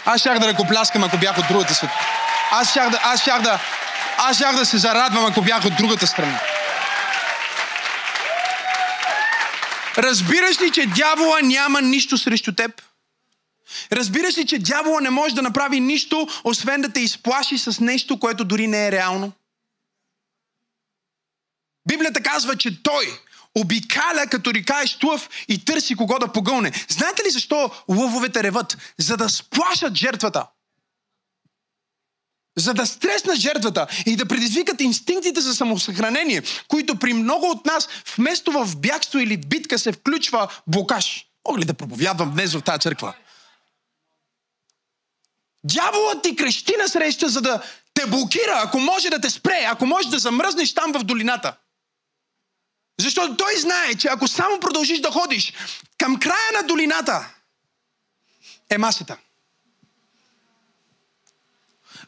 Аз 0.05 0.21
щях 0.21 0.39
да 0.39 0.49
ръкопляскам, 0.49 1.05
ако 1.05 1.17
бях 1.17 1.39
от 1.39 1.45
другата 1.49 1.75
свет. 1.75 1.91
Аз 2.51 2.71
щях 2.71 2.91
да, 2.91 3.01
аз 3.03 3.21
щях 3.21 3.43
да, 3.43 3.61
аз 4.19 4.37
щях 4.37 4.57
да 4.57 4.67
се 4.67 4.79
зарадвам, 4.79 5.27
ако 5.27 5.43
бях 5.43 5.65
от 5.65 5.77
другата 5.77 6.07
страна. 6.07 6.41
Разбираш 9.99 10.61
ли, 10.61 10.71
че 10.71 10.87
дявола 10.87 11.41
няма 11.43 11.83
нищо 11.83 12.19
срещу 12.19 12.53
теб? 12.53 12.83
Разбираш 13.93 14.39
ли, 14.39 14.47
че 14.47 14.59
дявола 14.59 15.01
не 15.01 15.11
може 15.11 15.35
да 15.35 15.43
направи 15.43 15.81
нищо, 15.81 16.29
освен 16.45 16.81
да 16.81 16.93
те 16.93 17.01
изплаши 17.01 17.59
с 17.59 17.81
нещо, 17.81 18.19
което 18.19 18.45
дори 18.45 18.67
не 18.67 18.87
е 18.87 18.93
реално? 18.93 19.33
Библията 21.89 22.23
казва, 22.23 22.57
че 22.57 22.83
той 22.83 23.21
обикаля 23.55 24.27
като 24.31 24.55
река 24.55 24.83
изтлъв 24.83 25.29
и 25.49 25.65
търси 25.65 25.95
кого 25.95 26.19
да 26.19 26.33
погълне. 26.33 26.73
Знаете 26.89 27.25
ли 27.25 27.31
защо 27.31 27.71
лъвовете 27.89 28.43
реват? 28.43 28.77
За 28.99 29.17
да 29.17 29.29
сплашат 29.29 29.95
жертвата. 29.95 30.47
За 32.59 32.75
да 32.75 32.87
стреснат 32.87 33.37
жертвата 33.37 33.87
и 34.07 34.17
да 34.17 34.27
предизвикат 34.27 34.81
инстинктите 34.81 35.41
за 35.41 35.55
самосъхранение, 35.55 36.43
които 36.69 36.97
при 36.97 37.13
много 37.13 37.47
от 37.51 37.67
нас 37.67 37.89
вместо 38.17 38.53
в 38.53 38.77
бягство 38.77 39.19
или 39.19 39.37
битка 39.37 39.79
се 39.79 39.93
включва 39.93 40.49
блокаж. 40.67 41.27
Мога 41.49 41.61
ли 41.61 41.65
да 41.65 41.75
проповядвам 41.75 42.31
днес 42.31 42.55
в 42.55 42.61
тази 42.61 42.81
църква? 42.81 43.15
Дяволът 45.67 46.23
ти 46.23 46.37
крещи 46.37 46.75
на 46.79 46.89
среща, 46.89 47.29
за 47.29 47.41
да 47.41 47.63
те 47.95 48.07
блокира, 48.07 48.61
ако 48.65 48.81
може 48.81 49.11
да 49.11 49.21
те 49.21 49.31
спре, 49.31 49.65
ако 49.67 49.87
може 49.87 50.09
да 50.09 50.19
замръзнеш 50.19 50.75
там 50.75 50.93
в 50.93 51.05
долината. 51.05 51.57
Защото 53.01 53.37
той 53.37 53.57
знае, 53.57 53.95
че 53.95 54.09
ако 54.09 54.29
само 54.29 54.61
продължиш 54.61 55.01
да 55.01 55.11
ходиш 55.11 55.53
към 55.99 56.21
края 56.21 56.53
на 56.55 56.63
долината, 56.63 57.29
е 58.71 58.79
масата. 58.79 59.17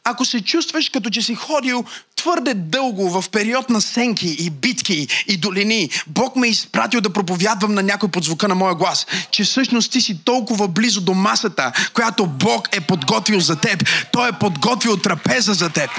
Ако 0.09 0.25
се 0.25 0.41
чувстваш 0.41 0.89
като 0.89 1.09
че 1.09 1.21
си 1.21 1.35
ходил 1.35 1.85
твърде 2.15 2.53
дълго 2.53 3.21
в 3.21 3.29
период 3.29 3.69
на 3.69 3.81
сенки 3.81 4.35
и 4.39 4.49
битки 4.49 5.07
и 5.27 5.37
долини, 5.37 5.89
Бог 6.07 6.35
ме 6.35 6.47
е 6.47 6.49
изпратил 6.49 7.01
да 7.01 7.13
проповядвам 7.13 7.73
на 7.73 7.83
някой 7.83 8.09
под 8.09 8.23
звука 8.23 8.47
на 8.47 8.55
моя 8.55 8.75
глас, 8.75 9.07
че 9.31 9.43
всъщност 9.43 9.91
ти 9.91 10.01
си 10.01 10.23
толкова 10.25 10.67
близо 10.67 11.01
до 11.01 11.13
масата, 11.13 11.71
която 11.93 12.25
Бог 12.25 12.67
е 12.71 12.81
подготвил 12.81 13.39
за 13.39 13.55
теб. 13.55 13.83
Той 14.11 14.29
е 14.29 14.39
подготвил 14.39 14.97
трапеза 14.97 15.53
за 15.53 15.69
теб. 15.69 15.89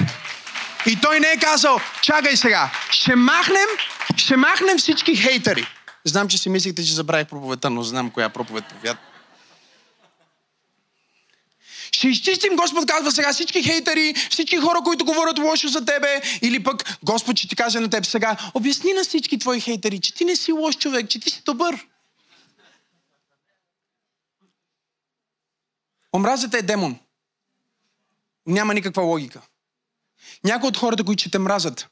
И 0.85 0.95
той 1.01 1.19
не 1.19 1.27
е 1.27 1.37
казал, 1.37 1.79
чакай 2.01 2.37
сега, 2.37 2.69
ще 2.91 3.15
махнем, 3.15 3.69
ще 4.15 4.37
махнем 4.37 4.77
всички 4.77 5.15
хейтери. 5.15 5.65
Знам, 6.05 6.27
че 6.27 6.37
си 6.37 6.49
мислите, 6.49 6.85
че 6.85 6.93
забравих 6.93 7.27
проповедта, 7.27 7.69
но 7.69 7.83
знам 7.83 8.09
коя 8.09 8.29
проповед 8.29 8.65
проповяд. 8.65 9.10
Ще 12.01 12.09
изчистим, 12.09 12.55
Господ 12.55 12.85
казва 12.85 13.11
сега 13.11 13.33
всички 13.33 13.63
хейтери, 13.63 14.13
всички 14.29 14.57
хора, 14.57 14.79
които 14.83 15.05
говорят 15.05 15.39
лошо 15.39 15.67
за 15.67 15.85
тебе, 15.85 16.21
или 16.41 16.63
пък 16.63 16.97
Господ 17.03 17.37
ще 17.37 17.47
ти 17.47 17.55
каже 17.55 17.79
на 17.79 17.89
теб 17.89 18.05
сега, 18.05 18.37
обясни 18.53 18.93
на 18.93 19.03
всички 19.03 19.39
твои 19.39 19.59
хейтери, 19.59 19.99
че 19.99 20.13
ти 20.13 20.25
не 20.25 20.35
си 20.35 20.51
лош 20.51 20.77
човек, 20.77 21.09
че 21.09 21.19
ти 21.19 21.29
си 21.29 21.41
добър. 21.45 21.87
Омразата 26.15 26.57
е 26.57 26.61
демон. 26.61 26.99
Няма 28.47 28.73
никаква 28.73 29.03
логика. 29.03 29.41
Някои 30.43 30.69
от 30.69 30.77
хората, 30.77 31.03
които 31.03 31.21
ще 31.21 31.31
те 31.31 31.39
мразят, 31.39 31.89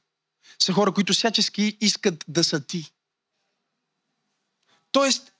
са 0.60 0.74
хора, 0.74 0.92
които 0.92 1.14
всячески 1.14 1.78
искат 1.82 2.26
да 2.28 2.44
са 2.44 2.66
ти. 2.66 2.92
Тоест, 4.92 5.34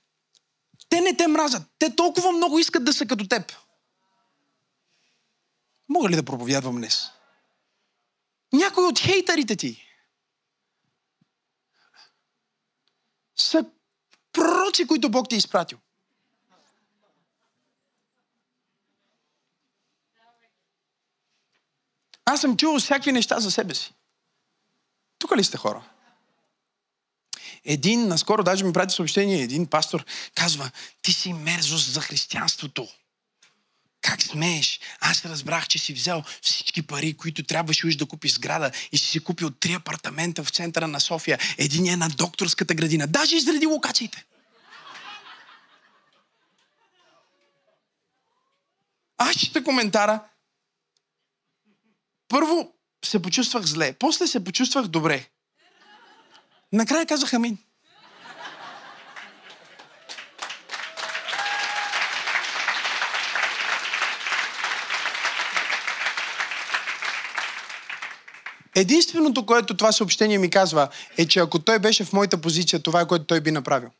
те 0.88 1.00
не 1.00 1.16
те 1.16 1.26
мразят. 1.26 1.62
Те 1.78 1.96
толкова 1.96 2.32
много 2.32 2.58
искат 2.58 2.84
да 2.84 2.92
са 2.92 3.06
като 3.06 3.28
теб. 3.28 3.52
Мога 5.90 6.08
ли 6.08 6.16
да 6.16 6.22
проповядвам 6.22 6.76
днес? 6.76 7.10
Някои 8.52 8.84
от 8.84 8.98
хейтерите 8.98 9.56
ти 9.56 9.86
са 13.36 13.64
пророци, 14.32 14.86
които 14.86 15.10
Бог 15.10 15.28
ти 15.28 15.34
е 15.34 15.38
изпратил. 15.38 15.78
Аз 22.24 22.40
съм 22.40 22.56
чувал 22.56 22.78
всякакви 22.78 23.12
неща 23.12 23.40
за 23.40 23.50
себе 23.50 23.74
си. 23.74 23.94
Тук 25.18 25.36
ли 25.36 25.44
сте 25.44 25.56
хора? 25.56 25.90
Един, 27.64 28.08
наскоро 28.08 28.42
даже 28.42 28.64
ми 28.64 28.72
прати 28.72 28.94
съобщение, 28.94 29.42
един 29.42 29.66
пастор 29.66 30.04
казва, 30.34 30.70
ти 31.02 31.12
си 31.12 31.32
мерзост 31.32 31.92
за 31.92 32.00
християнството. 32.00 32.88
Как 34.02 34.22
смееш? 34.22 34.80
Аз 35.00 35.24
разбрах, 35.24 35.68
че 35.68 35.78
си 35.78 35.92
взел 35.92 36.22
всички 36.42 36.82
пари, 36.82 37.16
които 37.16 37.42
трябваше 37.42 37.86
уж 37.86 37.96
да 37.96 38.06
купиш 38.06 38.32
сграда 38.32 38.70
и 38.92 38.98
си 38.98 39.08
си 39.08 39.20
купил 39.20 39.50
три 39.50 39.72
апартамента 39.72 40.44
в 40.44 40.50
центъра 40.50 40.88
на 40.88 41.00
София. 41.00 41.38
Един 41.58 41.86
е 41.86 41.96
на 41.96 42.08
докторската 42.08 42.74
градина. 42.74 43.06
Даже 43.06 43.36
изреди 43.36 43.66
локациите. 43.66 44.24
Аз 49.18 49.36
чета 49.36 49.64
коментара. 49.64 50.24
Първо 52.28 52.72
се 53.04 53.22
почувствах 53.22 53.64
зле, 53.64 53.92
после 53.92 54.26
се 54.26 54.44
почувствах 54.44 54.86
добре. 54.86 55.28
Накрая 56.72 57.06
казах 57.06 57.34
амин. 57.34 57.58
Единственото, 68.80 69.46
което 69.46 69.76
това 69.76 69.92
съобщение 69.92 70.38
ми 70.38 70.50
казва, 70.50 70.88
е, 71.18 71.26
че 71.26 71.40
ако 71.40 71.58
той 71.58 71.78
беше 71.78 72.04
в 72.04 72.12
моята 72.12 72.40
позиция, 72.40 72.82
това 72.82 73.00
е 73.00 73.06
което 73.06 73.24
той 73.24 73.40
би 73.40 73.50
направил. 73.50 73.90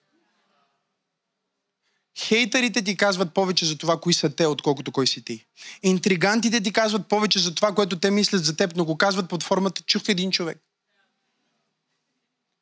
Хейтерите 2.19 2.83
ти 2.83 2.97
казват 2.97 3.35
повече 3.35 3.67
за 3.67 3.79
това, 3.79 4.01
кои 4.01 4.15
са 4.15 4.31
те, 4.31 4.47
отколкото 4.47 4.93
кой 4.93 5.07
си 5.07 5.25
ти. 5.25 5.47
Интригантите 5.83 6.61
ти 6.61 6.73
казват 6.73 7.07
повече 7.07 7.39
за 7.39 7.55
това, 7.55 7.75
което 7.75 7.99
те 7.99 8.11
мислят 8.11 8.45
за 8.45 8.57
теб, 8.57 8.77
но 8.77 8.85
го 8.85 8.97
казват 8.97 9.29
под 9.29 9.43
формата 9.43 9.83
чух 9.83 10.03
един 10.09 10.31
човек. 10.31 10.59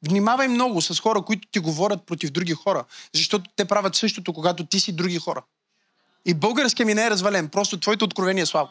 Внимавай 0.08 0.48
много 0.48 0.82
с 0.82 1.00
хора, 1.00 1.22
които 1.22 1.48
ти 1.48 1.58
говорят 1.58 2.06
против 2.06 2.30
други 2.30 2.52
хора, 2.52 2.84
защото 3.14 3.50
те 3.56 3.64
правят 3.64 3.94
същото, 3.94 4.32
когато 4.32 4.66
ти 4.66 4.80
си 4.80 4.92
други 4.92 5.18
хора. 5.18 5.42
И 6.26 6.34
българския 6.34 6.86
ми 6.86 6.94
не 6.94 7.06
е 7.06 7.10
развален, 7.10 7.48
просто 7.48 7.80
твоето 7.80 8.04
откровение 8.04 8.42
е 8.42 8.46
слабо. 8.46 8.70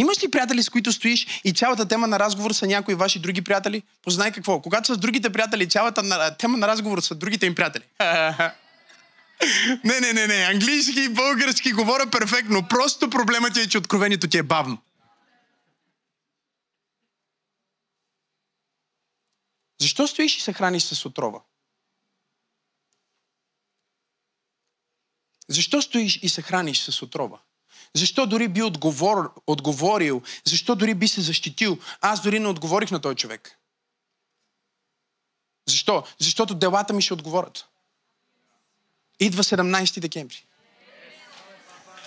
Имаш 0.00 0.22
ли 0.22 0.30
приятели, 0.30 0.62
с 0.62 0.68
които 0.68 0.92
стоиш 0.92 1.26
и 1.44 1.52
цялата 1.52 1.88
тема 1.88 2.06
на 2.06 2.18
разговор 2.18 2.52
са 2.52 2.66
някои 2.66 2.94
ваши 2.94 3.18
други 3.18 3.42
приятели? 3.42 3.82
Познай 4.02 4.32
какво. 4.32 4.62
Когато 4.62 4.86
са 4.86 4.94
с 4.94 4.98
другите 4.98 5.30
приятели, 5.30 5.68
цялата 5.68 6.36
тема 6.38 6.58
на 6.58 6.68
разговор 6.68 7.00
са 7.00 7.14
другите 7.14 7.46
им 7.46 7.54
приятели. 7.54 7.84
не, 9.84 10.00
не, 10.00 10.12
не, 10.12 10.26
не. 10.26 10.34
Английски 10.34 11.00
и 11.00 11.08
български 11.08 11.72
говоря 11.72 12.10
перфектно. 12.10 12.68
Просто 12.68 13.10
проблемът 13.10 13.56
е, 13.56 13.68
че 13.68 13.78
откровението 13.78 14.28
ти 14.28 14.38
е 14.38 14.42
бавно. 14.42 14.78
Защо 19.80 20.06
стоиш 20.06 20.36
и 20.36 20.40
се 20.40 20.52
храниш 20.52 20.82
с 20.82 21.06
отрова? 21.06 21.40
Защо 25.48 25.82
стоиш 25.82 26.18
и 26.22 26.28
се 26.28 26.42
храниш 26.42 26.78
с 26.78 27.02
отрова? 27.02 27.38
Защо 27.96 28.26
дори 28.26 28.48
би 28.48 28.62
отговор, 28.62 29.32
отговорил? 29.46 30.22
Защо 30.44 30.74
дори 30.74 30.94
би 30.94 31.08
се 31.08 31.20
защитил? 31.20 31.78
Аз 32.00 32.22
дори 32.22 32.38
не 32.38 32.48
отговорих 32.48 32.90
на 32.90 33.00
този 33.00 33.16
човек. 33.16 33.58
Защо? 35.68 36.04
Защото 36.18 36.54
делата 36.54 36.92
ми 36.92 37.02
ще 37.02 37.14
отговорят. 37.14 37.66
Идва 39.20 39.42
17 39.42 40.00
декември. 40.00 40.44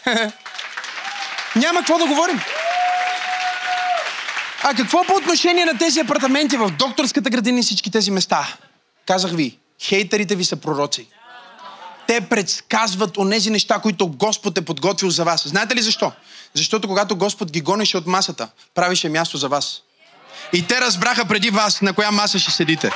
Няма 1.55 1.79
какво 1.79 1.97
да 1.97 2.07
говорим. 2.07 2.39
А 4.63 4.73
какво 4.75 5.03
по 5.03 5.13
отношение 5.13 5.65
на 5.65 5.77
тези 5.77 5.99
апартаменти 5.99 6.57
в 6.57 6.69
докторската 6.69 7.29
градина 7.29 7.59
и 7.59 7.63
всички 7.63 7.91
тези 7.91 8.11
места? 8.11 8.57
Казах 9.05 9.31
ви, 9.31 9.59
хейтерите 9.81 10.35
ви 10.35 10.45
са 10.45 10.55
пророци 10.55 11.07
те 12.07 12.21
предсказват 12.21 13.17
онези 13.17 13.49
неща, 13.49 13.79
които 13.79 14.07
Господ 14.07 14.57
е 14.57 14.65
подготвил 14.65 15.09
за 15.09 15.23
вас. 15.23 15.47
Знаете 15.47 15.75
ли 15.75 15.81
защо? 15.81 16.11
Защото 16.53 16.87
когато 16.87 17.15
Господ 17.15 17.51
ги 17.51 17.61
гонеше 17.61 17.97
от 17.97 18.07
масата, 18.07 18.47
правише 18.75 19.09
място 19.09 19.37
за 19.37 19.47
вас. 19.47 19.81
И 20.53 20.67
те 20.67 20.81
разбраха 20.81 21.25
преди 21.25 21.49
вас 21.49 21.81
на 21.81 21.93
коя 21.93 22.11
маса 22.11 22.39
ще 22.39 22.51
седите. 22.51 22.91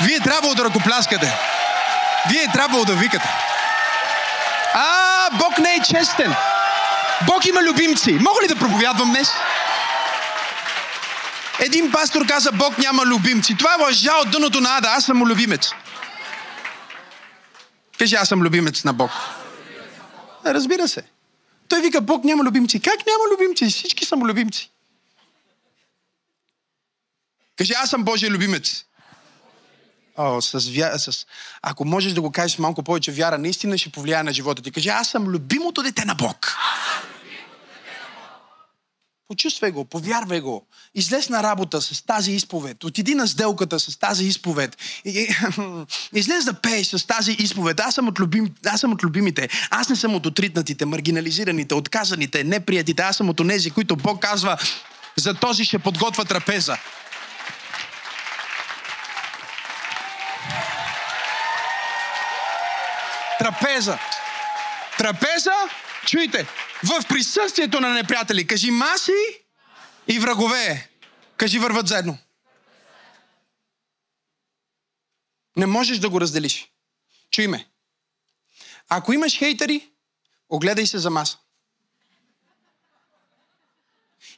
Вие 0.00 0.20
трябвало 0.20 0.54
да 0.54 0.64
ръкопляскате. 0.64 1.34
Вие 2.30 2.48
трябвало 2.52 2.84
да 2.84 2.94
викате. 2.94 3.28
А, 4.74 5.30
Бог 5.38 5.58
не 5.58 5.74
е 5.74 5.80
честен. 5.80 6.34
Бог 7.26 7.46
има 7.46 7.62
любимци. 7.62 8.12
Мога 8.12 8.42
ли 8.42 8.48
да 8.48 8.56
проповядвам 8.56 9.10
днес? 9.10 9.28
Един 11.60 11.92
пастор 11.92 12.26
каза, 12.26 12.52
Бог 12.52 12.78
няма 12.78 13.06
любимци. 13.06 13.56
Това 13.56 13.74
е 13.74 13.82
лъжа 13.82 14.12
от 14.12 14.30
дъното 14.30 14.60
на 14.60 14.76
Ада. 14.76 14.88
Аз 14.88 15.04
съм 15.04 15.16
му 15.16 15.26
любимец. 15.26 15.70
Кажи, 17.98 18.14
аз 18.14 18.28
съм 18.28 18.42
любимец 18.42 18.84
на 18.84 18.92
Бог. 18.92 19.10
Разбира 20.44 20.88
се. 20.88 21.02
Той 21.68 21.80
вика, 21.80 22.00
Бог 22.00 22.24
няма 22.24 22.44
любимци. 22.44 22.80
Как 22.80 22.98
няма 23.06 23.24
любимци? 23.32 23.70
Всички 23.70 24.04
са 24.04 24.16
любимци. 24.16 24.70
Кажи, 27.56 27.72
аз 27.72 27.90
съм 27.90 28.04
Божия 28.04 28.30
любимец. 28.30 28.84
О, 30.16 30.40
с, 30.42 30.70
вя... 30.70 30.98
с... 30.98 31.26
Ако 31.62 31.84
можеш 31.84 32.12
да 32.12 32.20
го 32.20 32.32
кажеш 32.32 32.58
малко 32.58 32.82
повече 32.82 33.12
вяра, 33.12 33.38
наистина 33.38 33.78
ще 33.78 33.90
повлияе 33.90 34.22
на 34.22 34.32
живота 34.32 34.62
ти. 34.62 34.72
Кажи, 34.72 34.88
аз 34.88 35.08
съм 35.08 35.28
любимото 35.28 35.82
дете 35.82 36.04
на 36.04 36.14
Бог. 36.14 36.56
Почувствай 39.28 39.70
го, 39.70 39.84
повярвай 39.84 40.40
го. 40.40 40.66
Излез 40.94 41.28
на 41.28 41.42
работа 41.42 41.80
с 41.80 42.02
тази 42.02 42.32
изповед. 42.32 42.84
Отиди 42.84 43.14
на 43.14 43.28
сделката 43.28 43.80
с 43.80 43.98
тази 43.98 44.24
изповед. 44.24 44.76
Излез 46.12 46.44
да 46.44 46.54
пееш 46.54 46.86
с 46.86 47.06
тази 47.06 47.32
изповед. 47.32 47.80
Аз 47.80 47.94
съм, 47.94 48.08
от 48.08 48.20
любим, 48.20 48.54
аз 48.66 48.80
съм 48.80 48.92
от 48.92 49.04
любимите. 49.04 49.48
Аз 49.70 49.88
не 49.88 49.96
съм 49.96 50.14
от 50.14 50.26
отритнатите, 50.26 50.84
маргинализираните, 50.84 51.74
отказаните, 51.74 52.44
неприятите. 52.44 53.02
Аз 53.02 53.16
съм 53.16 53.28
от 53.28 53.40
онези, 53.40 53.70
които 53.70 53.96
Бог 53.96 54.20
казва, 54.20 54.56
за 55.16 55.34
този 55.34 55.64
ще 55.64 55.78
подготвя 55.78 56.24
трапеза. 56.24 56.76
Трапеза. 63.38 63.98
Трапеза, 64.98 65.52
чуйте, 66.06 66.46
в 66.84 67.08
присъствието 67.08 67.80
на 67.80 67.88
неприятели. 67.88 68.46
Кажи 68.46 68.70
маси 68.70 69.12
и 70.08 70.18
врагове. 70.18 70.90
Кажи 71.36 71.58
върват 71.58 71.88
заедно. 71.88 72.18
Не 75.56 75.66
можеш 75.66 75.98
да 75.98 76.10
го 76.10 76.20
разделиш. 76.20 76.72
Чуй 77.30 77.46
ме. 77.46 77.68
Ако 78.88 79.12
имаш 79.12 79.38
хейтери, 79.38 79.90
огледай 80.48 80.86
се 80.86 80.98
за 80.98 81.10
маса. 81.10 81.38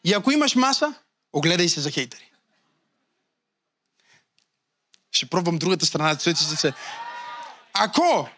И 0.04 0.14
ако 0.14 0.30
имаш 0.30 0.54
маса, 0.54 0.94
огледай 1.32 1.68
се 1.68 1.80
за 1.80 1.90
хейтери. 1.90 2.30
Ще 5.10 5.26
пробвам 5.26 5.58
другата 5.58 5.86
страна. 5.86 6.18
Ако 7.72 8.28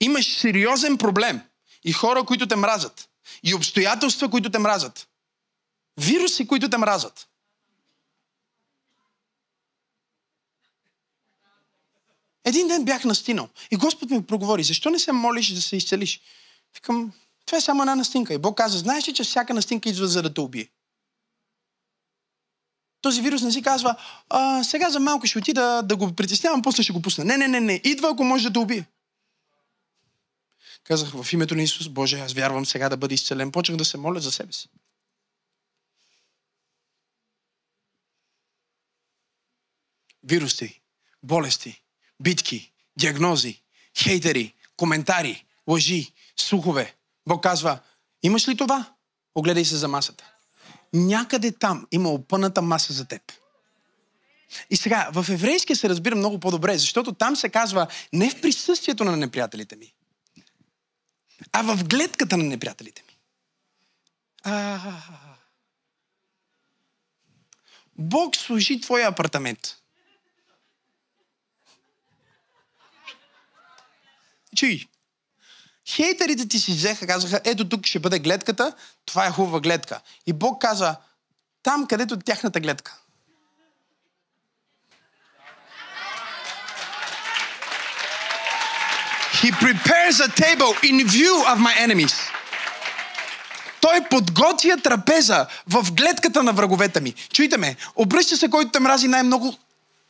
имаш 0.00 0.38
сериозен 0.38 0.98
проблем 0.98 1.40
и 1.84 1.92
хора, 1.92 2.24
които 2.24 2.46
те 2.46 2.56
мразят, 2.56 3.08
и 3.42 3.54
обстоятелства, 3.54 4.30
които 4.30 4.50
те 4.50 4.58
мразят, 4.58 5.08
вируси, 5.96 6.46
които 6.46 6.70
те 6.70 6.78
мразят, 6.78 7.28
Един 12.44 12.68
ден 12.68 12.84
бях 12.84 13.04
настинал 13.04 13.48
и 13.70 13.76
Господ 13.76 14.10
ми 14.10 14.26
проговори, 14.26 14.62
защо 14.62 14.90
не 14.90 14.98
се 14.98 15.12
молиш 15.12 15.54
да 15.54 15.62
се 15.62 15.76
изцелиш? 15.76 16.20
Викам, 16.74 17.12
това 17.46 17.58
е 17.58 17.60
само 17.60 17.82
една 17.82 17.94
настинка. 17.94 18.34
И 18.34 18.38
Бог 18.38 18.56
каза, 18.56 18.78
знаеш 18.78 19.08
ли, 19.08 19.14
че 19.14 19.24
всяка 19.24 19.54
настинка 19.54 19.88
идва 19.88 20.06
за 20.06 20.22
да 20.22 20.34
те 20.34 20.40
убие? 20.40 20.68
Този 23.00 23.22
вирус 23.22 23.42
не 23.42 23.52
си 23.52 23.62
казва, 23.62 23.96
а, 24.28 24.64
сега 24.64 24.90
за 24.90 25.00
малко 25.00 25.26
ще 25.26 25.38
отида 25.38 25.82
да 25.84 25.96
го 25.96 26.12
притеснявам, 26.12 26.62
после 26.62 26.82
ще 26.82 26.92
го 26.92 27.02
пусна. 27.02 27.24
Не, 27.24 27.36
не, 27.36 27.48
не, 27.48 27.60
не. 27.60 27.80
Идва, 27.84 28.08
ако 28.08 28.24
може 28.24 28.44
да 28.44 28.52
те 28.52 28.58
убие. 28.58 28.84
Казах 30.84 31.22
в 31.22 31.32
името 31.32 31.54
на 31.54 31.62
Исус, 31.62 31.88
Боже, 31.88 32.20
аз 32.20 32.32
вярвам 32.32 32.66
сега 32.66 32.88
да 32.88 32.96
бъда 32.96 33.14
изцелен. 33.14 33.52
Почнах 33.52 33.76
да 33.78 33.84
се 33.84 33.96
моля 33.96 34.20
за 34.20 34.32
себе 34.32 34.52
си. 34.52 34.68
Вируси, 40.24 40.80
болести, 41.22 41.82
битки, 42.20 42.72
диагнози, 42.98 43.62
хейтери, 43.98 44.54
коментари, 44.76 45.44
лъжи, 45.66 46.12
слухове. 46.36 46.94
Бог 47.28 47.42
казва, 47.42 47.78
имаш 48.22 48.48
ли 48.48 48.56
това? 48.56 48.94
Огледай 49.34 49.64
се 49.64 49.76
за 49.76 49.88
масата. 49.88 50.32
Някъде 50.92 51.52
там 51.52 51.86
има 51.90 52.08
опъната 52.08 52.62
маса 52.62 52.92
за 52.92 53.04
теб. 53.04 53.22
И 54.70 54.76
сега, 54.76 55.10
в 55.12 55.26
еврейския 55.30 55.76
се 55.76 55.88
разбира 55.88 56.16
много 56.16 56.40
по-добре, 56.40 56.78
защото 56.78 57.12
там 57.12 57.36
се 57.36 57.48
казва 57.48 57.86
не 58.12 58.30
в 58.30 58.40
присъствието 58.40 59.04
на 59.04 59.16
неприятелите 59.16 59.76
ми, 59.76 59.94
а 61.52 61.62
в 61.62 61.84
гледката 61.84 62.36
на 62.36 62.44
неприятелите 62.44 63.02
ми. 63.06 63.16
А, 64.42 64.80
Бог 67.98 68.36
служи 68.36 68.80
твоя 68.80 69.08
апартамент. 69.08 69.76
Чуй. 74.56 74.88
Хейтерите 75.88 76.48
ти 76.48 76.58
си 76.58 76.72
взеха, 76.72 77.06
казаха, 77.06 77.40
ето 77.44 77.68
тук 77.68 77.86
ще 77.86 77.98
бъде 77.98 78.18
гледката, 78.18 78.76
това 79.04 79.26
е 79.26 79.30
хубава 79.30 79.60
гледка. 79.60 80.00
И 80.26 80.32
Бог 80.32 80.60
каза, 80.60 80.96
там 81.62 81.86
където 81.86 82.14
е 82.14 82.18
тяхната 82.18 82.60
гледка. 82.60 83.01
He 89.42 89.50
prepares 89.50 90.16
a 90.20 90.30
table 90.44 90.72
in 90.88 90.96
view 91.06 91.34
of 91.52 91.58
my 91.58 91.74
enemies. 91.86 92.14
Той 93.80 94.00
подготвя 94.10 94.76
трапеза 94.76 95.46
в 95.68 95.92
гледката 95.92 96.42
на 96.42 96.52
враговете 96.52 97.00
ми. 97.00 97.14
Чуйте 97.32 97.56
ме, 97.58 97.76
обръща 97.96 98.36
се, 98.36 98.50
който 98.50 98.70
те 98.70 98.80
мрази 98.80 99.08
най-много 99.08 99.54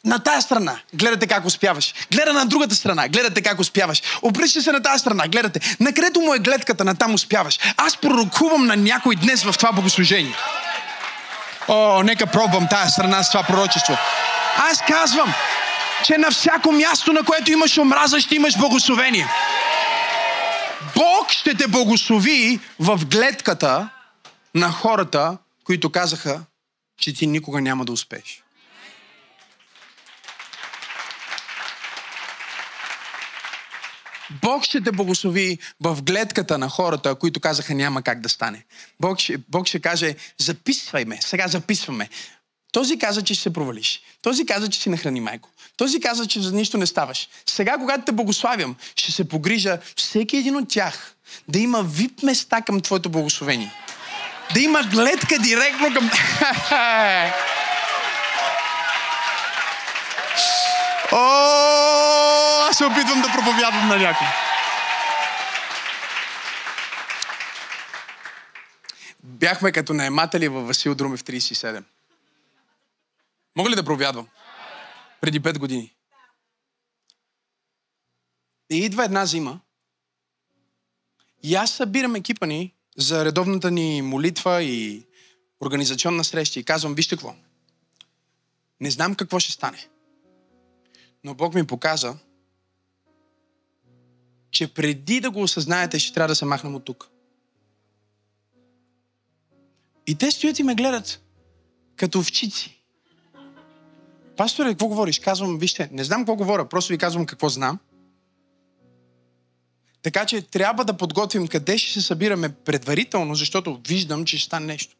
на 0.04 0.18
тая 0.18 0.42
страна, 0.42 0.76
гледате 0.94 1.26
как 1.26 1.46
успяваш. 1.46 1.94
Гледа 2.12 2.32
на 2.32 2.46
другата 2.46 2.74
страна, 2.74 3.08
гледате 3.08 3.42
как 3.42 3.60
успяваш. 3.60 4.02
Обръща 4.22 4.62
се 4.62 4.72
на 4.72 4.82
тази 4.82 5.00
страна, 5.00 5.28
гледате. 5.28 5.76
На 5.80 5.92
където 5.92 6.20
му 6.20 6.34
е 6.34 6.38
гледката, 6.38 6.84
на 6.84 6.94
там 6.94 7.14
успяваш. 7.14 7.58
Аз 7.76 7.96
пророкувам 7.96 8.66
на 8.66 8.76
някой 8.76 9.16
днес 9.16 9.42
в 9.42 9.54
това 9.58 9.72
богослужение. 9.72 10.34
О, 11.68 12.02
нека 12.02 12.26
пробвам 12.26 12.68
тая 12.70 12.88
страна 12.88 13.22
с 13.22 13.30
това 13.30 13.42
пророчество. 13.42 13.98
Аз 14.70 14.82
казвам, 14.88 15.34
че 16.04 16.18
на 16.18 16.30
всяко 16.30 16.72
място, 16.72 17.12
на 17.12 17.22
което 17.22 17.52
имаш 17.52 17.78
омраза, 17.78 18.20
ще 18.20 18.34
имаш 18.34 18.58
благословение. 18.58 19.28
Бог 20.96 21.30
ще 21.30 21.54
те 21.54 21.68
благослови 21.68 22.60
в 22.78 23.06
гледката 23.06 23.88
на 24.54 24.72
хората, 24.72 25.38
които 25.64 25.92
казаха, 25.92 26.40
че 27.00 27.14
ти 27.14 27.26
никога 27.26 27.60
няма 27.60 27.84
да 27.84 27.92
успееш. 27.92 28.42
Бог 34.42 34.64
ще 34.64 34.80
те 34.80 34.92
благослови 34.92 35.58
в 35.80 36.02
гледката 36.02 36.58
на 36.58 36.68
хората, 36.68 37.14
които 37.14 37.40
казаха 37.40 37.74
няма 37.74 38.02
как 38.02 38.20
да 38.20 38.28
стане. 38.28 38.64
Бог 39.00 39.18
ще, 39.18 39.38
Бог 39.38 39.66
ще 39.66 39.80
каже, 39.80 40.16
записвай 40.38 41.04
ме, 41.04 41.18
сега 41.22 41.48
записваме. 41.48 42.08
Този 42.72 42.98
каза, 42.98 43.22
че 43.22 43.34
ще 43.34 43.42
се 43.42 43.52
провалиш. 43.52 44.02
Този 44.22 44.46
каза, 44.46 44.70
че 44.70 44.80
си 44.80 44.88
нахрани 44.88 45.20
майко. 45.20 45.48
Този 45.76 46.00
каза, 46.00 46.26
че 46.26 46.40
за 46.40 46.52
нищо 46.52 46.78
не 46.78 46.86
ставаш. 46.86 47.28
Сега, 47.46 47.78
когато 47.78 48.04
те 48.04 48.12
благославям, 48.12 48.76
ще 48.96 49.12
се 49.12 49.28
погрижа 49.28 49.78
всеки 49.96 50.36
един 50.36 50.56
от 50.56 50.68
тях 50.68 51.14
да 51.48 51.58
има 51.58 51.82
вип 51.82 52.22
места 52.22 52.60
към 52.60 52.80
твоето 52.80 53.10
благословение. 53.10 53.74
Да 54.54 54.60
има 54.60 54.82
гледка 54.82 55.38
директно 55.38 55.94
към... 55.94 56.10
О, 61.12 61.16
аз 62.70 62.76
се 62.76 62.84
опитвам 62.84 63.22
да 63.22 63.28
проповядвам 63.32 63.88
на 63.88 63.96
някой. 63.96 64.26
Бяхме 69.22 69.72
като 69.72 69.94
наематели 69.94 70.48
във 70.48 70.66
Васил 70.66 70.94
Друмев 70.94 71.24
37. 71.24 71.82
Мога 73.56 73.70
ли 73.70 73.74
да 73.74 73.84
проповядвам? 73.84 74.28
Преди 75.20 75.40
5 75.40 75.58
години. 75.58 75.94
И 78.70 78.76
идва 78.76 79.04
една 79.04 79.26
зима. 79.26 79.60
И 81.42 81.54
аз 81.54 81.70
събирам 81.70 82.14
екипа 82.14 82.46
ни 82.46 82.74
за 82.96 83.24
редовната 83.24 83.70
ни 83.70 84.02
молитва 84.02 84.62
и 84.62 85.06
организационна 85.60 86.24
среща 86.24 86.60
и 86.60 86.64
казвам, 86.64 86.94
вижте 86.94 87.16
какво. 87.16 87.34
Не 88.80 88.90
знам 88.90 89.14
какво 89.14 89.38
ще 89.38 89.52
стане. 89.52 89.88
Но 91.24 91.34
Бог 91.34 91.54
ми 91.54 91.66
показа, 91.66 92.14
че 94.50 94.74
преди 94.74 95.20
да 95.20 95.30
го 95.30 95.42
осъзнаете, 95.42 95.98
ще 95.98 96.14
трябва 96.14 96.28
да 96.28 96.36
се 96.36 96.44
махнем 96.44 96.74
от 96.74 96.84
тук. 96.84 97.08
И 100.06 100.18
те 100.18 100.30
стоят 100.30 100.58
и 100.58 100.62
ме 100.62 100.74
гледат 100.74 101.22
като 101.96 102.18
овчици. 102.18 102.81
Пасторе, 104.36 104.68
какво 104.68 104.86
говориш? 104.86 105.18
Казвам, 105.18 105.58
вижте, 105.58 105.88
не 105.92 106.04
знам 106.04 106.20
какво 106.20 106.36
говоря, 106.36 106.68
просто 106.68 106.92
ви 106.92 106.98
казвам 106.98 107.26
какво 107.26 107.48
знам. 107.48 107.78
Така 110.02 110.26
че 110.26 110.42
трябва 110.42 110.84
да 110.84 110.96
подготвим 110.96 111.48
къде 111.48 111.78
ще 111.78 111.92
се 111.92 112.06
събираме 112.06 112.48
предварително, 112.48 113.34
защото 113.34 113.80
виждам, 113.88 114.24
че 114.24 114.38
ще 114.38 114.46
стане 114.46 114.66
нещо. 114.66 114.96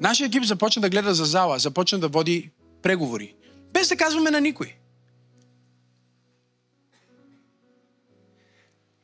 Нашия 0.00 0.26
екип 0.26 0.44
започна 0.44 0.82
да 0.82 0.90
гледа 0.90 1.14
за 1.14 1.24
зала, 1.24 1.58
започна 1.58 1.98
да 1.98 2.08
води 2.08 2.50
преговори. 2.82 3.34
Без 3.72 3.88
да 3.88 3.96
казваме 3.96 4.30
на 4.30 4.40
никой. 4.40 4.74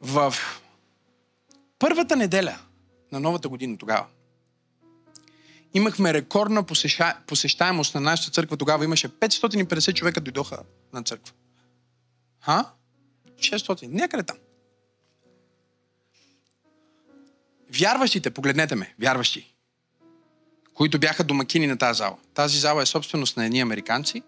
В 0.01 0.35
първата 1.79 2.17
неделя 2.17 2.59
на 3.13 3.21
новата 3.21 3.49
година 3.49 3.79
тогава 3.79 4.07
имахме 5.77 6.15
рекордна 6.15 6.63
посеща... 6.63 7.17
посещаемост 7.27 7.95
на 7.95 8.01
нашата 8.01 8.31
църква. 8.31 8.57
Тогава 8.57 8.85
имаше 8.85 9.09
550 9.09 9.95
човека 9.95 10.21
дойдоха 10.21 10.59
на 10.93 11.03
църква. 11.03 11.33
Ха? 12.41 12.65
600. 13.39 13.87
Някъде 13.87 14.23
там. 14.23 14.37
Вярващите, 17.71 18.31
погледнете 18.31 18.75
ме, 18.75 18.95
вярващи, 19.01 19.55
които 20.75 20.99
бяха 20.99 21.25
домакини 21.25 21.67
на 21.67 21.79
тази 21.79 21.99
зала. 21.99 22.17
Тази 22.35 22.59
зала 22.59 22.83
е 22.83 22.87
собственост 22.87 23.37
на 23.37 23.47
едни 23.47 23.61
американци. 23.61 24.23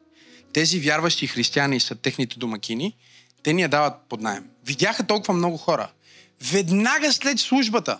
Тези 0.53 0.81
вярващи 0.81 1.27
християни 1.27 1.81
са 1.81 1.95
техните 1.95 2.39
домакини. 2.39 2.97
Те 3.43 3.53
ни 3.53 3.63
я 3.63 3.69
дават 3.69 3.95
под 4.09 4.21
найем. 4.21 4.51
Видяха 4.67 5.07
толкова 5.07 5.35
много 5.35 5.57
хора. 5.57 5.91
Веднага 6.53 7.13
след 7.13 7.39
службата 7.39 7.99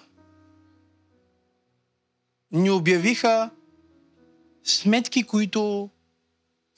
ни 2.53 2.71
обявиха 2.71 3.51
сметки, 4.65 5.23
които 5.23 5.91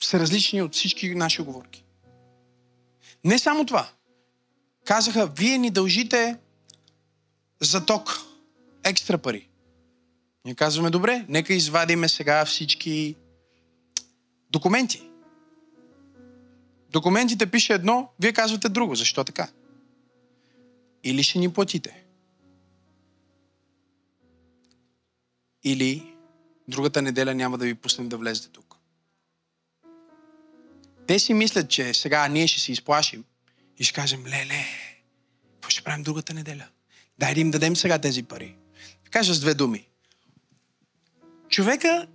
са 0.03 0.19
различни 0.19 0.61
от 0.61 0.73
всички 0.73 1.15
наши 1.15 1.41
оговорки. 1.41 1.85
Не 3.23 3.39
само 3.39 3.65
това. 3.65 3.89
Казаха, 4.85 5.27
вие 5.27 5.57
ни 5.57 5.71
дължите 5.71 6.37
за 7.61 7.85
ток 7.85 8.21
екстра 8.83 9.17
пари. 9.17 9.47
Ние 10.45 10.55
казваме, 10.55 10.89
добре, 10.89 11.25
нека 11.29 11.53
извадиме 11.53 12.09
сега 12.09 12.45
всички 12.45 13.15
документи. 14.49 15.09
Документите 16.91 17.51
пише 17.51 17.73
едно, 17.73 18.09
вие 18.19 18.33
казвате 18.33 18.69
друго. 18.69 18.95
Защо 18.95 19.23
така? 19.23 19.47
Или 21.03 21.23
ще 21.23 21.39
ни 21.39 21.53
платите. 21.53 22.03
Или 25.63 26.13
другата 26.67 27.01
неделя 27.01 27.35
няма 27.35 27.57
да 27.57 27.65
ви 27.65 27.73
пуснем 27.73 28.09
да 28.09 28.17
влезете 28.17 28.49
тук. 28.49 28.75
Те 31.07 31.19
си 31.19 31.33
мислят, 31.33 31.69
че 31.69 31.93
сега 31.93 32.27
ние 32.27 32.47
ще 32.47 32.61
се 32.61 32.71
изплашим 32.71 33.23
и 33.77 33.83
ще 33.83 33.93
кажем, 33.93 34.25
леле, 34.25 34.65
какво 35.53 35.69
ще 35.69 35.81
правим 35.81 36.03
другата 36.03 36.33
неделя? 36.33 36.67
Дай 37.19 37.33
да 37.33 37.39
им 37.39 37.51
дадем 37.51 37.75
сега 37.75 37.97
тези 37.97 38.23
пари. 38.23 38.55
Кажа 39.11 39.33
с 39.33 39.39
две 39.39 39.53
думи. 39.53 39.87
Човека 41.49 42.07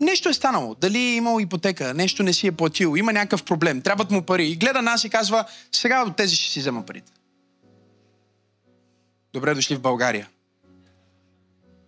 нещо 0.00 0.28
е 0.28 0.34
станало. 0.34 0.74
Дали 0.74 0.98
е 0.98 1.14
имал 1.14 1.40
ипотека, 1.40 1.94
нещо 1.94 2.22
не 2.22 2.32
си 2.32 2.46
е 2.46 2.52
платил, 2.52 2.96
има 2.96 3.12
някакъв 3.12 3.44
проблем, 3.44 3.82
трябват 3.82 4.10
му 4.10 4.22
пари. 4.22 4.48
И 4.48 4.56
гледа 4.56 4.82
нас 4.82 5.04
и 5.04 5.10
казва, 5.10 5.44
сега 5.72 6.04
от 6.04 6.16
тези 6.16 6.36
ще 6.36 6.50
си 6.50 6.60
взема 6.60 6.86
парите. 6.86 7.12
Добре 9.32 9.54
дошли 9.54 9.76
в 9.76 9.80
България. 9.80 10.28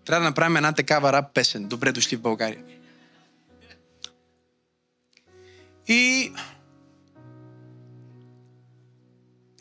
Трябва 0.06 0.20
да 0.20 0.30
направим 0.30 0.56
една 0.56 0.72
такава 0.72 1.12
рап 1.12 1.34
песен. 1.34 1.68
Добре 1.68 1.92
дошли 1.92 2.16
в 2.16 2.20
България. 2.20 2.62
И 5.88 6.32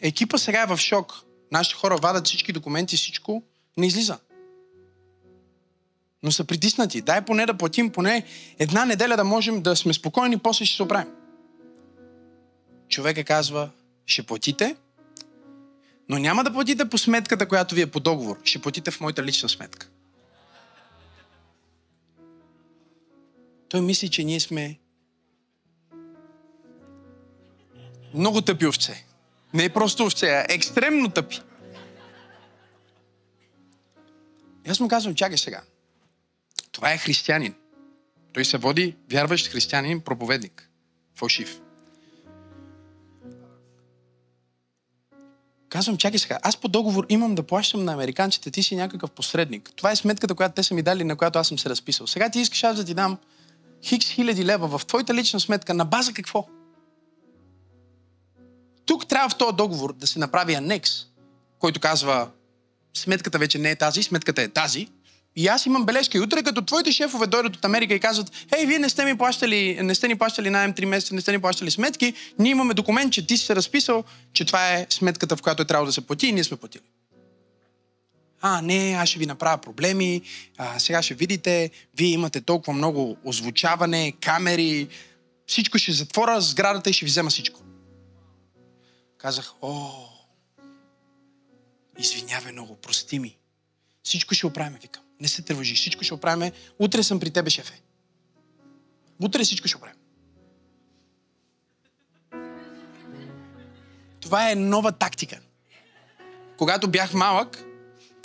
екипа 0.02 0.38
сега 0.38 0.62
е 0.62 0.66
в 0.66 0.78
шок. 0.78 1.22
Нашите 1.52 1.76
хора 1.76 1.98
вадат 1.98 2.28
всички 2.28 2.52
документи, 2.52 2.98
всичко 2.98 3.44
не 3.78 3.88
излиза. 3.88 4.18
Но 6.24 6.32
са 6.32 6.44
притиснати. 6.44 7.02
Дай 7.02 7.26
поне 7.26 7.46
да 7.46 7.58
платим 7.58 7.92
поне 7.92 8.26
една 8.60 8.86
неделя 8.86 9.18
да 9.18 9.24
можем 9.24 9.62
да 9.62 9.76
сме 9.76 9.94
спокойни, 9.94 10.38
после 10.38 10.66
ще 10.66 10.76
се 10.76 10.84
оправим. 10.84 11.12
Човека 12.90 13.24
казва, 13.24 13.70
ще 14.06 14.24
платите, 14.24 14.76
но 16.10 16.20
няма 16.20 16.44
да 16.44 16.54
платите 16.54 16.90
по 16.90 16.98
сметката, 16.98 17.48
която 17.48 17.76
ви 17.76 17.82
е 17.82 17.92
по 17.92 18.00
договор. 18.00 18.40
Ще 18.44 18.62
платите 18.62 18.92
в 18.92 19.02
моята 19.02 19.24
лична 19.24 19.50
сметка. 19.50 19.90
Той 23.70 23.82
мисли, 23.82 24.10
че 24.10 24.24
ние 24.24 24.40
сме 24.40 24.80
много 28.14 28.42
тъпи 28.42 28.68
овце. 28.68 29.06
Не 29.54 29.64
е 29.64 29.70
просто 29.70 30.06
овце, 30.06 30.28
а 30.28 30.46
екстремно 30.50 31.10
тъпи. 31.10 31.40
И 34.68 34.70
аз 34.70 34.80
му 34.80 34.88
казвам, 34.88 35.16
чакай 35.16 35.38
сега. 35.38 35.62
Това 36.72 36.94
е 36.94 36.98
християнин. 36.98 37.56
Той 38.34 38.46
се 38.46 38.58
води 38.58 38.96
вярващ 39.12 39.48
християнин, 39.48 40.02
проповедник. 40.02 40.70
Фалшив. 41.16 41.62
Казвам, 45.70 45.98
чакай 45.98 46.20
сега, 46.20 46.40
аз 46.42 46.58
по 46.58 46.68
договор 46.68 47.06
имам 47.10 47.36
да 47.36 47.44
плащам 47.44 47.86
на 47.86 47.94
американците, 47.94 48.52
ти 48.52 48.64
си 48.64 48.76
някакъв 48.76 49.12
посредник. 49.12 49.72
Това 49.76 49.92
е 49.92 49.96
сметката, 49.96 50.36
която 50.36 50.56
те 50.56 50.64
са 50.64 50.74
ми 50.74 50.82
дали, 50.82 51.04
на 51.04 51.16
която 51.16 51.40
аз 51.40 51.48
съм 51.48 51.60
се 51.60 51.70
разписал. 51.70 52.08
Сега 52.08 52.30
ти 52.30 52.40
искаш 52.40 52.64
аз 52.64 52.78
да 52.78 52.86
ти 52.86 52.94
дам 52.94 53.18
хикс 53.86 54.10
хиляди 54.10 54.46
лева 54.46 54.78
в 54.78 54.86
твоята 54.86 55.14
лична 55.14 55.40
сметка, 55.40 55.74
на 55.74 55.86
база 55.86 56.14
какво? 56.14 56.48
Тук 58.86 59.08
трябва 59.08 59.30
в 59.30 59.38
този 59.38 59.56
договор 59.56 59.94
да 59.94 60.08
се 60.08 60.20
направи 60.20 60.54
анекс, 60.54 60.92
който 61.60 61.80
казва 61.80 62.30
сметката 62.94 63.38
вече 63.38 63.60
не 63.60 63.72
е 63.72 63.76
тази, 63.76 64.04
сметката 64.04 64.42
е 64.42 64.48
тази. 64.48 64.88
И 65.36 65.48
аз 65.48 65.66
имам 65.66 65.86
бележка. 65.86 66.18
И 66.18 66.22
утре, 66.22 66.44
като 66.44 66.62
твоите 66.62 66.92
шефове 66.92 67.28
дойдат 67.28 67.56
от 67.56 67.66
Америка 67.66 67.94
и 67.94 68.00
казват, 68.00 68.32
хей, 68.54 68.66
вие 68.66 68.80
не 68.80 68.90
сте, 68.90 69.06
ми 69.06 69.18
плащали, 69.18 69.80
не 69.82 69.96
сте 69.96 70.08
ни 70.08 70.16
плащали 70.16 70.50
найем 70.50 70.74
3 70.74 70.86
месеца, 70.86 71.16
не 71.16 71.22
сте 71.22 71.32
ни 71.32 71.40
плащали 71.40 71.72
сметки, 71.72 72.14
ние 72.40 72.52
имаме 72.52 72.74
документ, 72.74 73.14
че 73.14 73.28
ти 73.28 73.38
си 73.38 73.46
се 73.46 73.56
разписал, 73.56 74.04
че 74.34 74.46
това 74.46 74.74
е 74.74 74.88
сметката, 74.90 75.36
в 75.36 75.42
която 75.42 75.62
е 75.62 75.66
трябвало 75.66 75.86
да 75.86 75.94
се 75.94 76.02
плати 76.02 76.28
и 76.28 76.32
ние 76.32 76.44
сме 76.44 76.58
платили. 76.58 76.84
А, 78.48 78.62
не, 78.62 78.96
аз 79.00 79.10
ще 79.10 79.20
ви 79.20 79.26
направя 79.26 79.58
проблеми, 79.58 80.22
а, 80.58 80.80
сега 80.80 81.02
ще 81.02 81.14
видите, 81.14 81.72
вие 81.98 82.08
имате 82.08 82.42
толкова 82.42 82.74
много 82.74 83.18
озвучаване, 83.26 84.14
камери, 84.22 84.88
всичко 85.48 85.78
ще 85.78 85.92
затворя 85.92 86.42
сградата 86.42 86.90
и 86.90 86.94
ще 86.94 87.06
ви 87.06 87.10
взема 87.10 87.30
всичко. 87.30 87.62
Казах, 89.18 89.54
о, 89.62 89.90
извинявай 92.00 92.52
много, 92.52 92.76
прости 92.76 93.20
ми. 93.20 93.38
Всичко 94.04 94.36
ще 94.36 94.48
оправим, 94.48 94.78
викам. 94.82 95.04
Не 95.20 95.28
се 95.28 95.42
тревожи, 95.42 95.76
всичко 95.76 96.04
ще 96.04 96.14
оправим. 96.14 96.52
Утре 96.80 97.04
съм 97.04 97.20
при 97.20 97.30
тебе, 97.30 97.50
шефе. 97.50 97.82
Утре 99.22 99.44
всичко 99.44 99.68
ще 99.68 99.78
оправим. 99.78 100.00
Това 104.20 104.52
е 104.52 104.56
нова 104.56 104.92
тактика. 104.92 105.40
Когато 106.58 106.88
бях 106.88 107.14
малък, 107.14 107.66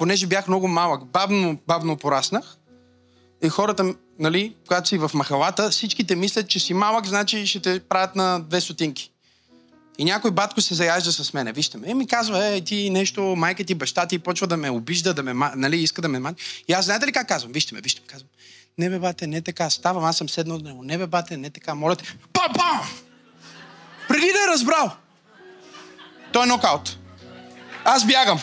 понеже 0.00 0.26
бях 0.26 0.48
много 0.48 0.68
малък, 0.68 1.04
бавно, 1.04 1.58
бавно 1.66 1.96
пораснах, 1.96 2.56
и 3.42 3.48
хората, 3.48 3.94
нали, 4.18 4.54
когато 4.66 4.88
си 4.88 4.98
в 4.98 5.10
махалата, 5.14 5.70
всичките 5.70 6.16
мислят, 6.16 6.48
че 6.48 6.60
си 6.60 6.74
малък, 6.74 7.06
значи 7.06 7.46
ще 7.46 7.60
те 7.60 7.80
правят 7.80 8.16
на 8.16 8.40
две 8.40 8.60
сотинки. 8.60 9.12
И 9.98 10.04
някой 10.04 10.30
батко 10.30 10.60
се 10.60 10.74
заяжда 10.74 11.12
с 11.12 11.32
мене. 11.32 11.52
Вижте 11.52 11.78
ме. 11.78 11.88
И 11.88 11.94
ми 11.94 12.06
казва, 12.06 12.46
е, 12.46 12.60
ти 12.60 12.90
нещо, 12.90 13.22
майка 13.22 13.64
ти, 13.64 13.74
баща 13.74 14.06
ти 14.06 14.18
почва 14.18 14.46
да 14.46 14.56
ме 14.56 14.70
обижда, 14.70 15.14
да 15.14 15.22
ме, 15.22 15.50
нали, 15.56 15.76
иска 15.76 16.02
да 16.02 16.08
ме 16.08 16.18
мани. 16.18 16.36
И 16.68 16.72
аз 16.72 16.84
знаете 16.84 17.06
ли 17.06 17.12
как 17.12 17.28
казвам? 17.28 17.52
Вижте 17.52 17.74
ме, 17.74 17.80
вижте 17.80 18.00
ме, 18.00 18.06
казвам. 18.06 18.28
Не 18.78 18.90
бе, 18.90 18.98
бате, 18.98 19.26
не 19.26 19.42
така. 19.42 19.70
Ставам, 19.70 20.04
аз 20.04 20.16
съм 20.16 20.28
седнал 20.28 20.56
от 20.56 20.64
него. 20.64 20.82
Не 20.82 20.98
бе, 20.98 21.06
бате, 21.06 21.36
не 21.36 21.50
така. 21.50 21.74
Моля 21.74 21.96
те. 21.96 22.04
Па-па! 22.32 22.86
Преди 24.08 24.26
да 24.26 24.44
е 24.44 24.52
разбрал. 24.52 24.92
Той 26.32 26.42
е 26.42 26.46
нокаут. 26.46 26.98
Аз 27.84 28.06
бягам. 28.06 28.40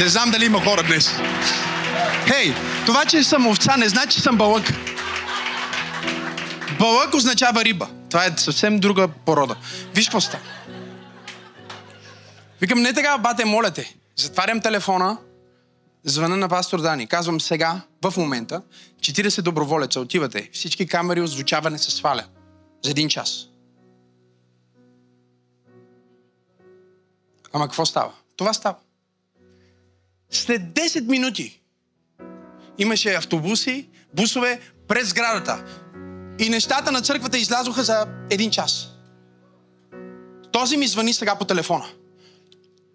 Не 0.00 0.08
знам 0.08 0.30
дали 0.30 0.44
има 0.44 0.64
хора 0.64 0.82
днес. 0.82 1.10
Хей, 2.26 2.54
това, 2.86 3.04
че 3.04 3.22
съм 3.22 3.46
овца, 3.46 3.76
не 3.76 3.88
значи, 3.88 4.16
че 4.16 4.22
съм 4.22 4.36
балък. 4.36 4.64
Балък 6.78 7.14
означава 7.14 7.64
риба. 7.64 7.88
Това 8.10 8.24
е 8.24 8.30
съвсем 8.36 8.78
друга 8.78 9.08
порода. 9.08 9.56
Виж 9.94 10.06
какво 10.06 10.20
става. 10.20 10.42
Викам, 12.60 12.82
не 12.82 12.92
така, 12.92 13.18
бате, 13.18 13.44
моля 13.44 13.70
те. 13.70 13.94
Затварям 14.16 14.60
телефона, 14.60 15.18
звъна 16.04 16.36
на 16.36 16.48
пастор 16.48 16.80
Дани. 16.80 17.06
Казвам 17.06 17.40
сега, 17.40 17.80
в 18.04 18.14
момента, 18.16 18.62
40 19.00 19.42
доброволеца, 19.42 20.00
отивате. 20.00 20.50
Всички 20.52 20.86
камери 20.86 21.20
озвучаване 21.20 21.78
се 21.78 21.90
сваля. 21.90 22.24
За 22.84 22.90
един 22.90 23.08
час. 23.08 23.46
Ама 27.52 27.64
какво 27.64 27.86
става? 27.86 28.12
Това 28.36 28.52
става. 28.52 28.76
След 30.30 30.62
10 30.62 31.08
минути 31.08 31.60
имаше 32.78 33.14
автобуси, 33.14 33.88
бусове 34.14 34.60
през 34.88 35.08
сградата. 35.08 35.64
И 36.38 36.48
нещата 36.48 36.92
на 36.92 37.02
църквата 37.02 37.38
излязоха 37.38 37.84
за 37.84 38.06
един 38.30 38.50
час. 38.50 38.88
Този 40.52 40.76
ми 40.76 40.86
звъни 40.86 41.14
сега 41.14 41.38
по 41.38 41.44
телефона. 41.44 41.86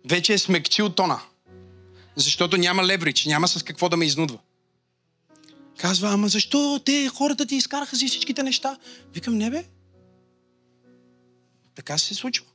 Вече 0.09 0.33
е 0.33 0.37
смекчил 0.37 0.89
тона. 0.89 1.19
Защото 2.15 2.57
няма 2.57 2.83
леврич, 2.83 3.25
няма 3.25 3.47
с 3.47 3.63
какво 3.63 3.89
да 3.89 3.97
ме 3.97 4.05
изнудва. 4.05 4.37
Казва, 5.77 6.09
ама 6.09 6.27
защо 6.27 6.81
те, 6.85 7.07
хората 7.07 7.45
ти 7.45 7.55
изкараха 7.55 7.95
си 7.95 8.07
всичките 8.07 8.43
неща? 8.43 8.77
Викам, 9.13 9.37
не 9.37 9.49
бе. 9.49 9.63
Така 11.75 11.97
се 11.97 12.15
случва. 12.15 12.45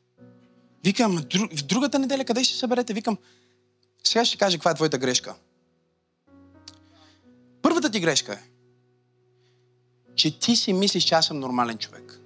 Викам, 0.84 1.24
в 1.56 1.62
другата 1.62 1.98
неделя 1.98 2.24
къде 2.24 2.44
ще 2.44 2.54
се 2.54 2.58
съберете? 2.58 2.94
Викам, 2.94 3.18
сега 4.06 4.24
ще 4.24 4.38
кажа 4.38 4.58
каква 4.58 4.70
е 4.70 4.74
твоята 4.74 4.98
грешка. 4.98 5.34
Първата 7.62 7.90
ти 7.90 8.00
грешка 8.00 8.32
е, 8.32 8.42
че 10.14 10.38
ти 10.38 10.56
си 10.56 10.72
мислиш, 10.72 11.04
че 11.04 11.14
аз 11.14 11.26
съм 11.26 11.40
нормален 11.40 11.78
човек. 11.78 12.20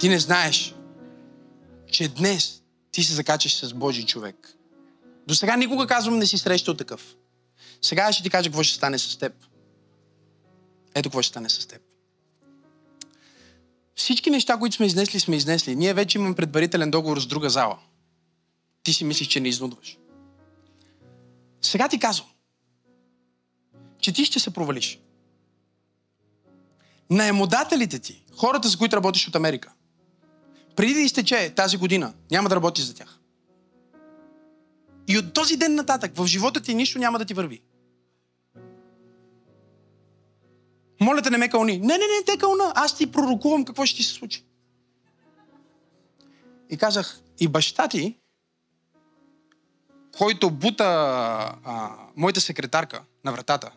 Ти 0.00 0.08
не 0.08 0.18
знаеш, 0.18 0.74
че 1.90 2.08
днес 2.08 2.62
ти 2.92 3.04
се 3.04 3.14
закачаш 3.14 3.56
с 3.56 3.74
Божий 3.74 4.06
човек. 4.06 4.54
До 5.26 5.34
сега 5.34 5.56
никога 5.56 5.86
казвам 5.86 6.18
не 6.18 6.26
си 6.26 6.38
срещал 6.38 6.76
такъв. 6.76 7.16
Сега 7.82 8.12
ще 8.12 8.22
ти 8.22 8.30
кажа 8.30 8.50
какво 8.50 8.62
ще 8.62 8.76
стане 8.76 8.98
с 8.98 9.18
теб. 9.18 9.32
Ето 10.94 11.08
какво 11.08 11.22
ще 11.22 11.28
стане 11.28 11.48
с 11.48 11.66
теб. 11.66 11.89
Всички 14.00 14.30
неща, 14.30 14.56
които 14.56 14.76
сме 14.76 14.86
изнесли, 14.86 15.20
сме 15.20 15.36
изнесли. 15.36 15.76
Ние 15.76 15.94
вече 15.94 16.18
имаме 16.18 16.34
предварителен 16.34 16.90
договор 16.90 17.20
с 17.20 17.26
друга 17.26 17.50
зала. 17.50 17.78
Ти 18.82 18.92
си 18.92 19.04
мислиш, 19.04 19.28
че 19.28 19.40
не 19.40 19.48
изнудваш. 19.48 19.98
Сега 21.62 21.88
ти 21.88 21.98
казвам, 21.98 22.28
че 23.98 24.12
ти 24.12 24.24
ще 24.24 24.40
се 24.40 24.50
провалиш. 24.50 24.98
Наемодателите 27.10 27.98
ти, 27.98 28.24
хората, 28.36 28.68
с 28.68 28.76
които 28.76 28.96
работиш 28.96 29.28
от 29.28 29.36
Америка, 29.36 29.72
преди 30.76 30.94
да 30.94 31.00
изтече 31.00 31.52
тази 31.56 31.76
година, 31.76 32.14
няма 32.30 32.48
да 32.48 32.56
работиш 32.56 32.84
за 32.84 32.94
тях. 32.94 33.18
И 35.08 35.18
от 35.18 35.32
този 35.32 35.56
ден 35.56 35.74
нататък 35.74 36.12
в 36.16 36.26
живота 36.26 36.60
ти 36.60 36.74
нищо 36.74 36.98
няма 36.98 37.18
да 37.18 37.24
ти 37.24 37.34
върви. 37.34 37.62
Моля 41.00 41.22
те, 41.22 41.30
не 41.30 41.38
ме 41.38 41.48
кълни. 41.48 41.78
Не, 41.78 41.86
не, 41.86 41.98
не, 41.98 42.24
те 42.26 42.36
кълна. 42.36 42.72
Аз 42.74 42.96
ти 42.96 43.12
пророкувам 43.12 43.64
какво 43.64 43.86
ще 43.86 43.96
ти 43.96 44.02
се 44.02 44.12
случи. 44.12 44.44
И 46.70 46.76
казах, 46.76 47.20
и 47.40 47.48
баща 47.48 47.88
ти, 47.88 48.16
който 50.18 50.50
бута 50.50 50.84
а, 51.64 51.90
моята 52.16 52.40
секретарка 52.40 53.00
на 53.24 53.32
вратата, 53.32 53.70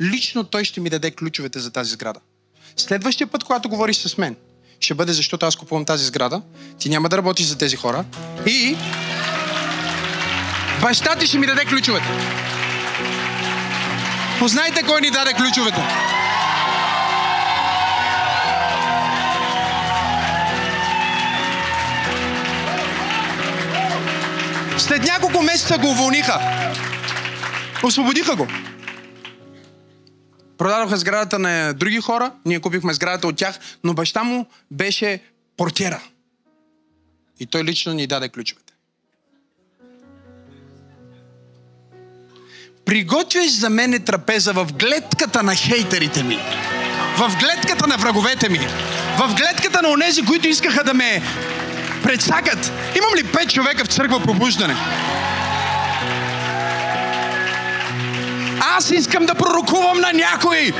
лично 0.00 0.44
той 0.44 0.64
ще 0.64 0.80
ми 0.80 0.90
даде 0.90 1.10
ключовете 1.10 1.58
за 1.58 1.70
тази 1.70 1.90
сграда. 1.90 2.20
Следващия 2.76 3.26
път, 3.26 3.44
когато 3.44 3.68
говориш 3.68 3.96
с 3.96 4.18
мен, 4.18 4.36
ще 4.80 4.94
бъде 4.94 5.12
защото 5.12 5.46
аз 5.46 5.56
купувам 5.56 5.84
тази 5.84 6.04
сграда, 6.04 6.42
ти 6.78 6.88
няма 6.88 7.08
да 7.08 7.16
работиш 7.16 7.46
за 7.46 7.58
тези 7.58 7.76
хора 7.76 8.04
и 8.46 8.76
баща 10.82 11.16
ти 11.16 11.26
ще 11.26 11.38
ми 11.38 11.46
даде 11.46 11.64
ключовете. 11.64 12.06
Познайте 14.38 14.82
кой 14.82 15.00
ни 15.00 15.10
даде 15.10 15.32
ключовете. 15.32 15.80
След 24.78 25.02
няколко 25.02 25.42
месеца 25.42 25.78
го 25.78 25.86
уволниха. 25.90 26.40
Освободиха 27.84 28.36
го. 28.36 28.48
Продадоха 30.58 30.96
сградата 30.96 31.38
на 31.38 31.72
други 31.72 32.00
хора, 32.00 32.32
ние 32.46 32.60
купихме 32.60 32.94
сградата 32.94 33.26
от 33.26 33.36
тях, 33.36 33.58
но 33.84 33.94
баща 33.94 34.24
му 34.24 34.46
беше 34.70 35.20
портиера. 35.56 36.00
И 37.40 37.46
той 37.46 37.64
лично 37.64 37.92
ни 37.92 38.06
даде 38.06 38.28
ключовете. 38.28 38.72
Приготвяш 42.84 43.50
за 43.50 43.70
мене 43.70 43.98
трапеза 43.98 44.52
в 44.52 44.68
гледката 44.72 45.42
на 45.42 45.54
хейтерите 45.54 46.22
ми. 46.22 46.38
В 47.18 47.36
гледката 47.40 47.86
на 47.86 47.96
враговете 47.96 48.48
ми. 48.48 48.58
В 49.18 49.34
гледката 49.34 49.82
на 49.82 49.88
онези, 49.88 50.24
които 50.24 50.48
искаха 50.48 50.84
да 50.84 50.94
ме 50.94 51.22
предсакат. 52.06 52.72
Имам 52.96 53.14
ли 53.16 53.24
пет 53.32 53.50
човека 53.50 53.84
в 53.84 53.88
църква 53.88 54.20
пробуждане? 54.20 54.76
Аз 58.76 58.90
искам 58.90 59.26
да 59.26 59.34
пророкувам 59.34 60.00
на 60.00 60.12
някой, 60.12 60.72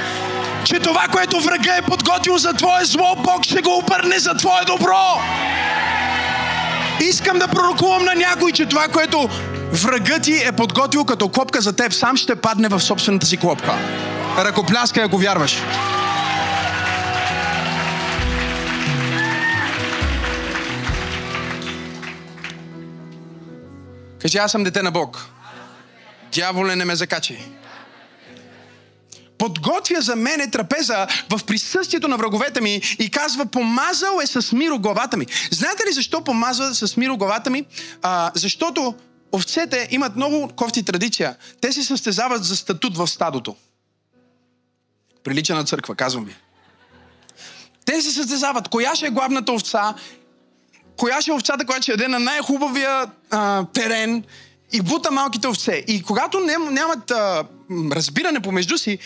че 0.64 0.78
това, 0.78 1.06
което 1.12 1.40
врага 1.40 1.76
е 1.76 1.82
подготвил 1.82 2.38
за 2.38 2.52
твое 2.52 2.84
зло, 2.84 3.16
Бог 3.16 3.44
ще 3.44 3.62
го 3.62 3.78
обърне 3.78 4.18
за 4.18 4.34
твое 4.34 4.64
добро. 4.66 5.20
Искам 7.00 7.38
да 7.38 7.48
пророкувам 7.48 8.04
на 8.04 8.14
някой, 8.14 8.52
че 8.52 8.66
това, 8.66 8.88
което 8.88 9.28
врагът 9.72 10.22
ти 10.22 10.42
е 10.46 10.52
подготвил 10.52 11.04
като 11.04 11.28
клопка 11.28 11.60
за 11.60 11.72
теб, 11.72 11.92
сам 11.92 12.16
ще 12.16 12.36
падне 12.36 12.68
в 12.68 12.80
собствената 12.80 13.26
си 13.26 13.36
клопка. 13.36 13.72
Ръкопляскай, 14.38 15.04
ако 15.04 15.18
вярваш. 15.18 15.56
Кажи, 24.26 24.38
аз 24.38 24.52
съм 24.52 24.64
дете 24.64 24.82
на 24.82 24.90
Бог. 24.90 25.26
Дяволе 26.32 26.76
не 26.76 26.84
ме 26.84 26.96
закачи. 26.96 27.38
Подготвя 29.38 30.00
за 30.00 30.16
мене 30.16 30.50
трапеза 30.50 31.06
в 31.30 31.44
присъствието 31.44 32.08
на 32.08 32.16
враговете 32.16 32.60
ми 32.60 32.80
и 32.98 33.10
казва, 33.10 33.46
помазал 33.46 34.20
е 34.22 34.26
с 34.26 34.52
миро 34.52 34.78
главата 34.78 35.16
ми. 35.16 35.26
Знаете 35.50 35.86
ли 35.86 35.92
защо 35.92 36.24
помазва 36.24 36.74
с 36.74 36.96
миро 36.96 37.16
главата 37.16 37.50
ми? 37.50 37.64
А, 38.02 38.30
защото 38.34 38.94
овцете 39.32 39.88
имат 39.90 40.16
много 40.16 40.48
кофти 40.56 40.82
традиция. 40.82 41.36
Те 41.60 41.72
се 41.72 41.84
състезават 41.84 42.44
за 42.44 42.56
статут 42.56 42.96
в 42.96 43.06
стадото. 43.06 43.56
Прилича 45.24 45.54
на 45.54 45.64
църква, 45.64 45.94
казвам 45.94 46.24
ви. 46.24 46.36
Те 47.84 48.02
се 48.02 48.10
състезават. 48.10 48.68
Коя 48.68 48.94
ще 48.94 49.06
е 49.06 49.10
главната 49.10 49.52
овца 49.52 49.94
коя 50.96 51.20
ще 51.20 51.30
е 51.30 51.34
овцата, 51.34 51.66
която 51.66 51.82
ще 51.82 51.92
яде 51.92 52.08
на 52.08 52.18
най-хубавия 52.18 53.10
а, 53.30 53.64
терен 53.64 54.24
и 54.72 54.80
бута 54.80 55.10
малките 55.10 55.48
овце. 55.48 55.84
И 55.88 56.02
когато 56.02 56.40
ням, 56.40 56.74
нямат 56.74 57.10
а, 57.10 57.44
разбиране 57.70 58.40
помежду 58.40 58.78
си, 58.78 58.98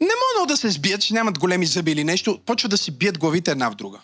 не 0.00 0.08
могат 0.36 0.48
да 0.48 0.56
се 0.56 0.70
сбият, 0.70 1.00
че 1.00 1.14
нямат 1.14 1.38
големи 1.38 1.66
зъби 1.66 1.92
или 1.92 2.04
нещо, 2.04 2.40
почват 2.46 2.70
да 2.70 2.78
си 2.78 2.90
бият 2.90 3.18
главите 3.18 3.50
една 3.50 3.70
в 3.70 3.74
друга. 3.74 4.00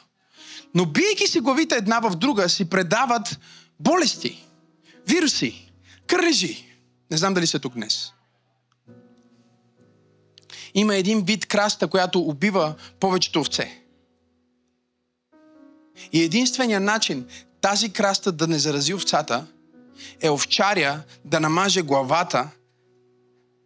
Но 0.74 0.86
бидейки 0.86 1.26
си 1.26 1.40
главите 1.40 1.74
една 1.74 2.00
в 2.00 2.16
друга, 2.16 2.48
си 2.48 2.64
предават 2.64 3.38
болести, 3.80 4.44
вируси, 5.08 5.72
кръжи. 6.06 6.66
Не 7.10 7.16
знам 7.16 7.34
дали 7.34 7.46
са 7.46 7.58
тук 7.58 7.74
днес. 7.74 8.12
Има 10.74 10.96
един 10.96 11.24
вид 11.24 11.46
краста, 11.46 11.86
която 11.86 12.20
убива 12.20 12.74
повечето 13.00 13.40
овце. 13.40 13.81
И 16.12 16.22
единственият 16.22 16.82
начин 16.82 17.26
тази 17.60 17.88
краста 17.88 18.32
да 18.32 18.46
не 18.46 18.58
зарази 18.58 18.94
овцата 18.94 19.46
е 20.20 20.30
овчаря 20.30 21.00
да 21.24 21.40
намаже 21.40 21.82
главата 21.82 22.50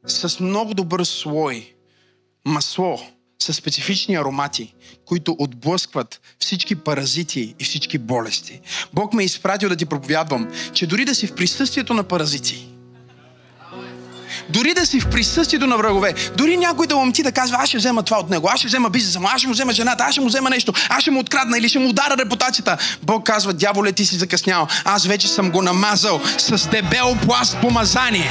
с 0.06 0.40
много 0.40 0.74
добър 0.74 1.04
слой 1.04 1.74
масло, 2.46 3.00
с 3.42 3.52
специфични 3.52 4.14
аромати, 4.16 4.74
които 5.04 5.36
отблъскват 5.38 6.20
всички 6.38 6.76
паразити 6.76 7.54
и 7.58 7.64
всички 7.64 7.98
болести. 7.98 8.60
Бог 8.92 9.12
ме 9.12 9.22
е 9.22 9.26
изпратил 9.26 9.68
да 9.68 9.76
ти 9.76 9.86
проповядвам, 9.86 10.48
че 10.72 10.86
дори 10.86 11.04
да 11.04 11.14
си 11.14 11.26
в 11.26 11.34
присъствието 11.34 11.94
на 11.94 12.02
паразити, 12.02 12.68
дори 14.56 14.74
да 14.74 14.86
си 14.86 15.00
в 15.00 15.06
присъствието 15.10 15.66
на 15.66 15.76
врагове, 15.76 16.14
дори 16.36 16.56
някой 16.56 16.86
да 16.86 17.12
ти 17.14 17.22
да 17.22 17.32
казва, 17.32 17.56
аз 17.60 17.68
ще 17.68 17.78
взема 17.78 18.02
това 18.02 18.18
от 18.18 18.30
него, 18.30 18.48
аз 18.52 18.58
ще 18.58 18.68
взема 18.68 18.90
бизнеса 18.90 19.20
му, 19.20 19.28
аз 19.34 19.38
ще 19.40 19.48
му 19.48 19.52
взема 19.52 19.72
жената, 19.72 20.04
аз 20.04 20.12
ще 20.12 20.20
му 20.20 20.26
взема 20.26 20.50
нещо, 20.50 20.72
аз 20.88 21.02
ще 21.02 21.10
му 21.10 21.20
открадна 21.20 21.58
или 21.58 21.68
ще 21.68 21.78
му 21.78 21.88
удара 21.88 22.16
репутацията. 22.18 22.76
Бог 23.02 23.26
казва, 23.26 23.52
дяволе, 23.52 23.92
ти 23.92 24.06
си 24.06 24.16
закъснял. 24.16 24.66
Аз 24.84 25.06
вече 25.06 25.28
съм 25.28 25.50
го 25.50 25.62
намазал 25.62 26.20
с 26.38 26.68
дебел 26.68 27.16
пласт 27.26 27.56
помазание. 27.60 28.30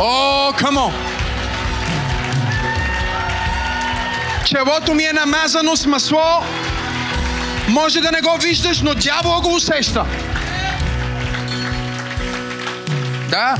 О, 0.00 0.52
камо! 0.58 0.92
Челото 4.46 4.94
ми 4.94 5.04
е 5.04 5.12
намазано 5.12 5.76
с 5.76 5.86
масло. 5.86 6.42
Може 7.68 8.00
да 8.00 8.10
не 8.10 8.20
го 8.20 8.38
виждаш, 8.42 8.80
но 8.80 8.94
дявол 8.94 9.40
го 9.40 9.54
усеща. 9.54 10.04
Да. 13.34 13.56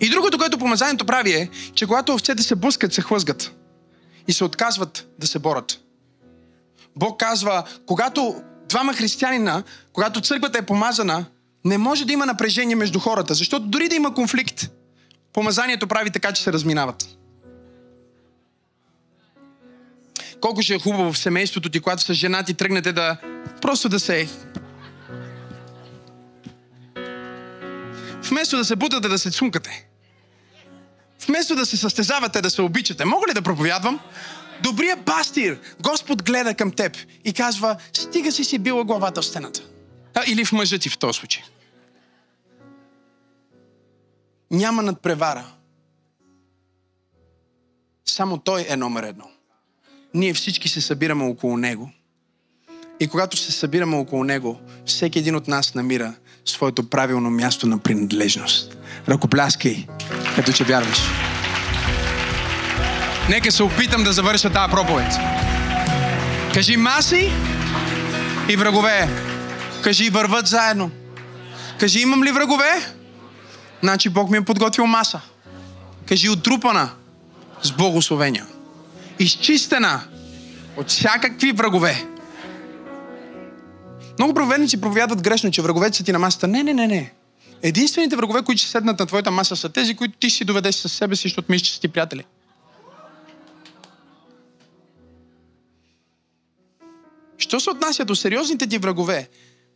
И 0.00 0.10
другото, 0.10 0.38
което 0.38 0.58
помазанието 0.58 1.04
прави 1.04 1.32
е, 1.32 1.50
че 1.74 1.86
когато 1.86 2.14
овцете 2.14 2.42
се 2.42 2.54
блъскат, 2.54 2.92
се 2.92 3.02
хлъзгат 3.02 3.52
и 4.28 4.32
се 4.32 4.44
отказват 4.44 5.06
да 5.18 5.26
се 5.26 5.38
борят. 5.38 5.80
Бог 6.96 7.20
казва, 7.20 7.64
когато 7.86 8.42
двама 8.68 8.94
християнина, 8.94 9.62
когато 9.92 10.20
църквата 10.20 10.58
е 10.58 10.66
помазана, 10.66 11.24
не 11.64 11.78
може 11.78 12.04
да 12.04 12.12
има 12.12 12.26
напрежение 12.26 12.76
между 12.76 12.98
хората, 12.98 13.34
защото 13.34 13.66
дори 13.66 13.88
да 13.88 13.94
има 13.94 14.14
конфликт, 14.14 14.70
помазанието 15.32 15.86
прави 15.86 16.10
така, 16.10 16.32
че 16.32 16.42
се 16.42 16.52
разминават. 16.52 17.08
Колко 20.40 20.62
ще 20.62 20.74
е 20.74 20.78
хубаво 20.78 21.12
в 21.12 21.18
семейството 21.18 21.70
ти, 21.70 21.80
когато 21.80 22.02
с 22.02 22.14
жена 22.14 22.42
ти 22.42 22.54
тръгнете 22.54 22.92
да 22.92 23.16
просто 23.60 23.88
да 23.88 24.00
се 24.00 24.28
Вместо 28.28 28.56
да 28.56 28.64
се 28.64 28.76
бутате, 28.76 29.08
да 29.08 29.18
се 29.18 29.30
цункате. 29.30 29.88
Вместо 31.26 31.54
да 31.54 31.66
се 31.66 31.76
състезавате, 31.76 32.42
да 32.42 32.50
се 32.50 32.62
обичате. 32.62 33.04
Мога 33.04 33.26
ли 33.28 33.34
да 33.34 33.42
проповядвам? 33.42 34.00
Добрият 34.62 35.04
пастир, 35.04 35.58
Господ 35.80 36.22
гледа 36.22 36.54
към 36.54 36.72
теб 36.72 36.96
и 37.24 37.32
казва, 37.32 37.76
стига 37.92 38.32
си 38.32 38.44
си 38.44 38.58
била 38.58 38.84
главата 38.84 39.22
в 39.22 39.26
стената. 39.26 39.62
А, 40.14 40.22
или 40.26 40.44
в 40.44 40.52
мъжа 40.52 40.78
ти 40.78 40.88
в 40.88 40.98
този 40.98 41.18
случай. 41.18 41.42
Няма 44.50 44.82
надпревара. 44.82 45.46
Само 48.04 48.38
той 48.38 48.66
е 48.68 48.76
номер 48.76 49.02
едно. 49.02 49.30
ние 50.14 50.34
всички 50.34 50.68
се 50.68 50.80
събираме 50.80 51.24
около 51.24 51.56
Него. 51.56 51.90
И 53.00 53.08
когато 53.08 53.36
се 53.36 53.52
събираме 53.52 53.96
около 53.96 54.24
Него, 54.24 54.60
всеки 54.86 55.18
един 55.18 55.36
от 55.36 55.48
нас 55.48 55.74
намира 55.74 56.14
своето 56.46 56.90
правилно 56.90 57.30
място 57.30 57.66
на 57.66 57.78
принадлежност. 57.78 58.76
Ръкопляскай, 59.08 59.86
като 60.36 60.52
че 60.52 60.64
вярваш. 60.64 60.98
Нека 63.28 63.52
се 63.52 63.62
опитам 63.62 64.04
да 64.04 64.12
завърша 64.12 64.52
тази 64.52 64.70
проповед. 64.72 65.12
Кажи 66.54 66.76
маси 66.76 67.32
и 68.48 68.56
врагове. 68.56 69.08
Кажи 69.82 70.10
върват 70.10 70.46
заедно. 70.46 70.90
Кажи 71.80 72.00
имам 72.00 72.24
ли 72.24 72.32
врагове? 72.32 72.94
Значи 73.82 74.08
Бог 74.08 74.30
ми 74.30 74.36
е 74.36 74.44
подготвил 74.44 74.86
маса. 74.86 75.20
Кажи 76.08 76.28
отрупана 76.28 76.90
с 77.62 77.72
благословения. 77.72 78.46
Изчистена 79.18 80.00
от 80.76 80.88
всякакви 80.88 81.52
врагове. 81.52 82.04
Много 84.18 84.34
проповедници 84.34 84.80
проповядват 84.80 85.22
грешно, 85.22 85.50
че 85.50 85.62
враговете 85.62 85.96
са 85.96 86.04
ти 86.04 86.12
на 86.12 86.18
масата. 86.18 86.48
Не, 86.48 86.62
не, 86.62 86.74
не, 86.74 86.86
не. 86.86 87.12
Единствените 87.62 88.16
врагове, 88.16 88.42
които 88.42 88.60
ще 88.60 88.70
седнат 88.70 88.98
на 88.98 89.06
твоята 89.06 89.30
маса, 89.30 89.56
са 89.56 89.68
тези, 89.68 89.96
които 89.96 90.18
ти 90.18 90.30
ще 90.30 90.36
си 90.36 90.44
доведеш 90.44 90.74
със 90.74 90.92
себе 90.92 91.16
си, 91.16 91.22
защото 91.22 91.52
мислиш, 91.52 91.68
че 91.68 91.74
са 91.74 91.80
ти 91.80 91.88
приятели. 91.88 92.24
Що 97.38 97.60
се 97.60 97.70
отнася 97.70 98.04
до 98.04 98.14
сериозните 98.14 98.66
ти 98.66 98.78
врагове, 98.78 99.28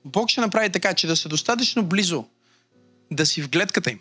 Бог 0.04 0.28
ще 0.28 0.40
направи 0.40 0.70
така, 0.70 0.94
че 0.94 1.06
да 1.06 1.16
са 1.16 1.28
достатъчно 1.28 1.84
близо 1.84 2.24
да 3.10 3.26
си 3.26 3.42
в 3.42 3.50
гледката 3.50 3.90
им. 3.90 4.00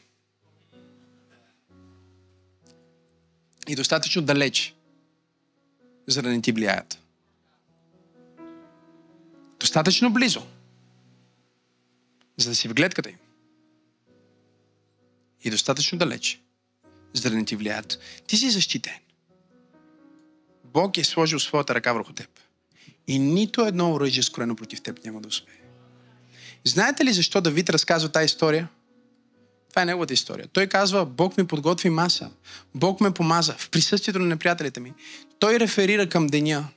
И 3.67 3.75
достатъчно 3.75 4.21
далеч, 4.21 4.75
за 6.07 6.21
да 6.21 6.29
не 6.29 6.41
ти 6.41 6.51
влияят. 6.51 6.99
Достатъчно 9.60 10.14
близо, 10.14 10.47
за 12.38 12.49
да 12.49 12.55
си 12.55 12.68
в 12.68 12.74
гледката 12.74 13.10
им. 13.10 13.18
И 15.43 15.49
достатъчно 15.49 15.97
далеч, 15.97 16.41
за 17.14 17.30
да 17.30 17.36
не 17.36 17.45
ти 17.45 17.55
влияят. 17.55 17.99
Ти 18.28 18.38
си 18.38 18.49
защитен. 18.49 18.99
Бог 20.64 20.97
е 20.97 21.03
сложил 21.03 21.39
своята 21.39 21.76
ръка 21.76 21.93
върху 21.93 22.14
теб. 22.14 22.30
И 23.07 23.20
нито 23.20 23.66
едно 23.66 23.93
оръжие, 23.93 24.24
скорено 24.24 24.55
против 24.55 24.82
теб, 24.82 25.05
няма 25.05 25.22
да 25.22 25.28
успее. 25.28 25.55
Знаете 26.64 27.05
ли 27.05 27.14
защо 27.14 27.41
Давид 27.41 27.70
разказва 27.70 28.10
тази 28.10 28.26
история? 28.26 28.68
Това 29.70 29.82
е 29.82 29.86
неговата 29.86 30.14
история. 30.14 30.47
Той 30.47 30.68
казва, 30.68 31.05
Бог 31.05 31.38
ми 31.38 31.47
подготви 31.47 31.89
маса. 31.89 32.32
Бог 32.76 33.01
ме 33.01 33.12
помаза 33.12 33.53
в 33.53 33.70
присъствието 33.70 34.20
на 34.20 34.26
неприятелите 34.26 34.80
ми. 34.80 34.93
Той 35.39 35.60
реферира 35.60 36.10
към 36.10 36.28
деня, 36.28 36.68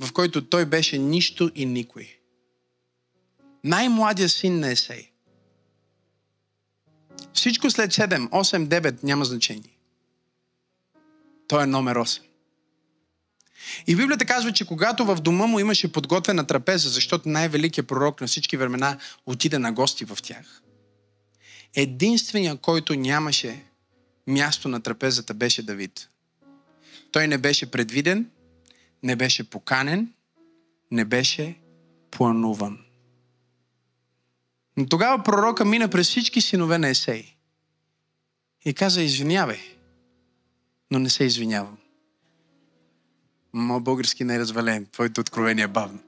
в 0.00 0.12
който 0.12 0.48
той 0.48 0.64
беше 0.64 0.98
нищо 0.98 1.50
и 1.54 1.66
никой. 1.66 2.18
Най-младият 3.64 4.32
син 4.32 4.60
на 4.60 4.70
Есей. 4.70 5.10
Всичко 7.32 7.70
след 7.70 7.92
7, 7.92 8.30
8, 8.30 8.68
9 8.68 9.04
няма 9.04 9.24
значение. 9.24 9.76
Той 11.48 11.62
е 11.62 11.66
номер 11.66 11.96
8. 11.96 12.20
И 13.86 13.96
Библията 13.96 14.24
казва, 14.24 14.52
че 14.52 14.66
когато 14.66 15.04
в 15.04 15.16
дома 15.16 15.46
му 15.46 15.60
имаше 15.60 15.92
подготвена 15.92 16.46
трапеза, 16.46 16.88
защото 16.88 17.28
най-великият 17.28 17.86
пророк 17.86 18.20
на 18.20 18.26
всички 18.26 18.56
времена 18.56 18.98
отиде 19.26 19.58
на 19.58 19.72
гости 19.72 20.04
в 20.04 20.18
тях. 20.22 20.62
Единственият, 21.74 22.60
който 22.60 22.94
нямаше 22.94 23.64
място 24.26 24.68
на 24.68 24.80
трапезата, 24.80 25.34
беше 25.34 25.62
Давид. 25.62 26.08
Той 27.12 27.28
не 27.28 27.38
беше 27.38 27.70
предвиден, 27.70 28.30
не 29.06 29.16
беше 29.16 29.50
поканен, 29.50 30.12
не 30.90 31.04
беше 31.04 31.58
плануван. 32.10 32.78
Но 34.76 34.86
тогава 34.86 35.22
пророка 35.22 35.64
мина 35.64 35.88
през 35.88 36.08
всички 36.08 36.40
синове 36.40 36.78
на 36.78 36.88
Есей 36.88 37.34
и 38.64 38.74
каза, 38.74 39.02
извинявай, 39.02 39.60
но 40.90 40.98
не 40.98 41.10
се 41.10 41.24
извинявам. 41.24 41.78
Моят 43.52 43.84
български 43.84 44.24
не 44.24 44.34
е 44.34 44.38
развален. 44.38 44.86
Твоето 44.86 45.20
откровение 45.20 45.64
е 45.64 45.68
бавно. 45.68 45.98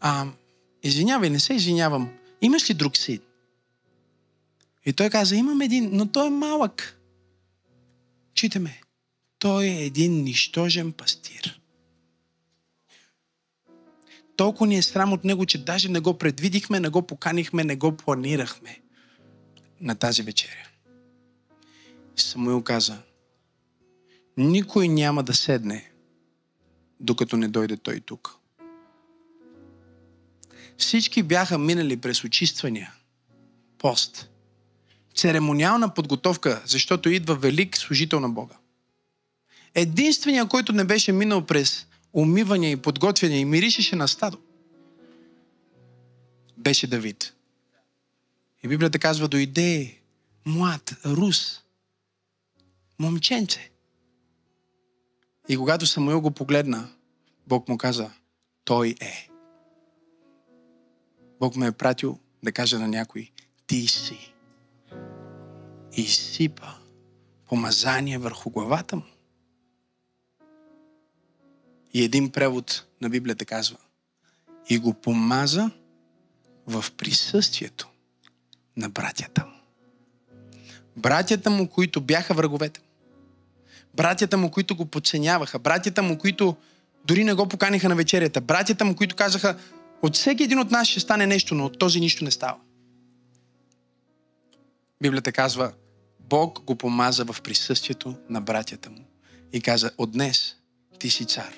А, 0.00 0.26
извинявай, 0.82 1.30
не 1.30 1.40
се 1.40 1.54
извинявам. 1.54 2.10
Имаш 2.40 2.70
ли 2.70 2.74
друг 2.74 2.96
син? 2.96 3.20
И 4.86 4.92
той 4.92 5.10
каза, 5.10 5.36
имам 5.36 5.60
един, 5.60 5.90
но 5.92 6.06
той 6.06 6.26
е 6.26 6.30
малък. 6.30 6.98
Читаме. 8.34 8.80
Той 9.38 9.64
е 9.64 9.84
един 9.84 10.24
нищожен 10.24 10.92
пастир. 10.92 11.59
Толкова 14.40 14.66
ни 14.66 14.76
е 14.76 14.82
срам 14.82 15.12
от 15.12 15.24
него, 15.24 15.46
че 15.46 15.64
даже 15.64 15.88
не 15.88 16.00
го 16.00 16.18
предвидихме, 16.18 16.80
не 16.80 16.88
го 16.88 17.02
поканихме, 17.02 17.64
не 17.64 17.76
го 17.76 17.96
планирахме 17.96 18.80
на 19.80 19.94
тази 19.94 20.22
вечеря. 20.22 20.68
Самуил 22.16 22.62
каза, 22.62 22.98
никой 24.36 24.88
няма 24.88 25.22
да 25.22 25.34
седне 25.34 25.90
докато 27.00 27.36
не 27.36 27.48
дойде 27.48 27.76
той 27.76 28.00
тук. 28.00 28.36
Всички 30.78 31.22
бяха 31.22 31.58
минали 31.58 31.96
през 31.96 32.24
очиствания, 32.24 32.92
пост, 33.78 34.30
церемониална 35.14 35.94
подготовка, 35.94 36.62
защото 36.66 37.10
идва 37.10 37.34
велик 37.34 37.76
служител 37.76 38.20
на 38.20 38.28
Бога. 38.28 38.54
Единственият, 39.74 40.48
който 40.48 40.72
не 40.72 40.84
беше 40.84 41.12
минал 41.12 41.46
през 41.46 41.86
умиване 42.12 42.70
и 42.70 42.76
подготвяне 42.76 43.38
и 43.38 43.44
миришеше 43.44 43.96
на 43.96 44.08
стадо, 44.08 44.38
беше 46.58 46.86
Давид. 46.86 47.34
И 48.62 48.68
Библията 48.68 48.98
казва, 48.98 49.28
дойде 49.28 49.98
млад, 50.46 50.96
рус, 51.06 51.62
момченце. 52.98 53.70
И 55.48 55.56
когато 55.56 55.86
Самуил 55.86 56.20
го 56.20 56.30
погледна, 56.30 56.88
Бог 57.46 57.68
му 57.68 57.78
каза, 57.78 58.10
той 58.64 58.94
е. 59.00 59.28
Бог 61.40 61.56
ме 61.56 61.66
е 61.66 61.72
пратил 61.72 62.18
да 62.42 62.52
каже 62.52 62.78
на 62.78 62.88
някой, 62.88 63.30
ти 63.66 63.86
си. 63.86 64.34
И 65.96 66.02
сипа 66.02 66.74
помазание 67.46 68.18
върху 68.18 68.50
главата 68.50 68.96
му. 68.96 69.02
И 71.94 72.04
един 72.04 72.30
превод 72.30 72.86
на 73.00 73.10
Библията 73.10 73.44
казва, 73.44 73.76
и 74.68 74.78
го 74.78 74.94
помаза 74.94 75.70
в 76.66 76.84
присъствието 76.96 77.88
на 78.76 78.88
братята 78.88 79.46
му. 79.46 79.52
Братята 80.96 81.50
му, 81.50 81.68
които 81.68 82.00
бяха 82.00 82.34
враговете 82.34 82.80
братята 83.94 84.36
му, 84.36 84.50
които 84.50 84.76
го 84.76 84.86
подценяваха, 84.86 85.58
братята 85.58 86.02
му, 86.02 86.18
които 86.18 86.56
дори 87.04 87.24
не 87.24 87.34
го 87.34 87.48
поканиха 87.48 87.88
на 87.88 87.94
вечерята, 87.94 88.40
братята 88.40 88.84
му, 88.84 88.96
които 88.96 89.16
казаха, 89.16 89.58
от 90.02 90.14
всеки 90.16 90.42
един 90.42 90.58
от 90.58 90.70
нас 90.70 90.88
ще 90.88 91.00
стане 91.00 91.26
нещо, 91.26 91.54
но 91.54 91.64
от 91.64 91.78
този 91.78 92.00
нищо 92.00 92.24
не 92.24 92.30
става. 92.30 92.56
Библията 95.02 95.32
казва, 95.32 95.72
Бог 96.20 96.60
го 96.60 96.76
помаза 96.76 97.24
в 97.24 97.42
присъствието 97.42 98.16
на 98.28 98.40
братята 98.40 98.90
му 98.90 99.04
и 99.52 99.60
каза, 99.60 99.90
от 99.98 100.12
днес 100.12 100.56
ти 100.98 101.10
си 101.10 101.24
цар. 101.24 101.54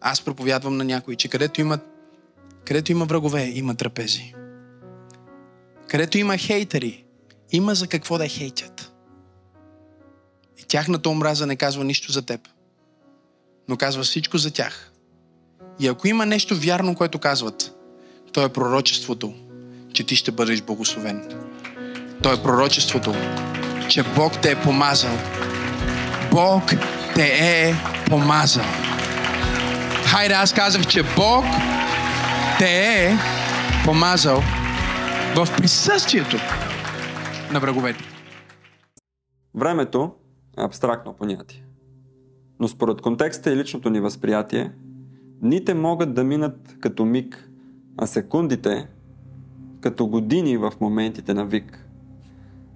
Аз 0.00 0.20
проповядвам 0.20 0.76
на 0.76 0.84
някой, 0.84 1.16
че 1.16 1.28
където 1.28 1.60
има, 1.60 1.78
където 2.64 2.92
има 2.92 3.04
врагове, 3.04 3.52
има 3.54 3.74
трапези. 3.74 4.34
Където 5.88 6.18
има 6.18 6.36
хейтери, 6.36 7.04
има 7.52 7.74
за 7.74 7.86
какво 7.86 8.18
да 8.18 8.28
хейтят. 8.28 8.92
Тяхната 10.70 11.10
омраза 11.10 11.46
не 11.46 11.56
казва 11.56 11.84
нищо 11.84 12.12
за 12.12 12.22
теб, 12.22 12.40
но 13.68 13.76
казва 13.76 14.02
всичко 14.02 14.38
за 14.38 14.50
тях. 14.50 14.92
И 15.80 15.88
ако 15.88 16.08
има 16.08 16.26
нещо 16.26 16.56
вярно, 16.56 16.94
което 16.94 17.18
казват, 17.18 17.74
то 18.32 18.44
е 18.44 18.52
пророчеството, 18.52 19.34
че 19.92 20.04
ти 20.04 20.16
ще 20.16 20.30
бъдеш 20.30 20.62
благословен. 20.62 21.28
То 22.22 22.32
е 22.32 22.42
пророчеството, 22.42 23.14
че 23.88 24.02
Бог 24.02 24.40
те 24.42 24.50
е 24.50 24.62
помазал. 24.62 25.18
Бог 26.30 26.62
те 27.14 27.26
е 27.40 27.74
помазал. 28.08 28.89
Хайде, 30.10 30.34
аз 30.34 30.54
казах, 30.54 30.86
че 30.86 31.02
Бог 31.02 31.44
те 32.58 33.04
е 33.06 33.12
помазал 33.84 34.40
в 35.36 35.56
присъствието 35.56 36.36
на 37.52 37.60
враговете. 37.60 38.04
Времето 39.54 40.12
абстрактно 40.56 41.12
понятие. 41.12 41.64
Но 42.60 42.68
според 42.68 43.00
контекста 43.00 43.52
и 43.52 43.56
личното 43.56 43.90
ни 43.90 44.00
възприятие, 44.00 44.72
дните 45.42 45.74
могат 45.74 46.14
да 46.14 46.24
минат 46.24 46.76
като 46.80 47.04
миг, 47.04 47.50
а 47.98 48.06
секундите 48.06 48.88
като 49.80 50.06
години 50.06 50.56
в 50.56 50.72
моментите 50.80 51.34
на 51.34 51.46
вик. 51.46 51.86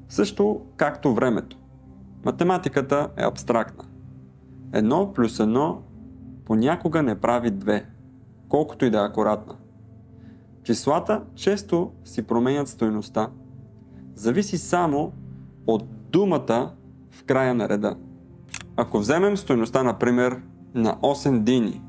Също 0.09 0.61
както 0.77 1.15
времето. 1.15 1.57
Математиката 2.25 3.09
е 3.17 3.25
абстрактна. 3.25 3.85
Едно 4.73 5.13
плюс 5.13 5.41
едно 5.41 5.83
понякога 6.45 7.03
не 7.03 7.21
прави 7.21 7.51
две, 7.51 7.87
колкото 8.49 8.85
и 8.85 8.91
да 8.91 8.99
е 8.99 9.07
акуратна. 9.07 9.55
Числата 10.63 11.23
често 11.35 11.93
си 12.05 12.23
променят 12.23 12.69
стоеността. 12.69 13.31
Зависи 14.15 14.59
само 14.59 15.13
от 15.67 15.85
думата 16.11 16.73
в 17.11 17.25
края 17.25 17.55
на 17.55 17.69
реда. 17.69 17.97
Ако 18.77 18.99
вземем 18.99 19.37
стоеността, 19.37 19.83
например, 19.83 20.41
на 20.75 20.97
8 20.97 21.39
дини, 21.39 21.83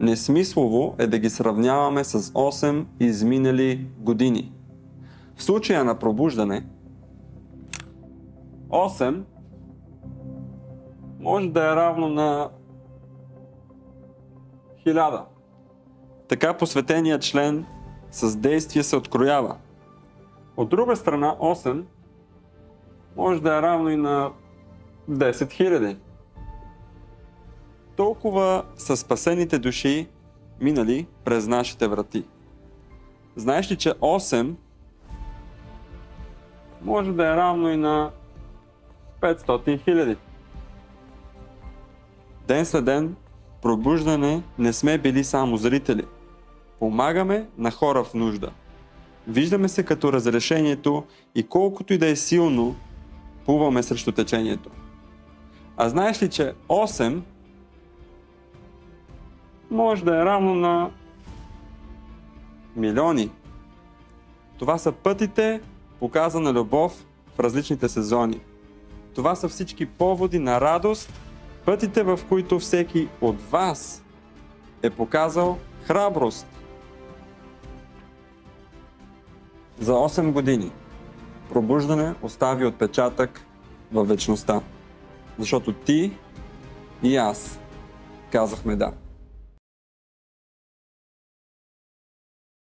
несмислово 0.00 0.94
е 0.98 1.06
да 1.06 1.18
ги 1.18 1.30
сравняваме 1.30 2.04
с 2.04 2.22
8 2.22 2.84
изминали 3.00 3.86
години. 3.98 4.52
В 5.36 5.42
случая 5.42 5.84
на 5.84 5.98
пробуждане, 5.98 6.66
8 8.68 9.22
може 11.20 11.48
да 11.48 11.72
е 11.72 11.76
равно 11.76 12.08
на 12.08 12.48
1000. 14.86 15.24
Така 16.28 16.56
посветения 16.56 17.18
член 17.18 17.66
с 18.10 18.36
действие 18.36 18.82
се 18.82 18.96
откроява. 18.96 19.56
От 20.56 20.68
друга 20.68 20.96
страна, 20.96 21.36
8 21.40 21.84
може 23.16 23.42
да 23.42 23.58
е 23.58 23.62
равно 23.62 23.90
и 23.90 23.96
на 23.96 24.30
10 25.10 25.32
000. 25.32 25.96
Толкова 27.96 28.64
са 28.76 28.96
спасените 28.96 29.58
души 29.58 30.08
минали 30.60 31.06
през 31.24 31.46
нашите 31.46 31.88
врати. 31.88 32.24
Знаеш 33.36 33.70
ли, 33.70 33.76
че 33.76 33.90
8 33.90 34.54
може 36.82 37.12
да 37.12 37.26
е 37.32 37.36
равно 37.36 37.70
и 37.70 37.76
на 37.76 38.10
500 39.20 39.84
хиляди? 39.84 40.16
Ден 42.46 42.66
след 42.66 42.84
ден, 42.84 43.16
пробуждане 43.66 44.42
не 44.58 44.72
сме 44.72 44.98
били 44.98 45.24
само 45.24 45.56
зрители. 45.56 46.04
Помагаме 46.78 47.48
на 47.58 47.70
хора 47.70 48.04
в 48.04 48.14
нужда. 48.14 48.50
Виждаме 49.28 49.68
се 49.68 49.82
като 49.82 50.12
разрешението 50.12 51.04
и 51.34 51.42
колкото 51.42 51.92
и 51.92 51.98
да 51.98 52.06
е 52.06 52.16
силно, 52.16 52.76
плуваме 53.44 53.82
срещу 53.82 54.12
течението. 54.12 54.70
А 55.76 55.88
знаеш 55.88 56.22
ли, 56.22 56.30
че 56.30 56.54
8 56.68 57.20
може 59.70 60.04
да 60.04 60.16
е 60.16 60.24
равно 60.24 60.54
на 60.54 60.90
милиони. 62.76 63.30
Това 64.58 64.78
са 64.78 64.92
пътите, 64.92 65.60
показана 66.00 66.52
любов 66.52 67.04
в 67.36 67.40
различните 67.40 67.88
сезони. 67.88 68.40
Това 69.14 69.34
са 69.34 69.48
всички 69.48 69.86
поводи 69.86 70.38
на 70.38 70.60
радост, 70.60 71.25
пътите 71.66 72.02
в 72.02 72.20
които 72.28 72.58
всеки 72.58 73.08
от 73.20 73.50
вас 73.50 74.04
е 74.82 74.90
показал 74.90 75.58
храброст. 75.84 76.46
За 79.80 79.92
8 79.92 80.32
години 80.32 80.72
пробуждане 81.52 82.14
остави 82.22 82.66
отпечатък 82.66 83.46
във 83.92 84.08
вечността. 84.08 84.60
Защото 85.38 85.72
ти 85.72 86.12
и 87.02 87.16
аз 87.16 87.60
казахме 88.32 88.76
да. 88.76 88.92